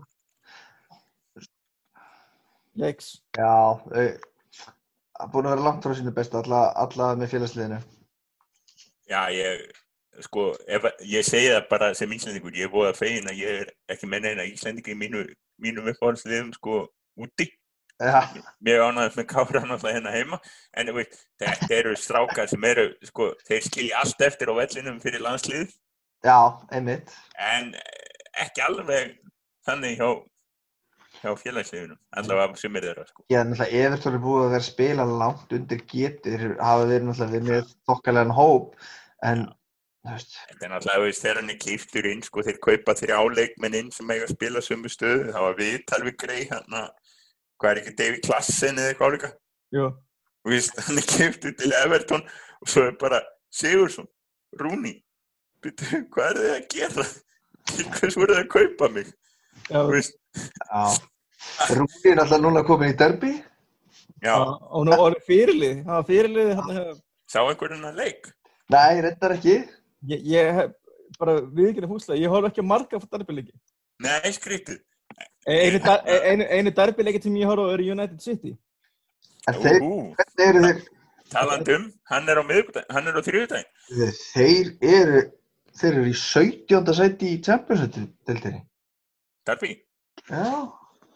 jæks. 2.75 3.21
já. 3.37 3.81
þau- 3.89 4.19
Búin 5.33 5.45
að 5.49 5.55
vera 5.55 5.63
langt 5.65 5.83
frá 5.83 5.93
sínu 5.97 6.11
bestu, 6.13 6.37
alla, 6.37 6.73
alla 6.77 7.15
með 7.15 7.31
félagsliðinu. 7.31 7.79
já, 9.09 9.21
ég, 9.33 9.71
sko, 10.21 10.51
ef, 10.67 10.83
ég 11.01 11.23
segi 11.25 11.47
það 11.49 11.69
bara 11.69 11.93
sem 11.95 12.11
íslendingur, 12.11 12.53
ég 12.53 12.65
er 12.67 12.69
búið 12.69 12.91
að 12.91 12.97
fegin 12.99 13.29
að 13.31 13.39
ég 13.39 13.61
er 13.61 13.71
ekki 13.89 14.05
með 14.07 14.21
neina 14.21 14.43
íslendingi 14.45 14.91
í 14.93 14.97
mínu, 14.99 15.23
mínum 15.59 15.87
uppáhaldsliðum, 15.89 16.53
sko, 16.53 16.87
úti. 17.17 17.47
Mjög 17.97 18.83
ánægðast 18.85 19.17
með 19.17 19.25
Kára 19.31 19.63
náttúrulega 19.65 19.95
hérna 19.95 20.13
heima, 20.13 20.37
en 20.77 20.93
veist, 20.93 21.15
þetta 21.41 21.69
eru 21.79 21.95
strákar 21.97 22.49
sem 22.51 22.67
eru, 22.69 22.91
sko, 23.09 23.31
þeir 23.47 23.63
skilja 23.65 24.01
allt 24.03 24.21
eftir 24.27 24.51
á 24.53 24.59
vellinum 24.59 24.99
fyrir 25.01 25.23
landslið, 25.25 25.71
já, 26.25 26.37
einmitt. 26.69 27.13
en 27.41 27.71
ekki 28.43 28.61
alveg 28.67 29.15
þannig 29.65 29.97
hjá, 29.97 30.11
hjá 31.23 31.31
félagsliðunum, 31.41 31.99
allavega 32.21 32.61
sem 32.61 32.77
er 32.77 32.87
þeirra, 32.91 33.07
sko. 33.09 33.25
Já, 33.33 33.41
náttúrulega 33.41 33.81
Evertón 33.87 34.19
er 34.19 34.25
búið 34.27 34.45
að 34.45 34.55
vera 34.59 34.69
spila 34.69 35.09
langt 35.15 35.57
undir 35.57 35.83
getur, 35.89 36.47
hafa 36.61 36.85
verið 36.85 37.09
náttúrulega 37.09 37.33
verið 37.33 37.51
með 37.55 37.75
þokkalegan 37.89 38.37
hóp, 38.37 38.81
en, 39.25 39.47
Þetta 40.07 40.63
er 40.63 40.69
náttúrulega, 40.71 41.15
þegar 41.17 41.41
hann 41.41 41.51
er 41.51 41.57
kýftur 41.59 42.05
inn, 42.07 42.21
sko, 42.23 42.45
þeir 42.45 42.61
kaupa 42.63 42.93
þrjá 42.95 43.17
leikmenn 43.33 43.73
inn 43.75 43.89
sem 43.91 44.07
eiga 44.13 44.23
að 44.23 44.37
spila 44.37 44.61
sömu 44.63 44.87
stöðu, 44.93 45.33
þá 45.33 45.39
var 45.41 45.57
við 45.57 45.81
talveg 45.89 46.15
grei, 46.21 46.45
hann 46.47 46.77
að, 46.79 47.16
hvað 47.61 47.71
er 47.73 47.81
ekki, 47.81 47.93
David 47.99 48.21
Klassen 48.27 48.77
eða 48.81 48.91
eitthvað 48.93 49.11
álíka, 49.11 49.31
þú 49.73 50.51
veist, 50.53 50.79
hann 50.87 51.01
er 51.01 51.07
kýftur 51.11 51.55
til 51.59 51.73
Everton 51.83 52.23
og 52.61 52.71
svo 52.71 52.85
er 52.87 52.95
bara 53.01 53.21
Sigursson, 53.53 54.07
Rúni, 54.61 54.93
byrju, 55.65 56.03
hvað 56.13 56.29
er 56.31 56.39
þið 56.41 56.55
að 56.55 56.67
gera? 56.75 57.07
Hvers 57.97 58.15
voru 58.15 58.35
þið 58.37 58.41
að 58.45 58.49
kaupa 58.53 58.89
mig? 58.95 59.09
já, 59.67 59.79
Þú 59.81 59.91
veist, 59.91 60.17
já. 60.37 60.83
Rúni 61.75 62.11
er 62.11 62.19
náttúrulega 62.21 62.41
núna 62.45 62.63
komin 62.67 62.93
í 62.93 62.97
derby. 62.97 63.33
já, 64.23 64.35
og 64.37 64.85
nú 64.87 64.95
orðið 64.97 65.25
fyrirlið, 65.27 65.77
það 65.85 65.93
var 65.97 66.07
fyrirlið, 66.11 66.51
hann 66.61 66.75
hefur, 66.77 66.99
sá 67.27 67.39
einhvern 67.43 67.87
að 67.91 67.99
leik? 68.03 68.29
Nei, 68.73 69.01
reyndar 69.05 69.35
ekki. 69.37 69.57
ég, 70.11 70.23
ég 70.31 70.53
hef 70.61 70.71
bara 71.19 71.37
viðkynna 71.41 71.87
húslega, 71.89 72.19
ég 72.21 72.29
horf 72.31 72.47
ekki 72.49 72.61
að 72.63 72.69
marga 72.71 72.99
fyrir 72.99 73.11
darbileiki. 73.17 73.53
Nei, 74.03 74.31
skrítið. 74.35 74.81
Einu, 75.47 75.79
dar- 75.79 76.03
einu, 76.27 76.43
einu 76.51 76.71
darbileiki 76.75 77.21
sem 77.23 77.35
ég 77.39 77.47
horf 77.47 77.63
á 77.63 77.73
er 77.73 77.83
United 77.93 78.19
City. 78.21 78.57
Þeir, 79.47 79.79
hvernig 79.79 80.43
eru 80.49 80.63
þeir, 80.65 80.81
talandi 81.31 81.75
um, 81.77 81.85
hann 82.11 82.27
er 82.33 82.41
á 82.41 82.43
er 83.07 83.15
á 83.15 83.21
þriðudaginn. 83.23 83.69
þeir 84.33 84.71
eru, 84.97 85.21
þeir 85.79 85.93
eru 85.93 86.03
í 86.11 86.15
17. 86.19 86.93
sæti 86.99 87.31
í 87.31 87.39
Champions-deildinni. 87.47 88.61
Darby, 89.47 89.71
Já. 90.27 90.43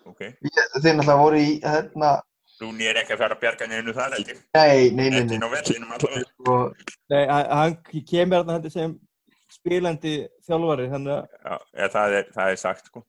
ok. 0.08 0.22
Ég- 0.24 0.72
Þeir 0.80 0.95
náttúrulega 0.95 1.18
voru 1.26 1.41
í, 1.43 1.60
hérna, 1.66 2.14
Rúni 2.62 2.86
er 2.86 2.99
ekki 3.02 3.16
að 3.16 3.22
fara 3.24 3.34
að 3.36 3.39
bjarga 3.41 3.68
neinu 3.68 3.93
þar, 3.97 4.12
held 4.16 4.28
ég. 4.32 4.41
nei, 4.54 4.89
nei, 4.93 5.10
nei, 5.10 5.24
nei. 5.26 5.36
inn 5.36 5.43
á 5.43 5.49
vellinum. 5.49 6.26
Sko, 6.30 6.58
Nei, 7.10 7.24
hann 7.28 7.76
kemur 8.08 8.43
heldur 8.54 8.72
sem 8.72 8.91
spilandi 9.52 10.12
þjálfari, 10.47 10.86
þannig 10.93 11.16
að 11.16 11.26
Já, 11.43 11.88
það 11.95 12.14
er, 12.20 12.28
það 12.36 12.52
er 12.54 12.60
sagt, 12.62 12.86
sko. 12.91 13.02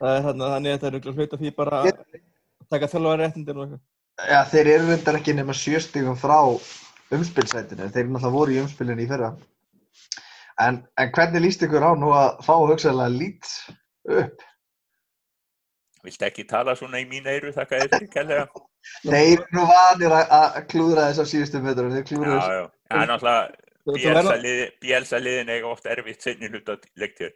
Það 0.00 0.16
er 0.16 0.26
þarna, 0.26 0.50
þannig 0.54 0.70
að 0.70 0.76
þetta 0.76 0.86
er 0.90 0.94
örugglega 0.98 1.20
hluta 1.20 1.40
því 1.40 1.54
bara 1.56 1.80
að 1.84 2.04
taka 2.70 2.90
þjálfari 2.92 3.22
réttindir 3.24 3.56
og 3.58 3.64
eitthvað. 3.66 3.86
Já, 4.30 4.40
þeir 4.52 4.70
eru 4.74 4.88
reyndar 4.90 5.18
ekki 5.20 5.34
nema 5.36 5.56
sjöstigum 5.56 6.18
frá 6.20 6.38
umspilsætinu. 7.16 7.88
Þeir 7.90 8.08
náttúrulega 8.10 8.34
voru 8.34 8.54
í 8.56 8.60
umspilinu 8.62 9.04
í 9.04 9.08
fyrra. 9.10 9.30
En, 10.60 10.82
en 11.00 11.12
hvernig 11.16 11.44
líst 11.44 11.62
ykkur 11.64 11.86
á 11.86 11.92
nú 11.96 12.10
að 12.12 12.42
fá 12.44 12.52
hugsaðlega 12.58 13.14
lít 13.16 13.52
upp? 14.18 14.42
Viltu 16.04 16.24
ekki 16.28 16.44
tala 16.48 16.74
svona 16.76 17.00
í 17.00 17.06
mín 17.08 17.26
eyru, 17.28 17.52
þakka 17.56 17.80
þér 17.80 17.90
fyrir 17.94 18.12
kærlega. 18.12 18.44
Þeir 19.04 19.32
eru 19.34 19.48
nú 19.56 19.64
vanir 19.68 20.14
að- 20.16 20.30
að 20.36 20.60
klúðra 20.72 21.08
þess 21.10 21.20
á 21.20 21.26
síðustu 21.32 21.60
metrum. 21.64 21.90
Þeir 21.92 22.04
Já, 22.04 22.08
klúðra 22.12 22.36
þess. 22.36 22.52
já. 22.56 22.62
Það 22.90 23.02
er 23.02 23.10
náttúrulega, 23.10 24.70
Bielsa 24.80 25.18
eiga 25.20 25.66
oft 25.68 25.86
erfitt 25.86 26.22
sinni 26.22 26.48
hluta 26.48 26.76
leiktir. 26.96 27.32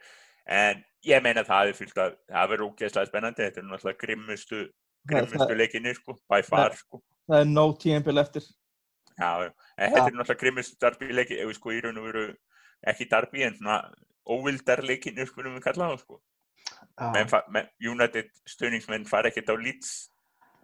En 0.47 0.85
ég 1.07 1.23
meina 1.25 1.45
það 1.47 1.71
er 1.71 1.79
fyllt 1.79 2.01
að, 2.01 2.17
það 2.33 2.51
verður 2.53 2.67
ógeðslega 2.71 3.11
spennandi. 3.11 3.47
Þetta 3.47 3.63
er 3.63 3.69
náttúrulega 3.69 4.01
grimmustu, 4.03 4.63
grimmustu 5.11 5.59
leikinni, 5.59 5.95
sko, 5.99 6.17
by 6.31 6.41
far, 6.47 6.77
sko. 6.79 7.03
Það 7.31 7.41
er 7.41 7.51
no 7.51 7.67
tímpil 7.81 8.23
eftir. 8.23 8.49
Já. 9.19 9.31
En 9.45 9.95
þetta 9.95 10.07
er 10.07 10.17
náttúrulega 10.19 10.41
grimmustu 10.43 10.81
darbi 10.83 11.13
leiki, 11.13 11.41
við 11.41 11.59
sko 11.59 11.75
í 11.75 11.83
raun 11.85 12.01
og 12.03 12.09
veru, 12.11 12.25
ekki 12.93 13.09
darbi, 13.11 13.45
en 13.47 13.59
svona 13.59 13.83
óvildar 14.25 14.85
leikinni, 14.87 15.27
skulum 15.29 15.59
við 15.59 15.67
kalla 15.69 15.93
það, 15.93 16.05
sko. 16.07 16.21
menn, 17.53 17.69
United 17.83 18.31
stuðningsmenn 18.49 19.09
fara 19.09 19.29
ekkert 19.29 19.53
á 19.53 19.57
Leeds 19.59 19.95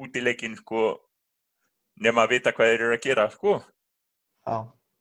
útileikin 0.01 0.57
sko 0.57 0.95
nema 2.01 2.25
að 2.25 2.37
vita 2.37 2.53
hvað 2.57 2.73
þeir 2.73 2.85
eru 2.87 2.97
að 2.97 3.05
gera 3.05 3.27
sko 3.33 3.57
já. 3.61 4.57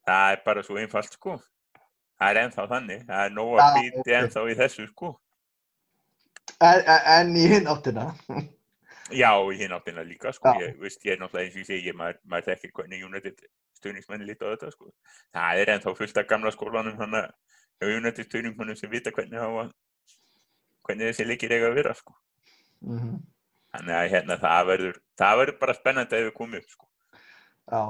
það 0.07 0.33
er 0.33 0.43
bara 0.45 0.65
svo 0.65 0.79
einfalt 0.81 1.15
sko 1.15 1.37
það 2.19 2.31
er 2.31 2.41
ennþá 2.43 2.67
þannig, 2.73 3.05
það 3.07 3.25
er 3.25 3.35
nóg 3.35 3.53
að 3.63 3.77
býti 3.79 4.15
ennþá 4.19 4.45
í 4.51 4.57
þessu 4.59 4.87
sko 4.89 5.13
En, 6.61 6.81
en, 6.87 7.35
í 7.37 7.45
hinn 7.51 7.67
áttina. 7.71 8.05
já, 9.11 9.31
í 9.51 9.57
hinn 9.59 9.73
áttina 9.75 10.03
líka 10.05 10.31
sko 10.35 10.53
ég, 10.61 10.75
veist, 10.81 11.01
ég 11.05 11.15
er 11.15 11.21
náttúrulega 11.21 11.45
eins 11.47 11.55
og 11.55 11.61
ég 11.63 11.69
segi, 11.69 11.93
maður, 11.97 12.19
maður 12.29 12.49
þekkir 12.51 12.73
hvernig 12.77 13.05
United 13.07 13.43
stuðningsmenn 13.79 14.25
líta 14.27 14.49
á 14.49 14.53
þetta 14.53 14.71
sko 14.75 14.91
það 15.35 15.61
er 15.63 15.71
ennþá 15.75 15.95
fullt 15.97 16.17
af 16.21 16.27
gamla 16.29 16.51
skólanum 16.55 16.99
að 17.07 17.95
United 17.95 18.27
stuðningsmennum 18.27 18.75
sem 18.79 18.91
vita 18.91 19.13
hvernig 19.15 19.39
hafa 19.39 19.69
hvernig 20.87 21.09
þessi 21.11 21.27
leikir 21.29 21.55
eiga 21.57 21.71
að 21.71 21.79
vera 21.81 21.95
sko 21.97 22.15
Mhm. 22.81 23.17
þannig 23.75 23.95
að 23.95 24.09
hérna 24.13 24.37
það 24.39 24.67
verður 24.69 24.99
það 25.19 25.39
verður 25.41 25.57
bara 25.59 25.73
spennandi 25.75 26.15
ef 26.15 26.27
við 26.29 26.37
komum 26.37 26.59
upp 26.61 26.69
sko 26.75 26.85
Já. 27.69 27.81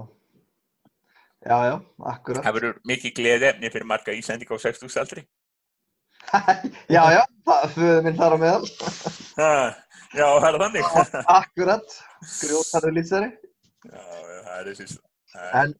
Já, 1.39 1.57
já, 1.69 1.75
akkurat. 2.03 2.43
Það 2.43 2.55
verður 2.57 2.79
mikið 2.89 3.13
gleði 3.15 3.45
efni 3.47 3.69
fyrir 3.71 3.87
marga 3.87 4.11
Íslandika 4.11 4.57
á 4.57 4.59
60 4.59 4.97
aldri. 4.99 5.21
já, 6.95 7.03
já, 7.15 7.21
föðu 7.73 8.01
minn 8.05 8.17
þar 8.17 8.35
á 8.35 8.37
meðal. 8.41 8.67
Já, 10.09 10.25
það 10.25 10.47
er 10.49 10.59
þannig. 10.63 10.91
Akkurat. 11.39 11.95
Grjótarður 12.41 12.95
lýtsari. 12.97 13.31
já, 13.85 14.03
það 14.45 14.55
er 14.59 14.69
þessi. 14.69 14.99
En, 15.59 15.73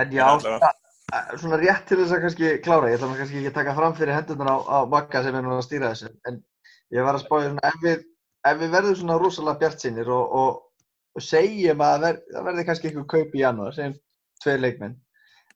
en 0.00 0.12
já, 0.12 0.26
eh, 0.52 1.30
svona 1.40 1.60
rétt 1.60 1.86
til 1.88 2.00
þess 2.02 2.16
að 2.16 2.26
kannski 2.26 2.50
klára, 2.64 2.90
ég 2.92 2.98
ætla 2.98 3.08
nú 3.08 3.18
kannski 3.18 3.40
ekki 3.40 3.52
að 3.52 3.58
taka 3.60 3.76
fram 3.78 3.96
fyrir 3.96 4.18
hendurnar 4.18 4.52
á, 4.52 4.56
á 4.60 4.78
Magga 4.90 5.24
sem 5.24 5.38
er 5.38 5.46
nú 5.46 5.54
að 5.56 5.64
stýra 5.64 5.94
þessu, 5.94 6.12
en 6.28 6.42
ég 6.92 7.06
var 7.06 7.16
að 7.16 7.24
spája 7.24 7.48
svona, 7.48 7.70
ef 7.70 7.80
við, 7.84 8.04
ef 8.50 8.60
við 8.60 8.76
verðum 8.76 8.98
svona 9.00 9.18
rosalega 9.22 9.62
bjartsinir 9.62 10.12
og, 10.12 10.36
og, 10.40 10.86
og 11.16 11.24
segjum 11.24 11.84
að 11.88 11.98
ver, 12.04 12.20
það 12.34 12.48
verði 12.50 12.66
kannski 12.68 12.90
eitthvað 12.90 13.10
kaup 13.14 13.34
í 13.34 13.42
janúar, 13.42 13.76
segjum 13.76 13.96
tveir 14.44 14.64
leikmenn, 14.66 14.96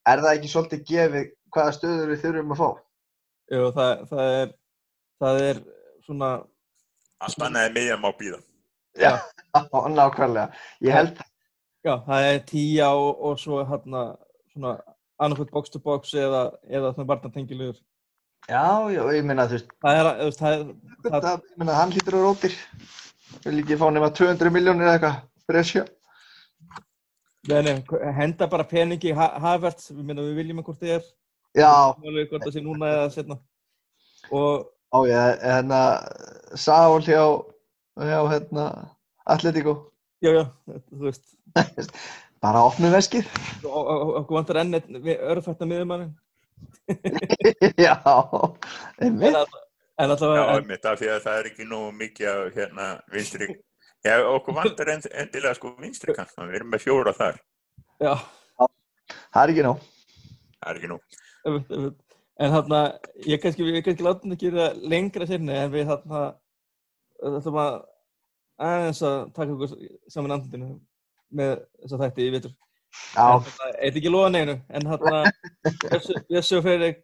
er 0.09 0.25
það 0.25 0.33
ekki 0.33 0.53
svolítið 0.55 0.85
gefið 0.89 1.33
hvaða 1.53 1.75
stöður 1.77 2.13
við 2.15 2.23
þurfum 2.25 2.55
að 2.55 2.63
fá? 2.63 2.69
Jú, 3.49 3.65
það, 3.73 4.03
það 4.11 4.31
er, 4.41 4.51
það 5.23 5.41
er 5.47 5.59
svona, 6.05 6.29
Allt 7.19 7.41
annað 7.43 7.65
er 7.67 7.73
miðjum 7.75 8.05
á 8.07 8.11
býða. 8.19 8.39
Já. 8.99 9.11
Nákvæmlega, 9.97 10.45
ég 10.85 10.93
held 10.95 11.17
já, 11.85 11.93
það 12.05 12.27
er 12.29 12.39
tíja 12.47 12.89
og, 12.95 13.09
og 13.29 13.39
svo 13.41 13.61
hérna 13.67 14.03
svona 14.53 14.75
annarkvæmt 15.19 15.51
box 15.55 15.71
to 15.73 15.81
box 15.83 16.13
eða, 16.15 16.45
eða 16.69 16.93
svona 16.95 17.09
varnatengilegur. 17.11 17.79
Já, 18.49 18.63
já, 18.93 19.01
ég 19.17 19.25
meina 19.27 19.45
þú 19.49 19.57
veist, 19.57 19.73
Það 19.83 19.99
er, 19.99 20.09
þú 20.19 20.27
veist, 20.29 20.41
það 20.43 20.53
er, 20.55 21.21
það, 21.25 21.29
ég 21.51 21.59
meina 21.63 21.77
hann 21.79 21.93
hlýtur 21.95 22.17
að 22.19 22.25
rótir, 22.27 22.57
vil 23.45 23.57
ekki 23.63 23.79
fá 23.81 23.87
nema 23.93 24.11
200 24.15 24.53
miljónir 24.55 24.87
eða 24.87 24.95
eitthvað, 24.97 25.59
að 25.59 25.67
sjá. 25.73 25.83
nei, 27.49 27.61
nei, 27.65 27.75
henda 28.19 28.47
bara 28.51 28.67
peningi 28.67 29.11
í 29.11 29.15
Ha- 29.17 29.33
Havertz, 29.43 29.89
við 29.91 30.05
meina 30.05 30.23
við 30.25 30.39
viljum 30.43 30.63
hvort 30.63 30.79
þið 30.83 30.95
er, 30.99 31.03
Já, 31.03 31.09
alveg 31.09 31.18
hvort 32.29 32.43
það 32.45 32.53
sé 32.55 32.61
núna 32.63 32.89
eða 32.93 33.09
setna. 33.13 33.37
Og, 34.31 34.67
á 34.93 34.97
ég, 35.09 35.39
hérna, 35.43 35.79
Sál 36.59 36.99
hjá, 37.05 37.21
hjá, 37.97 38.19
hérna, 38.33 38.65
Atletico, 39.29 39.73
já, 40.21 40.31
já, 40.35 40.43
þú 40.89 41.03
veist, 41.07 41.35
bara 42.43 42.63
opnu 42.69 42.89
veskið. 42.93 43.27
okkur 43.65 44.35
vantar 44.39 44.61
enn 44.63 44.77
einn 44.77 45.09
örfætta 45.17 45.65
miðumannin. 45.69 46.13
já, 47.79 47.95
En, 48.99 49.07
einmitt. 49.07 49.35
all- 49.35 49.65
en 49.99 50.09
Já, 50.09 50.15
allavega, 50.15 50.43
en, 50.49 50.55
einmitt, 50.61 50.85
af 50.87 50.99
því 51.01 51.09
að 51.11 51.23
það 51.25 51.37
er 51.41 51.47
ekki 51.51 51.65
nógu 51.67 51.91
mikið 51.99 52.29
af 52.31 52.53
hérna 52.55 52.85
vinstri. 53.13 53.47
Já, 54.05 54.13
okkur 54.31 54.55
vantar 54.55 54.93
end, 54.93 55.07
endilega 55.11 55.57
sko 55.57 55.73
vinstri 55.79 56.13
við 56.15 56.53
erum 56.59 56.69
með 56.71 56.85
fjóra 56.85 57.11
þar. 57.17 57.39
já, 57.99 58.13
Það 59.33 59.41
er 59.43 59.51
ekki 59.53 59.65
nóg. 59.65 59.81
Það 60.59 60.69
er 60.71 60.77
ekki 60.79 60.89
nóg. 60.91 61.17
Einmitt, 61.49 61.73
einmitt. 61.75 62.17
en 62.39 62.53
þarna, 62.55 62.81
ég 63.27 63.41
kannski, 63.43 63.65
við 63.67 63.83
kannski 63.85 64.05
látum 64.05 64.35
ekki 64.35 64.53
það 64.55 64.79
lengra 64.93 65.27
sérni 65.29 65.57
en 65.57 65.73
við 65.73 65.89
þarna, 65.91 66.23
ætlum 67.29 67.61
að 67.65 67.77
aðeins 68.69 69.03
að 69.07 69.19
taka 69.35 69.55
okkur 69.55 69.75
saman 70.11 70.35
andinu 70.37 70.73
með 71.29 71.55
þess 71.81 71.95
að 71.95 72.03
þætti 72.05 72.25
í 72.25 72.33
vitur. 72.35 72.57
Já, 73.13 73.25
En 73.27 73.43
þarna, 73.45 73.71
Eitt 73.85 73.97
ekki 73.99 74.11
lofa 74.11 74.33
neinu, 74.33 74.59
en 74.69 74.91
þarna, 74.93 75.23
Jössi 76.33 76.57
og 76.57 76.65
Freyrik, 76.65 77.03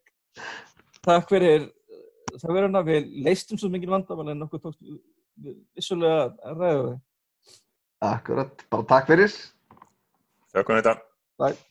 takk 1.05 1.29
fyrir 1.29 1.69
það 2.39 2.51
verður 2.51 2.67
hérna, 2.67 2.81
við 2.85 3.11
leistum 3.25 3.59
svo 3.59 3.69
mikið 3.73 3.93
vandamál 3.93 4.31
en 4.33 4.45
okkur 4.45 4.63
tókst 4.63 4.81
við 4.81 5.59
vissulega 5.75 6.31
að 6.47 6.61
ræða 6.61 6.81
þau. 6.81 6.97
akkurat, 8.09 8.65
bara 8.71 8.87
takk 8.91 9.09
fyrir. 9.11 9.37
Þakka 10.55 10.79
þetta. 10.79 10.95
Takk. 11.41 11.63